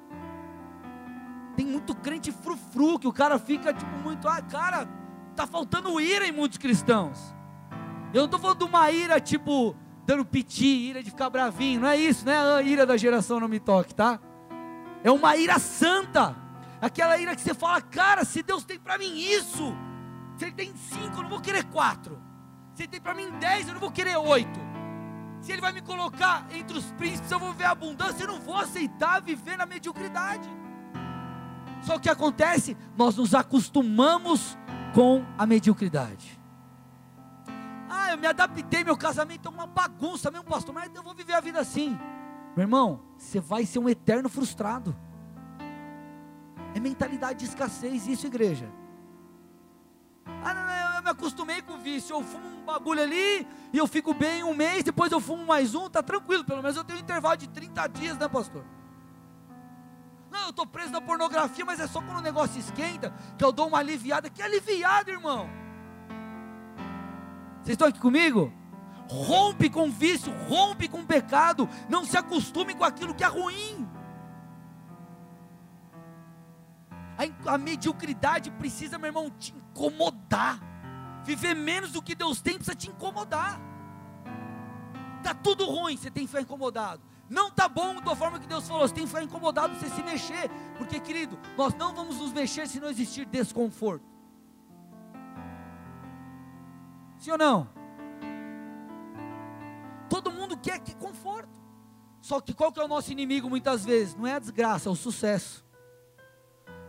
Tem 1.57 1.65
muito 1.65 1.95
crente 1.95 2.31
frufru 2.31 2.99
que 2.99 3.07
o 3.07 3.11
cara 3.11 3.39
fica 3.39 3.73
tipo 3.73 3.97
muito, 3.97 4.27
ah, 4.27 4.39
cara, 4.43 4.87
tá 5.35 5.47
faltando 5.47 5.99
ira 5.99 6.27
em 6.27 6.31
muitos 6.31 6.59
cristãos. 6.59 7.35
Eu 8.13 8.19
não 8.19 8.25
estou 8.25 8.39
falando 8.39 8.59
de 8.59 8.65
uma 8.65 8.91
ira 8.91 9.19
tipo 9.19 9.75
dando 10.05 10.23
piti, 10.23 10.65
ira 10.89 11.01
de 11.01 11.09
ficar 11.09 11.31
bravinho, 11.31 11.81
não 11.81 11.89
é 11.89 11.97
isso, 11.97 12.23
não 12.25 12.31
é 12.31 12.59
a 12.59 12.61
ira 12.61 12.85
da 12.85 12.95
geração 12.95 13.39
não 13.39 13.47
me 13.47 13.59
toque, 13.59 13.93
tá? 13.93 14.19
É 15.03 15.11
uma 15.11 15.35
ira 15.35 15.57
santa, 15.57 16.35
aquela 16.79 17.17
ira 17.17 17.35
que 17.35 17.41
você 17.41 17.55
fala, 17.55 17.81
cara, 17.81 18.23
se 18.23 18.43
Deus 18.43 18.63
tem 18.63 18.79
para 18.79 18.97
mim 18.99 19.17
isso, 19.17 19.75
se 20.37 20.45
Ele 20.45 20.53
tem 20.53 20.73
cinco, 20.75 21.17
eu 21.17 21.23
não 21.23 21.29
vou 21.29 21.41
querer 21.41 21.65
quatro, 21.65 22.21
se 22.75 22.83
Ele 22.83 22.89
tem 22.89 23.01
para 23.01 23.15
mim 23.15 23.31
dez, 23.39 23.67
eu 23.67 23.73
não 23.73 23.81
vou 23.81 23.91
querer 23.91 24.15
oito, 24.15 24.59
se 25.41 25.51
Ele 25.51 25.59
vai 25.59 25.73
me 25.73 25.81
colocar 25.81 26.47
entre 26.51 26.77
os 26.77 26.85
príncipes, 26.93 27.31
eu 27.31 27.39
vou 27.39 27.51
ver 27.51 27.65
a 27.65 27.71
abundância, 27.71 28.23
eu 28.23 28.27
não 28.27 28.39
vou 28.39 28.55
aceitar 28.55 29.21
viver 29.21 29.57
na 29.57 29.65
mediocridade. 29.65 30.47
Só 31.81 31.95
o 31.95 31.99
que 31.99 32.09
acontece? 32.09 32.75
Nós 32.97 33.15
nos 33.15 33.33
acostumamos 33.33 34.57
com 34.93 35.25
a 35.37 35.45
mediocridade. 35.45 36.39
Ah, 37.89 38.11
eu 38.11 38.17
me 38.17 38.27
adaptei, 38.27 38.83
meu 38.83 38.97
casamento 38.97 39.47
é 39.47 39.51
uma 39.51 39.67
bagunça 39.67 40.29
mesmo, 40.29 40.45
pastor, 40.45 40.73
mas 40.73 40.93
eu 40.93 41.03
vou 41.03 41.13
viver 41.13 41.33
a 41.33 41.39
vida 41.39 41.59
assim. 41.59 41.97
Meu 42.55 42.63
irmão, 42.63 43.01
você 43.17 43.39
vai 43.39 43.65
ser 43.65 43.79
um 43.79 43.87
eterno 43.87 44.27
frustrado. 44.27 44.95
É 46.73 46.79
mentalidade 46.79 47.39
de 47.39 47.45
escassez, 47.45 48.07
isso, 48.07 48.27
igreja. 48.27 48.69
Ah, 50.43 50.53
não, 50.53 50.65
não, 50.65 50.95
eu 50.97 51.03
me 51.03 51.09
acostumei 51.09 51.61
com 51.61 51.73
o 51.73 51.77
vício. 51.79 52.15
Eu 52.15 52.23
fumo 52.23 52.47
um 52.47 52.65
bagulho 52.65 53.01
ali 53.01 53.47
e 53.71 53.77
eu 53.77 53.87
fico 53.87 54.13
bem 54.13 54.43
um 54.43 54.53
mês, 54.53 54.83
depois 54.83 55.11
eu 55.11 55.19
fumo 55.19 55.45
mais 55.45 55.75
um, 55.75 55.89
tá 55.89 56.03
tranquilo. 56.03 56.43
Pelo 56.43 56.61
menos 56.61 56.75
eu 56.75 56.83
tenho 56.83 56.99
um 56.99 57.01
intervalo 57.01 57.37
de 57.37 57.47
30 57.47 57.87
dias, 57.87 58.17
né, 58.17 58.27
pastor? 58.27 58.63
Não, 60.29 60.43
eu 60.43 60.49
estou 60.49 60.65
preso 60.65 60.91
na 60.91 61.01
pornografia, 61.01 61.63
mas 61.65 61.79
é 61.79 61.87
só 61.87 62.01
quando 62.01 62.19
o 62.19 62.21
negócio 62.21 62.59
esquenta 62.59 63.13
que 63.37 63.43
eu 63.43 63.51
dou 63.51 63.67
uma 63.67 63.79
aliviada. 63.79 64.29
Que 64.29 64.41
aliviada, 64.41 65.09
irmão? 65.09 65.49
Vocês 67.61 67.73
estão 67.73 67.87
aqui 67.87 67.99
comigo? 67.99 68.51
Rompe 69.09 69.69
com 69.69 69.89
vício, 69.89 70.33
rompe 70.47 70.87
com 70.87 71.05
pecado, 71.05 71.67
não 71.87 72.03
se 72.03 72.17
acostume 72.17 72.75
com 72.75 72.83
aquilo 72.83 73.15
que 73.15 73.23
é 73.23 73.27
ruim. 73.27 73.87
A, 77.17 77.53
a 77.53 77.57
mediocridade 77.57 78.51
precisa, 78.51 78.97
meu 78.97 79.07
irmão, 79.07 79.29
te 79.29 79.53
incomodar. 79.53 80.59
Viver 81.23 81.55
menos 81.55 81.91
do 81.91 82.01
que 82.01 82.15
Deus 82.15 82.41
tem 82.41 82.55
precisa 82.55 82.75
te 82.75 82.89
incomodar. 82.89 83.59
Está 85.17 85.33
tudo 85.33 85.65
ruim, 85.65 85.97
você 85.97 86.11
tem 86.11 86.23
que 86.23 86.27
ficar 86.27 86.41
incomodado. 86.41 87.06
Não 87.29 87.49
está 87.49 87.67
bom 87.67 87.99
da 88.01 88.15
forma 88.15 88.39
que 88.39 88.47
Deus 88.47 88.67
falou, 88.67 88.87
você 88.87 88.93
tem 88.93 89.03
que 89.03 89.09
ficar 89.09 89.23
incomodado, 89.23 89.75
você 89.75 89.89
se 89.89 90.01
mexer. 90.01 90.49
Porque, 90.77 90.99
querido, 90.99 91.37
nós 91.57 91.73
não 91.73 91.93
vamos 91.93 92.19
nos 92.19 92.31
mexer 92.31 92.67
se 92.67 92.79
não 92.79 92.89
existir 92.89 93.25
desconforto. 93.25 94.05
Sim 97.17 97.31
ou 97.31 97.37
não? 97.37 97.69
Todo 100.09 100.31
mundo 100.31 100.57
quer 100.57 100.79
que 100.79 100.95
conforto. 100.95 101.57
Só 102.21 102.39
que 102.39 102.53
qual 102.53 102.71
que 102.71 102.79
é 102.79 102.83
o 102.83 102.87
nosso 102.87 103.11
inimigo 103.11 103.49
muitas 103.49 103.85
vezes? 103.85 104.15
Não 104.15 104.25
é 104.25 104.33
a 104.33 104.39
desgraça, 104.39 104.89
é 104.89 104.91
o 104.91 104.95
sucesso. 104.95 105.65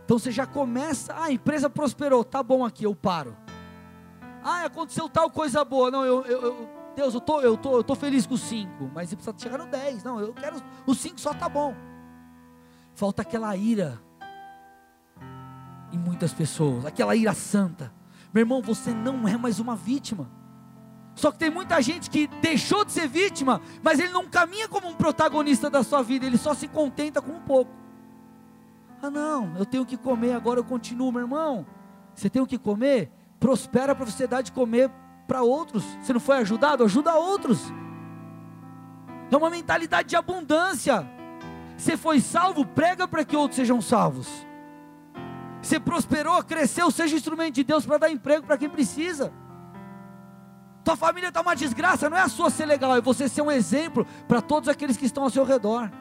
Então 0.05 0.17
você 0.17 0.31
já 0.31 0.45
começa, 0.45 1.13
ah, 1.13 1.25
a 1.25 1.31
empresa 1.31 1.69
prosperou, 1.69 2.23
tá 2.23 2.41
bom 2.41 2.65
aqui, 2.65 2.85
eu 2.85 2.95
paro. 2.95 3.37
Ah, 4.43 4.63
aconteceu 4.65 5.07
tal 5.09 5.29
coisa 5.29 5.63
boa. 5.63 5.91
Não, 5.91 6.05
eu, 6.05 6.23
eu, 6.25 6.41
eu 6.41 6.78
Deus, 6.95 7.13
eu 7.13 7.21
tô, 7.21 7.41
eu 7.41 7.57
tô, 7.57 7.77
eu 7.77 7.83
tô 7.83 7.95
feliz 7.95 8.25
com 8.25 8.33
os 8.33 8.41
cinco, 8.41 8.89
mas 8.93 9.13
precisa 9.13 9.35
chegar 9.37 9.57
no 9.57 9.67
dez. 9.67 10.03
Não, 10.03 10.19
eu 10.19 10.33
quero 10.33 10.61
os 10.85 10.97
cinco 10.97 11.19
só 11.19 11.33
tá 11.33 11.47
bom. 11.47 11.73
Falta 12.93 13.21
aquela 13.21 13.55
ira 13.55 14.01
em 15.91 15.97
muitas 15.97 16.33
pessoas, 16.33 16.85
aquela 16.85 17.15
ira 17.15 17.33
santa. 17.33 17.93
Meu 18.33 18.41
irmão, 18.41 18.61
você 18.61 18.93
não 18.93 19.27
é 19.27 19.37
mais 19.37 19.59
uma 19.59 19.75
vítima. 19.75 20.29
Só 21.15 21.31
que 21.31 21.37
tem 21.37 21.49
muita 21.49 21.81
gente 21.81 22.09
que 22.09 22.27
deixou 22.41 22.85
de 22.85 22.91
ser 22.91 23.07
vítima, 23.07 23.61
mas 23.83 23.99
ele 23.99 24.13
não 24.13 24.29
caminha 24.29 24.67
como 24.67 24.87
um 24.87 24.95
protagonista 24.95 25.69
da 25.69 25.83
sua 25.83 26.01
vida, 26.01 26.25
ele 26.25 26.37
só 26.37 26.53
se 26.53 26.67
contenta 26.67 27.21
com 27.21 27.31
um 27.31 27.41
pouco. 27.41 27.71
Ah, 29.01 29.09
não, 29.09 29.55
eu 29.57 29.65
tenho 29.65 29.85
que 29.85 29.97
comer, 29.97 30.33
agora 30.33 30.59
eu 30.59 30.63
continuo, 30.63 31.11
meu 31.11 31.21
irmão. 31.21 31.65
Você 32.13 32.29
tem 32.29 32.41
o 32.41 32.47
que 32.47 32.57
comer? 32.57 33.11
Prospera 33.39 33.95
para 33.95 34.05
você 34.05 34.27
dar 34.27 34.41
de 34.41 34.51
comer 34.51 34.91
para 35.29 35.43
outros. 35.43 35.83
Você 36.01 36.11
não 36.11 36.19
foi 36.19 36.37
ajudado? 36.37 36.83
Ajuda 36.83 37.13
outros. 37.13 37.71
É 39.31 39.37
uma 39.37 39.51
mentalidade 39.51 40.09
de 40.09 40.15
abundância. 40.15 41.07
Você 41.77 41.95
foi 41.95 42.19
salvo, 42.19 42.65
prega 42.65 43.07
para 43.07 43.23
que 43.23 43.37
outros 43.37 43.57
sejam 43.57 43.79
salvos. 43.79 44.27
Você 45.61 45.79
prosperou, 45.79 46.43
cresceu, 46.43 46.89
seja 46.89 47.15
instrumento 47.15 47.55
de 47.55 47.63
Deus 47.63 47.85
para 47.85 47.99
dar 47.99 48.09
emprego 48.09 48.47
para 48.47 48.57
quem 48.57 48.69
precisa. 48.69 49.31
Tua 50.83 50.97
família 50.97 51.27
está 51.27 51.41
uma 51.41 51.55
desgraça, 51.55 52.09
não 52.09 52.17
é 52.17 52.21
a 52.21 52.29
sua 52.29 52.49
ser 52.49 52.65
legal, 52.65 52.95
é 52.95 53.01
você 53.01 53.29
ser 53.29 53.43
um 53.43 53.51
exemplo 53.51 54.07
para 54.27 54.41
todos 54.41 54.67
aqueles 54.67 54.97
que 54.97 55.05
estão 55.05 55.23
ao 55.23 55.29
seu 55.29 55.43
redor. 55.43 55.91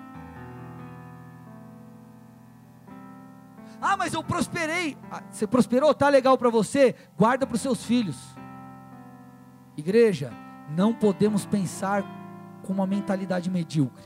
Ah, 3.80 3.96
mas 3.96 4.14
eu 4.14 4.24
prosperei. 4.24 4.96
Ah, 5.10 5.22
você 5.30 5.46
prosperou? 5.46 5.92
Tá 5.92 6.08
legal 6.08 6.38
para 6.38 6.48
você? 6.48 6.94
Guarda 7.16 7.46
para 7.46 7.54
os 7.54 7.60
seus 7.60 7.84
filhos. 7.84 8.16
Igreja, 9.78 10.32
não 10.76 10.92
podemos 10.92 11.46
pensar 11.46 12.02
com 12.64 12.72
uma 12.72 12.84
mentalidade 12.84 13.48
medíocre. 13.48 14.02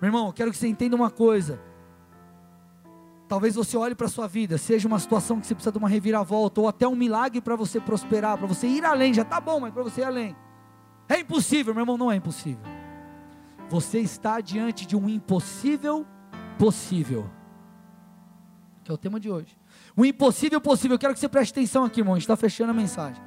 Meu 0.00 0.08
irmão, 0.08 0.26
eu 0.26 0.32
quero 0.32 0.50
que 0.50 0.56
você 0.56 0.66
entenda 0.66 0.96
uma 0.96 1.08
coisa. 1.08 1.60
Talvez 3.28 3.54
você 3.54 3.76
olhe 3.76 3.94
para 3.94 4.08
a 4.08 4.10
sua 4.10 4.26
vida, 4.26 4.58
seja 4.58 4.88
uma 4.88 4.98
situação 4.98 5.40
que 5.40 5.46
você 5.46 5.54
precisa 5.54 5.70
de 5.70 5.78
uma 5.78 5.88
reviravolta, 5.88 6.60
ou 6.60 6.66
até 6.66 6.86
um 6.86 6.96
milagre 6.96 7.40
para 7.40 7.54
você 7.54 7.80
prosperar, 7.80 8.36
para 8.36 8.48
você 8.48 8.66
ir 8.66 8.84
além, 8.84 9.14
já 9.14 9.22
está 9.22 9.40
bom, 9.40 9.60
mas 9.60 9.72
para 9.72 9.84
você 9.84 10.00
ir 10.00 10.04
além. 10.04 10.36
É 11.08 11.20
impossível, 11.20 11.72
meu 11.72 11.82
irmão, 11.82 11.96
não 11.96 12.10
é 12.10 12.16
impossível. 12.16 12.64
Você 13.70 14.00
está 14.00 14.40
diante 14.40 14.84
de 14.84 14.96
um 14.96 15.08
impossível 15.08 16.04
possível. 16.58 17.30
Que 18.82 18.90
é 18.90 18.94
o 18.94 18.98
tema 18.98 19.20
de 19.20 19.30
hoje. 19.30 19.61
O 19.96 20.04
impossível 20.04 20.60
possível. 20.60 20.94
Eu 20.94 20.98
quero 20.98 21.14
que 21.14 21.20
você 21.20 21.28
preste 21.28 21.52
atenção 21.52 21.84
aqui, 21.84 22.00
irmão. 22.00 22.14
A 22.14 22.16
gente 22.16 22.24
está 22.24 22.36
fechando 22.36 22.70
a 22.70 22.74
mensagem. 22.74 23.22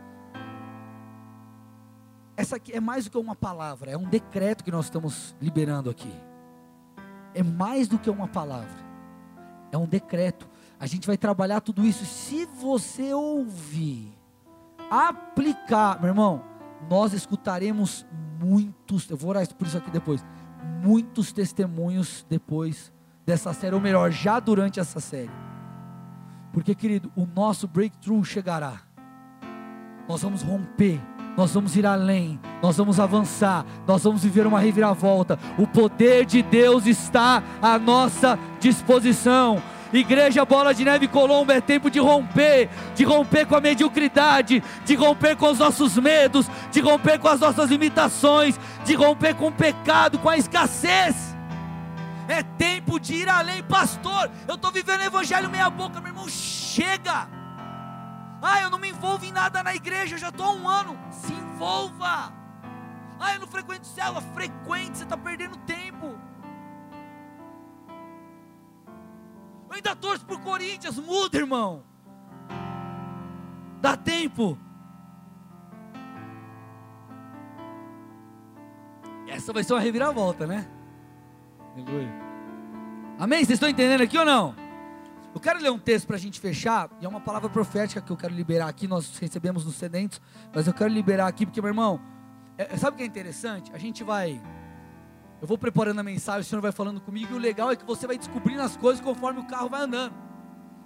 Essa 2.37 2.57
aqui 2.57 2.73
é 2.73 2.81
mais 2.81 3.05
do 3.05 3.11
que 3.11 3.17
uma 3.17 3.35
palavra, 3.35 3.91
é 3.91 3.97
um 3.97 4.03
decreto 4.03 4.63
que 4.63 4.71
nós 4.71 4.85
estamos 4.85 5.35
liberando 5.41 5.89
aqui. 5.89 6.11
É 7.33 7.41
mais 7.41 7.87
do 7.87 7.97
que 7.97 8.09
uma 8.09 8.27
palavra, 8.27 8.77
é 9.71 9.77
um 9.77 9.85
decreto. 9.85 10.47
A 10.77 10.85
gente 10.85 11.07
vai 11.07 11.17
trabalhar 11.17 11.61
tudo 11.61 11.85
isso. 11.85 12.05
Se 12.05 12.45
você 12.45 13.13
ouvir, 13.13 14.13
aplicar, 14.89 15.99
meu 16.01 16.09
irmão, 16.09 16.43
nós 16.89 17.13
escutaremos 17.13 18.05
muitos, 18.39 19.09
eu 19.09 19.15
vou 19.15 19.29
orar 19.29 19.47
por 19.55 19.65
isso 19.65 19.77
aqui 19.77 19.89
depois, 19.89 20.25
muitos 20.83 21.31
testemunhos 21.31 22.25
depois 22.29 22.91
dessa 23.25 23.53
série, 23.53 23.75
ou 23.75 23.81
melhor, 23.81 24.11
já 24.11 24.41
durante 24.41 24.79
essa 24.79 24.99
série. 24.99 25.44
Porque, 26.55 26.73
querido, 26.73 27.11
o 27.17 27.27
nosso 27.35 27.67
breakthrough 27.67 28.23
chegará. 28.23 28.75
Nós 30.07 30.21
vamos 30.21 30.41
romper, 30.41 31.01
nós 31.35 31.53
vamos 31.53 31.75
ir 31.75 31.85
além, 31.85 32.39
nós 32.63 32.77
vamos 32.77 32.97
avançar, 32.97 33.65
nós 33.85 34.05
vamos 34.05 34.23
viver 34.23 34.47
uma 34.47 34.61
reviravolta. 34.61 35.37
O 35.57 35.67
poder 35.67 36.23
de 36.23 36.41
Deus 36.41 36.85
está 36.85 37.43
à 37.61 37.77
nossa 37.77 38.39
disposição. 38.57 39.61
Igreja 39.91 40.45
Bola 40.45 40.73
de 40.73 40.85
Neve 40.85 41.09
Colombo 41.09 41.51
é 41.51 41.59
tempo 41.59 41.89
de 41.89 41.99
romper, 41.99 42.69
de 42.95 43.03
romper 43.03 43.45
com 43.45 43.57
a 43.57 43.61
mediocridade, 43.61 44.63
de 44.85 44.95
romper 44.95 45.35
com 45.35 45.51
os 45.51 45.59
nossos 45.59 45.97
medos, 45.97 46.49
de 46.71 46.79
romper 46.79 47.19
com 47.19 47.27
as 47.27 47.41
nossas 47.41 47.69
limitações, 47.69 48.57
de 48.85 48.93
romper 48.93 49.35
com 49.35 49.47
o 49.47 49.51
pecado, 49.51 50.17
com 50.19 50.29
a 50.29 50.37
escassez. 50.37 51.24
É 52.27 52.41
tempo 52.41 52.99
de 52.99 53.15
ir 53.15 53.29
além, 53.29 53.63
pastor. 53.63 54.29
Eu 54.47 54.55
estou 54.55 54.71
vivendo 54.71 55.01
o 55.01 55.03
evangelho 55.03 55.49
meia 55.49 55.69
boca, 55.69 56.01
meu 56.01 56.09
irmão, 56.09 56.27
chega. 56.27 57.29
Ah, 58.41 58.61
eu 58.61 58.69
não 58.69 58.79
me 58.79 58.89
envolvo 58.89 59.25
em 59.25 59.31
nada 59.31 59.63
na 59.63 59.75
igreja, 59.75 60.15
eu 60.15 60.19
já 60.19 60.29
estou 60.29 60.45
há 60.45 60.51
um 60.51 60.67
ano. 60.67 60.97
Se 61.11 61.33
envolva. 61.33 62.33
Ah, 63.19 63.33
eu 63.33 63.39
não 63.39 63.47
frequento 63.47 63.85
célula, 63.87 64.21
frequente, 64.21 64.97
você 64.97 65.03
está 65.03 65.17
perdendo 65.17 65.57
tempo. 65.57 66.17
Eu 69.67 69.75
ainda 69.75 69.95
torço 69.95 70.25
por 70.25 70.39
Corinthians, 70.41 70.97
muda, 70.97 71.37
irmão. 71.37 71.83
Dá 73.81 73.95
tempo. 73.95 74.57
Essa 79.27 79.51
vai 79.53 79.63
ser 79.63 79.73
uma 79.73 79.79
reviravolta, 79.79 80.47
né? 80.47 80.67
Aleluia. 81.75 82.09
Amém? 83.19 83.39
Vocês 83.39 83.57
estão 83.57 83.67
entendendo 83.67 84.01
aqui 84.01 84.17
ou 84.17 84.25
não? 84.25 84.55
Eu 85.33 85.41
quero 85.41 85.59
ler 85.59 85.69
um 85.69 85.77
texto 85.77 86.07
para 86.07 86.15
a 86.15 86.19
gente 86.19 86.39
fechar, 86.39 86.89
e 87.01 87.05
é 87.05 87.09
uma 87.09 87.19
palavra 87.19 87.49
profética 87.49 88.01
que 88.01 88.09
eu 88.09 88.15
quero 88.15 88.33
liberar 88.33 88.69
aqui. 88.69 88.87
Nós 88.87 89.17
recebemos 89.17 89.65
nos 89.65 89.75
sedentes, 89.75 90.21
mas 90.53 90.65
eu 90.65 90.73
quero 90.73 90.93
liberar 90.93 91.27
aqui, 91.27 91.45
porque, 91.45 91.61
meu 91.61 91.69
irmão, 91.69 91.99
é, 92.57 92.77
sabe 92.77 92.95
o 92.95 92.97
que 92.97 93.03
é 93.03 93.05
interessante? 93.05 93.69
A 93.73 93.77
gente 93.77 94.03
vai 94.03 94.41
eu 95.41 95.47
vou 95.47 95.57
preparando 95.57 95.99
a 95.99 96.03
mensagem, 96.03 96.41
o 96.41 96.43
Senhor 96.43 96.61
vai 96.61 96.71
falando 96.71 97.01
comigo, 97.01 97.33
e 97.33 97.35
o 97.35 97.39
legal 97.39 97.71
é 97.71 97.75
que 97.75 97.85
você 97.85 98.07
vai 98.07 98.17
descobrindo 98.17 98.61
as 98.61 98.77
coisas 98.77 99.03
conforme 99.03 99.41
o 99.41 99.45
carro 99.45 99.69
vai 99.69 99.81
andando. 99.81 100.15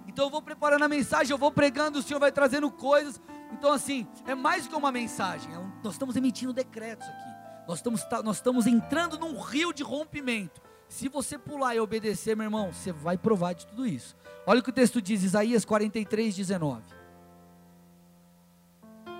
Então 0.06 0.26
eu 0.26 0.30
vou 0.30 0.42
preparando 0.42 0.82
a 0.82 0.88
mensagem, 0.88 1.30
eu 1.30 1.38
vou 1.38 1.52
pregando, 1.52 1.98
o 2.00 2.02
Senhor 2.02 2.18
vai 2.18 2.32
trazendo 2.32 2.70
coisas. 2.70 3.20
Então, 3.52 3.72
assim, 3.72 4.06
é 4.26 4.34
mais 4.34 4.64
do 4.64 4.70
que 4.70 4.76
uma 4.76 4.90
mensagem, 4.90 5.54
é 5.54 5.58
um, 5.58 5.70
nós 5.82 5.94
estamos 5.94 6.16
emitindo 6.16 6.52
decretos 6.52 7.06
aqui. 7.06 7.30
Nós 7.68 7.78
estamos, 7.78 8.04
tá, 8.04 8.22
nós 8.22 8.36
estamos 8.36 8.66
entrando 8.66 9.18
num 9.18 9.40
rio 9.40 9.72
de 9.72 9.82
rompimento. 9.82 10.60
Se 10.90 11.08
você 11.08 11.38
pular 11.38 11.76
e 11.76 11.80
obedecer, 11.80 12.36
meu 12.36 12.44
irmão, 12.44 12.72
você 12.72 12.90
vai 12.90 13.16
provar 13.16 13.52
de 13.52 13.64
tudo 13.64 13.86
isso. 13.86 14.16
Olha 14.44 14.58
o 14.58 14.62
que 14.62 14.70
o 14.70 14.72
texto 14.72 15.00
diz, 15.00 15.22
Isaías 15.22 15.64
43, 15.64 16.34
19. 16.34 16.82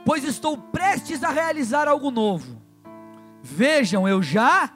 Pois 0.05 0.25
estou 0.25 0.59
prestes 0.59 1.23
a 1.23 1.31
realizar 1.31 1.87
algo 1.87 2.11
novo. 2.11 2.61
Vejam, 3.41 4.09
eu 4.09 4.21
já 4.21 4.69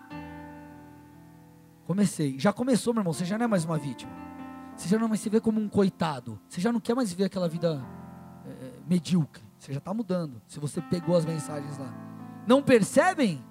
Comecei. 1.84 2.38
Já 2.38 2.52
começou, 2.52 2.94
meu 2.94 3.00
irmão. 3.00 3.12
Você 3.12 3.24
já 3.24 3.36
não 3.36 3.44
é 3.44 3.48
mais 3.48 3.64
uma 3.64 3.76
vítima. 3.76 4.10
Você 4.76 4.88
já 4.88 4.98
não 4.98 5.08
mais 5.08 5.20
se 5.20 5.28
vê 5.28 5.40
como 5.40 5.60
um 5.60 5.68
coitado. 5.68 6.40
Você 6.48 6.60
já 6.60 6.72
não 6.72 6.80
quer 6.80 6.94
mais 6.94 7.10
viver 7.10 7.24
aquela 7.24 7.48
vida 7.48 7.84
é, 8.46 8.70
medíocre. 8.88 9.42
Você 9.58 9.72
já 9.72 9.78
está 9.78 9.92
mudando. 9.92 10.40
Se 10.46 10.58
você 10.58 10.80
pegou 10.80 11.16
as 11.16 11.24
mensagens 11.24 11.76
lá. 11.76 11.92
Não 12.46 12.62
percebem? 12.62 13.44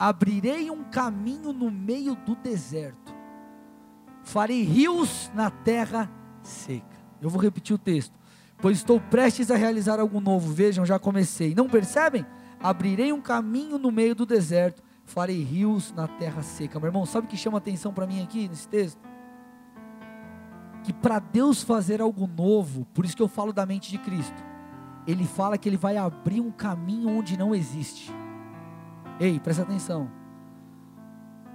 Abrirei 0.00 0.68
um 0.70 0.82
caminho 0.82 1.52
no 1.52 1.70
meio 1.70 2.16
do 2.16 2.34
deserto. 2.34 3.14
Farei 4.24 4.64
rios 4.64 5.30
na 5.34 5.50
terra 5.50 6.10
seca. 6.42 6.98
Eu 7.22 7.30
vou 7.30 7.40
repetir 7.40 7.76
o 7.76 7.78
texto. 7.78 8.18
Pois 8.58 8.78
estou 8.78 9.00
prestes 9.00 9.50
a 9.50 9.56
realizar 9.56 10.00
algo 10.00 10.20
novo. 10.20 10.52
Vejam, 10.52 10.84
já 10.84 10.98
comecei. 10.98 11.54
Não 11.54 11.68
percebem? 11.68 12.26
Abrirei 12.58 13.12
um 13.12 13.20
caminho 13.20 13.78
no 13.78 13.92
meio 13.92 14.14
do 14.14 14.26
deserto 14.26 14.82
farei 15.10 15.42
rios 15.42 15.92
na 15.92 16.06
terra 16.06 16.42
seca. 16.42 16.78
Meu 16.78 16.88
irmão, 16.88 17.04
sabe 17.04 17.26
o 17.26 17.28
que 17.30 17.36
chama 17.36 17.58
atenção 17.58 17.92
para 17.92 18.06
mim 18.06 18.22
aqui 18.22 18.48
nesse 18.48 18.68
texto? 18.68 19.00
Que 20.84 20.92
para 20.92 21.18
Deus 21.18 21.62
fazer 21.62 22.00
algo 22.00 22.26
novo, 22.26 22.86
por 22.94 23.04
isso 23.04 23.16
que 23.16 23.22
eu 23.22 23.28
falo 23.28 23.52
da 23.52 23.66
mente 23.66 23.90
de 23.90 23.98
Cristo, 23.98 24.42
Ele 25.06 25.26
fala 25.26 25.58
que 25.58 25.68
Ele 25.68 25.76
vai 25.76 25.96
abrir 25.96 26.40
um 26.40 26.50
caminho 26.50 27.10
onde 27.10 27.36
não 27.36 27.54
existe. 27.54 28.10
Ei, 29.20 29.38
presta 29.38 29.62
atenção. 29.62 30.10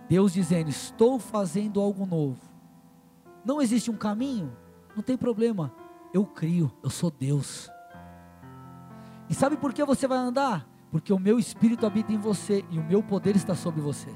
Deus 0.07 0.31
dizendo: 0.31 0.69
Estou 0.69 1.19
fazendo 1.19 1.81
algo 1.81 2.05
novo. 2.05 2.39
Não 3.43 3.61
existe 3.61 3.91
um 3.91 3.97
caminho? 3.97 4.55
Não 4.95 5.03
tem 5.03 5.17
problema. 5.17 5.73
Eu 6.13 6.25
crio, 6.25 6.71
eu 6.81 6.89
sou 6.89 7.11
Deus. 7.11 7.69
E 9.29 9.33
sabe 9.33 9.57
por 9.57 9.73
que 9.73 9.83
você 9.83 10.07
vai 10.07 10.19
andar? 10.19 10.65
porque 10.95 11.11
o 11.11 11.19
meu 11.19 11.37
espírito 11.37 11.85
habita 11.85 12.13
em 12.13 12.17
você 12.17 12.63
e 12.71 12.79
o 12.79 12.83
meu 12.85 13.03
poder 13.03 13.35
está 13.35 13.53
sobre 13.53 13.81
você. 13.81 14.07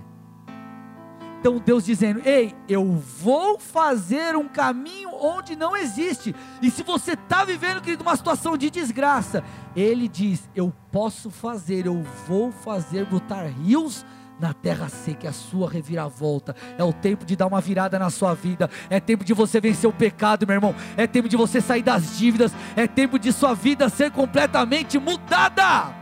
Então 1.40 1.58
Deus 1.58 1.86
dizendo: 1.86 2.22
Ei, 2.26 2.54
eu 2.68 2.86
vou 2.86 3.58
fazer 3.58 4.36
um 4.36 4.48
caminho 4.48 5.10
onde 5.14 5.56
não 5.56 5.76
existe. 5.76 6.36
E 6.62 6.70
se 6.70 6.84
você 6.84 7.14
está 7.14 7.46
vivendo, 7.46 7.82
querido, 7.82 8.04
uma 8.04 8.16
situação 8.16 8.58
de 8.58 8.70
desgraça, 8.70 9.44
Ele 9.76 10.08
diz: 10.08 10.50
Eu 10.54 10.74
posso 10.92 11.30
fazer, 11.30 11.86
eu 11.86 12.04
vou 12.28 12.52
fazer 12.52 13.06
brotar 13.06 13.48
rios 13.48 14.06
na 14.40 14.54
terra 14.54 14.88
seca, 14.88 15.28
é 15.28 15.30
a 15.30 15.34
sua 15.34 15.70
reviravolta. 15.70 16.56
É 16.78 16.84
o 16.84 16.94
tempo 16.94 17.26
de 17.26 17.36
dar 17.36 17.48
uma 17.48 17.62
virada 17.62 17.98
na 18.00 18.10
sua 18.10 18.34
vida. 18.34 18.70
É 18.90 19.00
tempo 19.00 19.24
de 19.24 19.34
você 19.34 19.60
vencer 19.60 19.90
o 19.90 19.94
pecado, 19.94 20.48
meu 20.48 20.56
irmão. 20.56 20.76
É 20.96 21.06
tempo 21.06 21.28
de 21.28 21.36
você 21.36 21.60
sair 21.60 21.84
das 21.84 22.18
dívidas. 22.18 22.54
É 22.76 22.88
tempo 22.88 23.20
de 23.20 23.32
sua 23.32 23.54
vida 23.54 23.90
ser 23.90 24.12
completamente 24.12 24.98
mudada. 24.98 25.94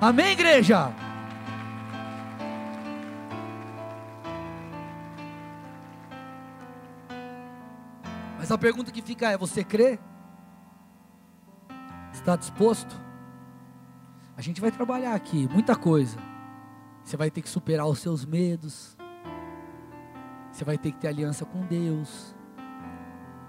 Amém, 0.00 0.32
igreja? 0.32 0.92
Mas 8.46 8.52
a 8.52 8.58
pergunta 8.58 8.92
que 8.92 9.02
fica 9.02 9.28
é: 9.28 9.36
você 9.36 9.64
crê? 9.64 9.98
Está 12.12 12.36
disposto? 12.36 12.96
A 14.36 14.40
gente 14.40 14.60
vai 14.60 14.70
trabalhar 14.70 15.16
aqui 15.16 15.48
muita 15.48 15.74
coisa. 15.74 16.16
Você 17.02 17.16
vai 17.16 17.28
ter 17.28 17.42
que 17.42 17.48
superar 17.48 17.88
os 17.88 17.98
seus 17.98 18.24
medos. 18.24 18.96
Você 20.52 20.64
vai 20.64 20.78
ter 20.78 20.92
que 20.92 20.98
ter 20.98 21.08
aliança 21.08 21.44
com 21.44 21.66
Deus. 21.66 22.36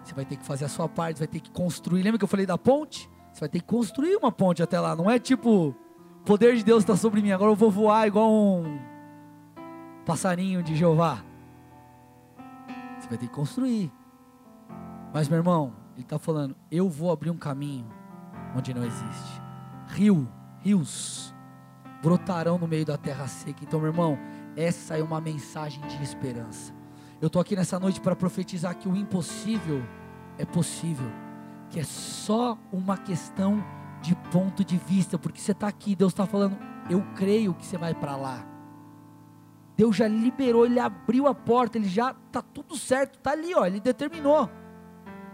Você 0.04 0.16
vai 0.16 0.26
ter 0.26 0.36
que 0.36 0.44
fazer 0.44 0.66
a 0.66 0.70
sua 0.70 0.90
parte, 0.90 1.20
vai 1.20 1.28
ter 1.28 1.42
que 1.42 1.52
construir. 1.52 2.02
Lembra 2.02 2.18
que 2.18 2.24
eu 2.24 2.28
falei 2.28 2.48
da 2.48 2.58
ponte? 2.58 3.08
Você 3.32 3.42
vai 3.42 3.50
ter 3.50 3.60
que 3.60 3.68
construir 3.68 4.16
uma 4.16 4.32
ponte 4.32 4.64
até 4.64 4.80
lá. 4.80 4.96
Não 4.96 5.12
é 5.12 5.20
tipo 5.20 5.76
poder 6.26 6.56
de 6.56 6.64
Deus 6.64 6.82
está 6.82 6.96
sobre 6.96 7.22
mim, 7.22 7.32
agora 7.32 7.52
eu 7.52 7.56
vou 7.56 7.70
voar 7.70 8.08
igual 8.08 8.34
um 8.34 8.80
passarinho 10.08 10.64
de 10.64 10.76
Jeová. 10.76 11.24
Você 12.98 13.08
vai 13.08 13.18
ter 13.20 13.28
que 13.28 13.34
construir. 13.36 13.92
Mas, 15.14 15.28
meu 15.28 15.38
irmão, 15.38 15.74
ele 15.96 16.04
está 16.04 16.20
falando: 16.20 16.56
eu 16.72 16.90
vou 16.90 17.12
abrir 17.12 17.30
um 17.30 17.38
caminho 17.38 17.88
onde 18.56 18.74
não 18.74 18.84
existe. 18.84 19.42
Rio, 19.88 20.28
rios 20.62 21.34
brotarão 22.02 22.58
no 22.58 22.68
meio 22.68 22.86
da 22.86 22.98
terra 22.98 23.28
seca. 23.28 23.64
Então, 23.64 23.80
meu 23.80 23.90
irmão, 23.90 24.18
essa 24.56 24.98
é 24.98 25.04
uma 25.04 25.20
mensagem 25.20 25.82
de 25.88 26.04
esperança. 26.04 26.74
Eu 27.20 27.28
estou 27.28 27.42
aqui 27.42 27.56
nessa 27.56 27.80
noite 27.80 28.00
para 28.00 28.16
profetizar 28.16 28.76
que 28.76 28.88
o 28.88 28.96
impossível 28.96 29.84
é 30.38 30.46
possível, 30.46 31.10
que 31.70 31.80
é 31.80 31.84
só 31.84 32.58
uma 32.72 32.98
questão 32.98 33.64
de 34.02 34.16
ponto 34.32 34.64
de 34.64 34.78
vista, 34.78 35.18
porque 35.18 35.42
você 35.42 35.52
está 35.52 35.68
aqui, 35.68 35.96
Deus 35.96 36.14
está 36.14 36.28
falando, 36.28 36.58
eu 36.90 37.04
creio 37.16 37.54
que 37.54 37.66
você 37.66 37.78
vai 37.78 37.96
para 37.96 38.16
lá. 38.16 38.46
Deus 39.76 39.96
já 39.96 40.08
liberou, 40.08 40.66
Ele 40.66 40.80
abriu 40.80 41.28
a 41.28 41.36
porta, 41.36 41.78
Ele 41.78 41.90
já 41.90 42.12
está 42.12 42.42
tudo 42.42 42.76
certo, 42.76 43.18
está 43.18 43.32
ali, 43.32 43.54
ó, 43.54 43.66
Ele 43.66 43.80
determinou. 43.80 44.50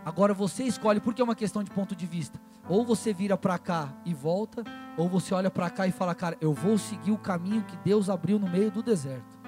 Agora 0.06 0.34
você 0.34 0.64
escolhe, 0.64 1.00
porque 1.00 1.22
é 1.22 1.24
uma 1.24 1.36
questão 1.36 1.64
de 1.64 1.72
ponto 1.72 1.96
de 1.96 2.06
vista. 2.06 2.40
Ou 2.68 2.86
você 2.86 3.14
vira 3.14 3.38
para 3.38 3.58
cá 3.58 3.94
e 4.06 4.14
volta, 4.14 4.64
ou 4.98 5.08
você 5.08 5.34
olha 5.34 5.50
para 5.50 5.70
cá 5.70 5.88
e 5.88 5.92
fala, 5.92 6.14
cara, 6.14 6.38
eu 6.42 6.54
vou 6.54 6.78
seguir 6.78 7.12
o 7.12 7.18
caminho 7.18 7.64
que 7.64 7.78
Deus 7.78 8.10
abriu 8.10 8.38
no 8.38 8.50
meio 8.50 8.70
do 8.70 8.84
deserto. 8.84 9.40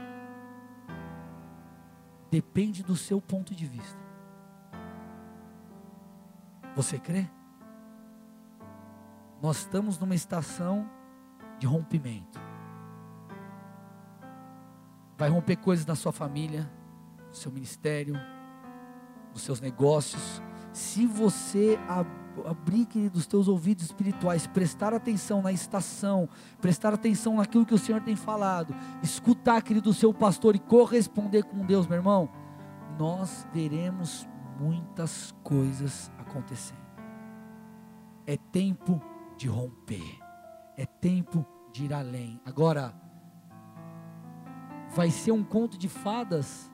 Depende 2.31 2.83
do 2.83 2.95
seu 2.95 3.21
ponto 3.21 3.53
de 3.53 3.65
vista. 3.65 3.99
Você 6.75 6.99
crê? 6.99 7.29
Nós 9.41 9.57
estamos 9.59 9.97
numa 9.99 10.15
estação 10.15 10.89
de 11.59 11.67
rompimento. 11.67 12.39
Vai 15.17 15.29
romper 15.29 15.55
coisas 15.57 15.85
na 15.85 15.95
sua 15.95 16.11
família, 16.11 16.69
no 17.29 17.35
seu 17.35 17.51
ministério, 17.51 18.15
nos 19.35 19.43
seus 19.43 19.59
negócios. 19.59 20.41
Se 20.71 21.05
você 21.05 21.77
abrir, 22.45 22.85
querido, 22.85 23.19
os 23.19 23.27
teus 23.27 23.47
ouvidos 23.47 23.85
espirituais, 23.85 24.47
prestar 24.47 24.93
atenção 24.93 25.41
na 25.41 25.51
estação, 25.51 26.27
prestar 26.59 26.93
atenção 26.93 27.35
naquilo 27.35 27.65
que 27.65 27.73
o 27.73 27.77
Senhor 27.77 28.01
tem 28.01 28.15
falado, 28.15 28.73
escutar, 29.03 29.61
querido, 29.61 29.89
o 29.89 29.93
seu 29.93 30.13
pastor 30.13 30.55
e 30.55 30.59
corresponder 30.59 31.43
com 31.43 31.65
Deus, 31.65 31.85
meu 31.85 31.97
irmão, 31.97 32.29
nós 32.97 33.45
veremos 33.53 34.27
muitas 34.59 35.33
coisas 35.43 36.11
acontecendo. 36.17 36.85
É 38.25 38.37
tempo 38.37 39.01
de 39.37 39.47
romper, 39.47 40.19
é 40.77 40.85
tempo 40.85 41.45
de 41.71 41.85
ir 41.85 41.93
além. 41.93 42.39
Agora, 42.45 42.93
vai 44.93 45.11
ser 45.11 45.31
um 45.31 45.43
conto 45.43 45.77
de 45.77 45.89
fadas 45.89 46.71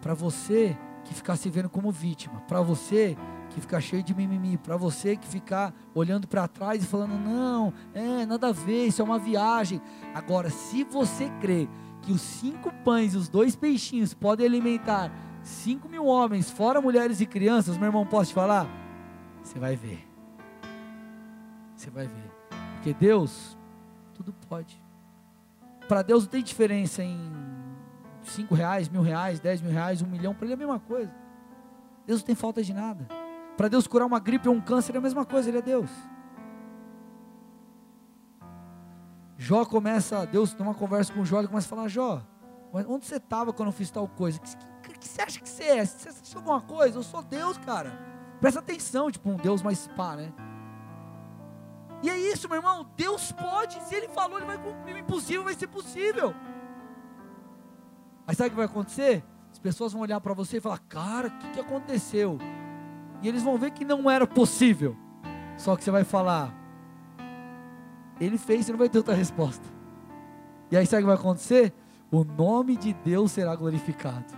para 0.00 0.14
você 0.14 0.76
que 1.10 1.14
ficar 1.16 1.34
se 1.34 1.50
vendo 1.50 1.68
como 1.68 1.90
vítima, 1.90 2.40
para 2.42 2.60
você 2.60 3.16
que 3.48 3.60
ficar 3.60 3.80
cheio 3.80 4.00
de 4.00 4.14
mimimi, 4.14 4.56
para 4.56 4.76
você 4.76 5.16
que 5.16 5.26
ficar 5.26 5.74
olhando 5.92 6.28
para 6.28 6.46
trás 6.46 6.84
e 6.84 6.86
falando, 6.86 7.18
não, 7.18 7.74
é, 7.92 8.24
nada 8.24 8.50
a 8.50 8.52
ver, 8.52 8.86
isso 8.86 9.02
é 9.02 9.04
uma 9.04 9.18
viagem. 9.18 9.82
Agora, 10.14 10.50
se 10.50 10.84
você 10.84 11.28
crê 11.40 11.68
que 12.00 12.12
os 12.12 12.20
cinco 12.20 12.72
pães 12.84 13.14
e 13.14 13.16
os 13.16 13.28
dois 13.28 13.56
peixinhos 13.56 14.14
podem 14.14 14.46
alimentar 14.46 15.10
cinco 15.42 15.88
mil 15.88 16.06
homens, 16.06 16.48
fora 16.48 16.80
mulheres 16.80 17.20
e 17.20 17.26
crianças, 17.26 17.76
meu 17.76 17.86
irmão, 17.86 18.06
posso 18.06 18.30
te 18.30 18.34
falar? 18.34 18.68
Você 19.42 19.58
vai 19.58 19.74
ver. 19.74 20.08
Você 21.74 21.90
vai 21.90 22.06
ver. 22.06 22.30
Porque 22.74 22.94
Deus, 22.94 23.58
tudo 24.14 24.32
pode. 24.48 24.80
Para 25.88 26.02
Deus 26.02 26.22
não 26.22 26.30
tem 26.30 26.40
diferença 26.40 27.02
em 27.02 27.18
cinco 28.30 28.54
reais, 28.54 28.88
mil 28.88 29.02
reais, 29.02 29.40
dez 29.40 29.60
mil 29.60 29.72
reais, 29.72 30.02
um 30.02 30.06
milhão. 30.06 30.34
Para 30.34 30.44
Ele 30.46 30.52
é 30.52 30.56
a 30.56 30.58
mesma 30.58 30.80
coisa. 30.80 31.14
Deus 32.06 32.20
não 32.20 32.26
tem 32.26 32.34
falta 32.34 32.62
de 32.62 32.72
nada. 32.72 33.06
Para 33.56 33.68
Deus 33.68 33.86
curar 33.86 34.06
uma 34.06 34.18
gripe 34.18 34.48
ou 34.48 34.54
um 34.54 34.60
câncer 34.60 34.94
é 34.94 34.98
a 34.98 35.00
mesma 35.00 35.24
coisa, 35.24 35.48
Ele 35.48 35.58
é 35.58 35.62
Deus. 35.62 35.90
Jó 39.36 39.64
começa, 39.64 40.26
Deus 40.26 40.52
tem 40.52 40.64
uma 40.64 40.74
conversa 40.74 41.12
com 41.14 41.24
Jó, 41.24 41.38
ele 41.38 41.48
começa 41.48 41.66
a 41.66 41.70
falar, 41.70 41.88
Jó, 41.88 42.22
onde 42.72 43.06
você 43.06 43.16
estava 43.16 43.54
quando 43.54 43.68
eu 43.68 43.72
fiz 43.72 43.90
tal 43.90 44.06
coisa? 44.06 44.38
O 44.38 44.42
que, 44.42 44.56
que, 44.82 44.98
que, 44.98 45.08
você 45.08 45.22
acha 45.22 45.40
que 45.40 45.48
você 45.48 45.64
é? 45.64 45.84
Você 45.86 46.10
acha 46.10 46.36
alguma 46.36 46.60
coisa? 46.60 46.98
Eu 46.98 47.02
sou 47.02 47.22
Deus, 47.22 47.56
cara. 47.56 47.90
Presta 48.38 48.60
atenção, 48.60 49.10
tipo 49.10 49.30
um 49.30 49.36
Deus 49.36 49.62
mais 49.62 49.88
pá, 49.88 50.14
né? 50.14 50.30
E 52.02 52.10
é 52.10 52.18
isso, 52.18 52.48
meu 52.48 52.58
irmão. 52.58 52.86
Deus 52.96 53.32
pode, 53.32 53.82
se 53.84 53.94
Ele 53.94 54.08
falou, 54.08 54.38
Ele 54.38 54.46
vai 54.46 54.58
cumprir. 54.58 54.94
O 54.94 54.98
impossível 54.98 55.44
vai 55.44 55.54
ser 55.54 55.68
possível. 55.68 56.34
Aí 58.30 58.36
sabe 58.36 58.46
o 58.46 58.50
que 58.50 58.56
vai 58.58 58.66
acontecer? 58.66 59.24
As 59.50 59.58
pessoas 59.58 59.92
vão 59.92 60.02
olhar 60.02 60.20
para 60.20 60.32
você 60.32 60.58
e 60.58 60.60
falar: 60.60 60.78
Cara, 60.88 61.26
o 61.26 61.30
que, 61.32 61.50
que 61.50 61.58
aconteceu? 61.58 62.38
E 63.20 63.26
eles 63.26 63.42
vão 63.42 63.58
ver 63.58 63.72
que 63.72 63.84
não 63.84 64.08
era 64.08 64.24
possível. 64.24 64.96
Só 65.56 65.74
que 65.74 65.82
você 65.82 65.90
vai 65.90 66.04
falar: 66.04 66.54
Ele 68.20 68.38
fez, 68.38 68.66
você 68.66 68.70
não 68.70 68.78
vai 68.78 68.88
ter 68.88 68.98
outra 68.98 69.14
resposta. 69.14 69.66
E 70.70 70.76
aí 70.76 70.86
sabe 70.86 71.02
o 71.02 71.06
que 71.06 71.06
vai 71.08 71.16
acontecer? 71.16 71.74
O 72.08 72.22
nome 72.22 72.76
de 72.76 72.92
Deus 72.92 73.32
será 73.32 73.56
glorificado. 73.56 74.32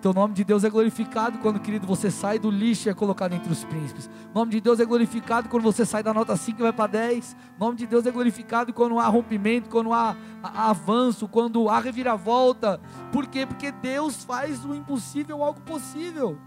Então 0.00 0.12
o 0.12 0.14
nome 0.14 0.32
de 0.32 0.42
Deus 0.44 0.64
é 0.64 0.70
glorificado 0.70 1.36
quando, 1.40 1.60
querido, 1.60 1.86
você 1.86 2.10
sai 2.10 2.38
do 2.38 2.50
lixo 2.50 2.88
e 2.88 2.90
é 2.90 2.94
colocado 2.94 3.34
entre 3.34 3.52
os 3.52 3.64
príncipes. 3.64 4.08
O 4.34 4.38
nome 4.38 4.50
de 4.50 4.58
Deus 4.58 4.80
é 4.80 4.84
glorificado 4.86 5.46
quando 5.50 5.62
você 5.62 5.84
sai 5.84 6.02
da 6.02 6.14
nota 6.14 6.34
5 6.34 6.58
e 6.58 6.62
vai 6.62 6.72
para 6.72 6.90
10. 6.90 7.36
O 7.58 7.60
nome 7.62 7.76
de 7.76 7.86
Deus 7.86 8.06
é 8.06 8.10
glorificado 8.10 8.72
quando 8.72 8.98
há 8.98 9.06
rompimento, 9.08 9.68
quando 9.68 9.92
há, 9.92 10.16
avanço, 10.42 11.28
quando 11.28 11.68
há 11.68 11.78
reviravolta. 11.78 12.80
Por 13.12 13.26
quê? 13.26 13.44
Porque 13.44 13.70
Deus 13.70 14.24
faz 14.24 14.60
do 14.60 14.74
impossível 14.74 15.44
algo 15.44 15.60
possível. 15.60 16.38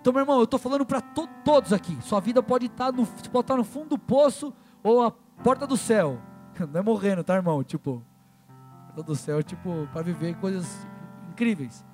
Então, 0.00 0.10
meu 0.10 0.22
irmão, 0.22 0.38
eu 0.38 0.44
estou 0.44 0.58
falando 0.58 0.86
para 0.86 1.02
to 1.02 1.28
todos 1.44 1.70
aqui. 1.74 1.98
Sua 2.00 2.18
vida 2.18 2.42
pode 2.42 2.64
estar, 2.64 2.86
tá 2.86 2.92
no, 2.92 3.06
pode 3.06 3.46
tá 3.46 3.56
no 3.58 3.62
fundo 3.62 3.90
do 3.90 3.98
poço 3.98 4.54
ou 4.82 5.02
a 5.02 5.10
porta 5.10 5.66
do 5.66 5.76
céu. 5.76 6.18
Não 6.72 6.80
é 6.80 6.82
morrendo, 6.82 7.22
tá, 7.22 7.34
irmão? 7.34 7.62
Tipo, 7.62 8.02
do 9.00 9.14
céu, 9.14 9.42
tipo, 9.42 9.88
para 9.92 10.02
viver 10.02 10.36
coisas 10.36 10.86
incríveis. 11.30 11.86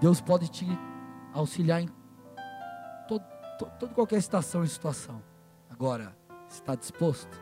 Deus 0.00 0.20
pode 0.20 0.48
te 0.48 0.66
auxiliar 1.34 1.82
em 1.82 1.88
todo, 3.06 3.24
qualquer 3.94 4.16
estação 4.16 4.64
e 4.64 4.68
situação. 4.68 5.22
Agora, 5.68 6.16
está 6.48 6.74
disposto? 6.74 7.38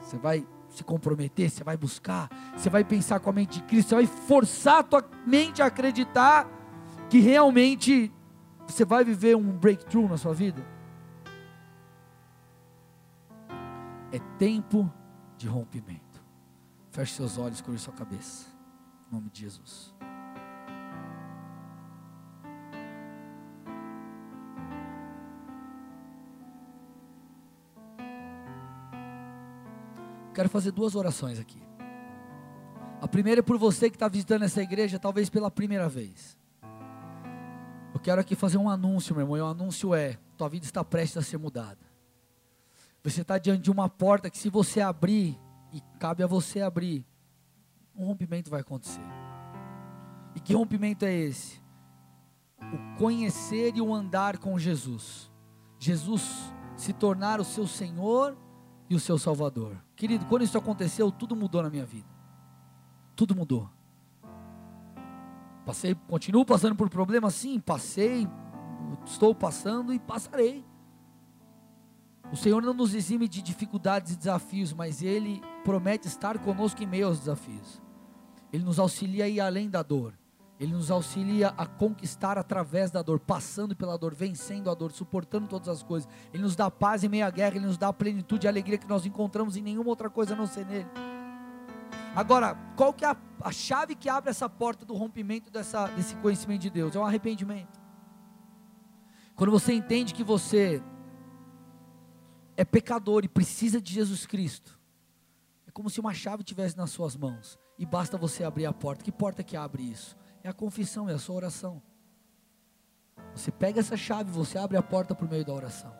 Você 0.00 0.16
vai 0.16 0.46
se 0.70 0.82
comprometer, 0.82 1.50
você 1.50 1.62
vai 1.62 1.76
buscar, 1.76 2.30
você 2.56 2.70
vai 2.70 2.84
pensar 2.84 3.20
com 3.20 3.28
a 3.28 3.32
mente 3.32 3.60
de 3.60 3.66
Cristo, 3.66 3.90
você 3.90 3.94
vai 3.96 4.06
forçar 4.06 4.78
a 4.78 4.82
tua 4.82 5.04
mente 5.26 5.60
a 5.60 5.66
acreditar 5.66 6.48
que 7.10 7.18
realmente 7.18 8.10
você 8.66 8.84
vai 8.84 9.04
viver 9.04 9.36
um 9.36 9.52
breakthrough 9.52 10.08
na 10.08 10.16
sua 10.16 10.32
vida. 10.32 10.64
É 14.12 14.18
tempo 14.38 14.90
de 15.36 15.46
rompimento. 15.46 16.09
Feche 16.90 17.14
seus 17.14 17.38
olhos, 17.38 17.60
curve 17.60 17.78
sua 17.78 17.94
cabeça. 17.94 18.46
Em 19.08 19.14
nome 19.14 19.30
de 19.30 19.42
Jesus. 19.42 19.94
Quero 30.34 30.48
fazer 30.48 30.72
duas 30.72 30.94
orações 30.94 31.38
aqui. 31.38 31.62
A 33.00 33.06
primeira 33.06 33.40
é 33.40 33.42
por 33.42 33.56
você 33.56 33.88
que 33.88 33.96
está 33.96 34.08
visitando 34.08 34.42
essa 34.42 34.62
igreja, 34.62 34.98
talvez 34.98 35.30
pela 35.30 35.50
primeira 35.50 35.88
vez. 35.88 36.36
Eu 37.94 38.00
quero 38.00 38.20
aqui 38.20 38.34
fazer 38.34 38.58
um 38.58 38.68
anúncio, 38.68 39.14
meu 39.14 39.22
irmão. 39.22 39.36
E 39.36 39.40
o 39.40 39.46
anúncio 39.46 39.94
é: 39.94 40.18
tua 40.36 40.48
vida 40.48 40.64
está 40.66 40.84
prestes 40.84 41.16
a 41.18 41.22
ser 41.22 41.38
mudada. 41.38 41.78
Você 43.02 43.22
está 43.22 43.38
diante 43.38 43.62
de 43.62 43.70
uma 43.70 43.88
porta 43.88 44.28
que, 44.28 44.38
se 44.38 44.50
você 44.50 44.80
abrir, 44.80 45.38
e 45.72 45.80
cabe 45.98 46.22
a 46.22 46.26
você 46.26 46.60
abrir, 46.60 47.04
um 47.94 48.04
rompimento 48.04 48.50
vai 48.50 48.60
acontecer. 48.60 49.04
E 50.34 50.40
que 50.40 50.54
rompimento 50.54 51.04
é 51.04 51.12
esse? 51.12 51.60
O 52.58 52.98
conhecer 52.98 53.76
e 53.76 53.80
o 53.80 53.92
andar 53.92 54.38
com 54.38 54.58
Jesus. 54.58 55.30
Jesus 55.78 56.52
se 56.76 56.92
tornar 56.92 57.40
o 57.40 57.44
seu 57.44 57.66
Senhor 57.66 58.36
e 58.88 58.94
o 58.94 59.00
seu 59.00 59.18
Salvador. 59.18 59.76
Querido, 59.94 60.26
quando 60.26 60.42
isso 60.42 60.58
aconteceu, 60.58 61.10
tudo 61.10 61.36
mudou 61.36 61.62
na 61.62 61.70
minha 61.70 61.84
vida. 61.84 62.08
Tudo 63.14 63.34
mudou. 63.34 63.68
Passei, 65.64 65.94
continuo 66.08 66.44
passando 66.44 66.74
por 66.74 66.88
problemas, 66.88 67.34
sim, 67.34 67.60
passei, 67.60 68.26
estou 69.04 69.34
passando 69.34 69.92
e 69.92 69.98
passarei. 69.98 70.64
O 72.32 72.36
Senhor 72.36 72.62
não 72.62 72.72
nos 72.72 72.94
exime 72.94 73.26
de 73.26 73.42
dificuldades 73.42 74.12
e 74.12 74.16
desafios, 74.16 74.72
mas 74.72 75.02
Ele 75.02 75.42
promete 75.64 76.06
estar 76.06 76.38
conosco 76.38 76.82
em 76.82 76.86
meio 76.86 77.08
aos 77.08 77.18
desafios. 77.18 77.82
Ele 78.52 78.64
nos 78.64 78.78
auxilia 78.78 79.24
a 79.24 79.28
ir 79.28 79.40
além 79.40 79.68
da 79.68 79.82
dor. 79.82 80.14
Ele 80.58 80.72
nos 80.72 80.90
auxilia 80.90 81.54
a 81.56 81.66
conquistar 81.66 82.36
através 82.36 82.90
da 82.90 83.00
dor, 83.00 83.18
passando 83.18 83.74
pela 83.74 83.96
dor, 83.96 84.14
vencendo 84.14 84.70
a 84.70 84.74
dor, 84.74 84.92
suportando 84.92 85.48
todas 85.48 85.68
as 85.68 85.82
coisas. 85.82 86.08
Ele 86.32 86.42
nos 86.42 86.54
dá 86.54 86.70
paz 86.70 87.02
em 87.02 87.08
meio 87.08 87.26
à 87.26 87.30
guerra, 87.30 87.56
Ele 87.56 87.66
nos 87.66 87.78
dá 87.78 87.88
a 87.88 87.92
plenitude 87.92 88.46
e 88.46 88.48
alegria 88.48 88.76
que 88.76 88.88
nós 88.88 89.06
encontramos 89.06 89.56
em 89.56 89.62
nenhuma 89.62 89.88
outra 89.88 90.10
coisa 90.10 90.34
a 90.34 90.36
não 90.36 90.46
ser 90.46 90.66
nele. 90.66 90.86
Agora, 92.14 92.54
qual 92.76 92.92
que 92.92 93.04
é 93.04 93.08
a, 93.08 93.16
a 93.40 93.50
chave 93.50 93.94
que 93.94 94.08
abre 94.08 94.30
essa 94.30 94.48
porta 94.48 94.84
do 94.84 94.94
rompimento 94.94 95.50
dessa, 95.50 95.86
desse 95.88 96.14
conhecimento 96.16 96.60
de 96.60 96.70
Deus? 96.70 96.94
É 96.94 96.98
o 96.98 97.04
arrependimento. 97.04 97.80
Quando 99.34 99.50
você 99.50 99.72
entende 99.72 100.12
que 100.12 100.22
você 100.22 100.82
é 102.60 102.64
pecador 102.64 103.24
e 103.24 103.28
precisa 103.28 103.80
de 103.80 103.90
Jesus 103.90 104.26
Cristo, 104.26 104.78
é 105.66 105.70
como 105.70 105.88
se 105.88 105.98
uma 105.98 106.12
chave 106.12 106.44
tivesse 106.44 106.76
nas 106.76 106.90
suas 106.90 107.16
mãos 107.16 107.58
e 107.78 107.86
basta 107.86 108.18
você 108.18 108.44
abrir 108.44 108.66
a 108.66 108.72
porta. 108.72 109.02
Que 109.02 109.10
porta 109.10 109.42
que 109.42 109.56
abre 109.56 109.82
isso? 109.82 110.14
É 110.44 110.48
a 110.50 110.52
confissão, 110.52 111.08
é 111.08 111.14
a 111.14 111.18
sua 111.18 111.36
oração. 111.36 111.82
Você 113.34 113.50
pega 113.50 113.80
essa 113.80 113.96
chave, 113.96 114.30
você 114.30 114.58
abre 114.58 114.76
a 114.76 114.82
porta 114.82 115.14
por 115.14 115.26
meio 115.26 115.42
da 115.42 115.54
oração. 115.54 115.90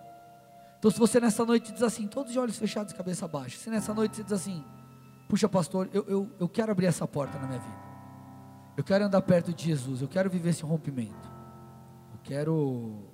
Então, 0.79 0.91
se 0.91 0.99
você 0.99 1.19
nessa 1.19 1.47
noite 1.47 1.73
diz 1.73 1.83
assim, 1.83 2.07
todos 2.07 2.31
de 2.31 2.39
olhos 2.39 2.59
fechados, 2.59 2.93
cabeça 2.93 3.27
baixa. 3.27 3.57
Se 3.57 3.71
nessa 3.71 3.95
noite 3.95 4.17
você 4.17 4.23
diz 4.23 4.33
assim, 4.35 4.63
puxa, 5.31 5.49
pastor, 5.49 5.89
eu, 5.95 6.05
eu, 6.07 6.31
eu 6.39 6.49
quero 6.49 6.73
abrir 6.73 6.87
essa 6.87 7.09
porta 7.09 7.39
na 7.39 7.47
minha 7.47 7.59
vida. 7.59 7.81
Eu 8.77 8.85
quero 8.85 9.07
andar 9.07 9.23
perto 9.23 9.51
de 9.55 9.65
Jesus. 9.65 10.03
Eu 10.03 10.09
quero 10.09 10.29
viver 10.29 10.51
esse 10.51 10.63
rompimento. 10.63 11.31
Eu 12.13 12.21
quero. 12.23 13.10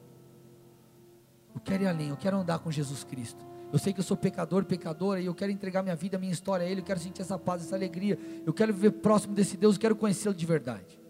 Eu 1.57 1.61
quero 1.61 1.83
ir 1.83 1.87
além. 1.87 2.11
Eu 2.11 2.17
quero 2.17 2.37
andar 2.37 2.59
com 2.59 2.71
Jesus 2.71 3.03
Cristo. 3.03 3.45
Eu 3.73 3.79
sei 3.79 3.93
que 3.93 3.99
eu 3.99 4.05
sou 4.05 4.17
pecador, 4.17 4.65
pecadora, 4.65 5.21
e 5.21 5.27
eu 5.27 5.35
quero 5.35 5.51
entregar 5.51 5.83
minha 5.83 5.97
vida, 5.97 6.19
minha 6.19 6.33
história 6.33 6.65
a 6.65 6.69
Ele. 6.69 6.83
Eu 6.83 6.85
quero 6.85 7.01
sentir 7.01 7.23
essa 7.23 7.39
paz, 7.39 7.63
essa 7.63 7.75
alegria. 7.75 8.19
Eu 8.45 8.53
quero 8.53 8.73
viver 8.73 8.93
próximo 8.93 9.35
desse 9.35 9.57
Deus. 9.57 9.75
Eu 9.75 9.81
quero 9.81 9.97
conhecê-lo 9.97 10.35
de 10.35 10.47
verdade. 10.47 11.01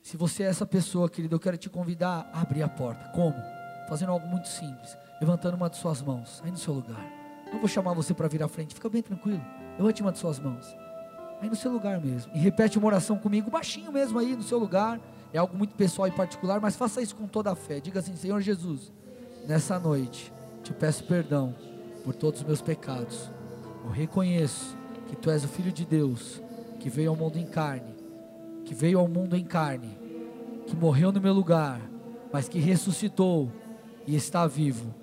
Se 0.00 0.16
você 0.16 0.44
é 0.44 0.46
essa 0.46 0.64
pessoa, 0.64 1.10
querido, 1.10 1.34
eu 1.34 1.40
quero 1.40 1.56
te 1.56 1.68
convidar 1.68 2.30
a 2.32 2.40
abrir 2.40 2.62
a 2.62 2.68
porta. 2.68 3.08
Como? 3.08 3.34
Fazendo 3.88 4.12
algo 4.12 4.26
muito 4.28 4.48
simples. 4.48 4.96
Levantando 5.20 5.56
uma 5.56 5.68
de 5.68 5.76
suas 5.76 6.00
mãos, 6.00 6.40
aí 6.44 6.50
no 6.50 6.56
seu 6.56 6.72
lugar. 6.72 7.04
Não 7.52 7.58
vou 7.58 7.68
chamar 7.68 7.94
você 7.94 8.14
para 8.14 8.28
vir 8.28 8.42
à 8.42 8.48
frente, 8.48 8.74
fica 8.74 8.88
bem 8.88 9.02
tranquilo. 9.02 9.44
Levante 9.78 10.02
uma 10.02 10.12
de 10.12 10.18
suas 10.18 10.38
mãos. 10.38 10.76
Aí 11.40 11.48
no 11.48 11.56
seu 11.56 11.72
lugar 11.72 12.00
mesmo. 12.00 12.32
E 12.34 12.38
repete 12.38 12.78
uma 12.78 12.86
oração 12.86 13.18
comigo, 13.18 13.50
baixinho 13.50 13.92
mesmo 13.92 14.18
aí 14.18 14.36
no 14.36 14.42
seu 14.42 14.58
lugar. 14.58 15.00
É 15.34 15.38
algo 15.38 15.58
muito 15.58 15.74
pessoal 15.74 16.06
e 16.06 16.12
particular, 16.12 16.60
mas 16.60 16.76
faça 16.76 17.02
isso 17.02 17.16
com 17.16 17.26
toda 17.26 17.50
a 17.50 17.56
fé. 17.56 17.80
Diga 17.80 17.98
assim: 17.98 18.14
Senhor 18.14 18.40
Jesus, 18.40 18.92
nessa 19.48 19.80
noite 19.80 20.32
te 20.62 20.72
peço 20.72 21.02
perdão 21.02 21.52
por 22.04 22.14
todos 22.14 22.40
os 22.40 22.46
meus 22.46 22.62
pecados. 22.62 23.28
Eu 23.84 23.90
reconheço 23.90 24.76
que 25.08 25.16
tu 25.16 25.28
és 25.28 25.42
o 25.42 25.48
Filho 25.48 25.72
de 25.72 25.84
Deus, 25.84 26.40
que 26.78 26.88
veio 26.88 27.10
ao 27.10 27.16
mundo 27.16 27.36
em 27.36 27.44
carne, 27.44 27.96
que 28.64 28.72
veio 28.76 29.00
ao 29.00 29.08
mundo 29.08 29.36
em 29.36 29.42
carne, 29.42 29.98
que 30.68 30.76
morreu 30.76 31.10
no 31.10 31.20
meu 31.20 31.34
lugar, 31.34 31.80
mas 32.32 32.48
que 32.48 32.60
ressuscitou 32.60 33.50
e 34.06 34.14
está 34.14 34.46
vivo. 34.46 34.94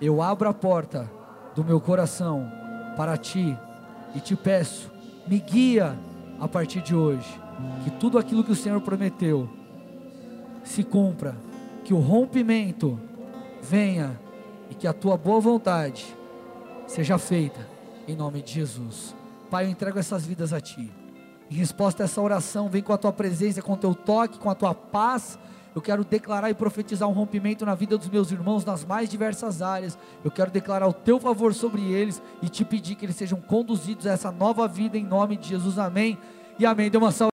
Eu 0.00 0.22
abro 0.22 0.48
a 0.48 0.54
porta 0.54 1.10
do 1.52 1.64
meu 1.64 1.80
coração 1.80 2.48
para 2.96 3.16
ti 3.16 3.58
e 4.14 4.20
te 4.20 4.36
peço, 4.36 4.88
me 5.26 5.40
guia 5.40 5.98
a 6.38 6.46
partir 6.46 6.80
de 6.80 6.94
hoje, 6.94 7.28
que 7.82 7.90
tudo 7.90 8.20
aquilo 8.20 8.44
que 8.44 8.52
o 8.52 8.56
Senhor 8.56 8.80
prometeu 8.82 9.58
se 10.62 10.82
cumpra, 10.82 11.36
que 11.84 11.94
o 11.94 11.98
rompimento 11.98 12.98
venha 13.62 14.18
e 14.68 14.74
que 14.74 14.86
a 14.86 14.92
tua 14.92 15.16
boa 15.16 15.40
vontade 15.40 16.16
seja 16.86 17.18
feita 17.18 17.66
em 18.06 18.16
nome 18.16 18.42
de 18.42 18.52
Jesus. 18.52 19.14
Pai, 19.50 19.66
eu 19.66 19.70
entrego 19.70 19.98
essas 19.98 20.26
vidas 20.26 20.52
a 20.52 20.60
ti. 20.60 20.90
Em 21.50 21.54
resposta 21.54 22.02
a 22.02 22.04
essa 22.04 22.20
oração, 22.20 22.68
vem 22.68 22.82
com 22.82 22.92
a 22.92 22.98
tua 22.98 23.12
presença, 23.12 23.60
com 23.60 23.72
o 23.72 23.76
teu 23.76 23.94
toque, 23.94 24.38
com 24.38 24.48
a 24.48 24.54
tua 24.54 24.74
paz. 24.74 25.38
Eu 25.74 25.80
quero 25.80 26.04
declarar 26.04 26.50
e 26.50 26.54
profetizar 26.54 27.08
um 27.08 27.12
rompimento 27.12 27.64
na 27.64 27.74
vida 27.74 27.98
dos 27.98 28.08
meus 28.08 28.30
irmãos 28.30 28.64
nas 28.64 28.84
mais 28.84 29.08
diversas 29.08 29.60
áreas. 29.62 29.98
Eu 30.24 30.30
quero 30.30 30.50
declarar 30.50 30.86
o 30.86 30.92
teu 30.92 31.18
favor 31.18 31.54
sobre 31.54 31.82
eles 31.82 32.22
e 32.42 32.48
te 32.48 32.64
pedir 32.64 32.94
que 32.94 33.04
eles 33.04 33.16
sejam 33.16 33.40
conduzidos 33.40 34.06
a 34.06 34.12
essa 34.12 34.30
nova 34.30 34.68
vida 34.68 34.96
em 34.96 35.04
nome 35.04 35.36
de 35.36 35.48
Jesus. 35.48 35.78
Amém. 35.78 36.18
E 36.58 36.66
amém. 36.66 36.90
Dê 36.90 36.98
uma 36.98 37.12
salva. 37.12 37.28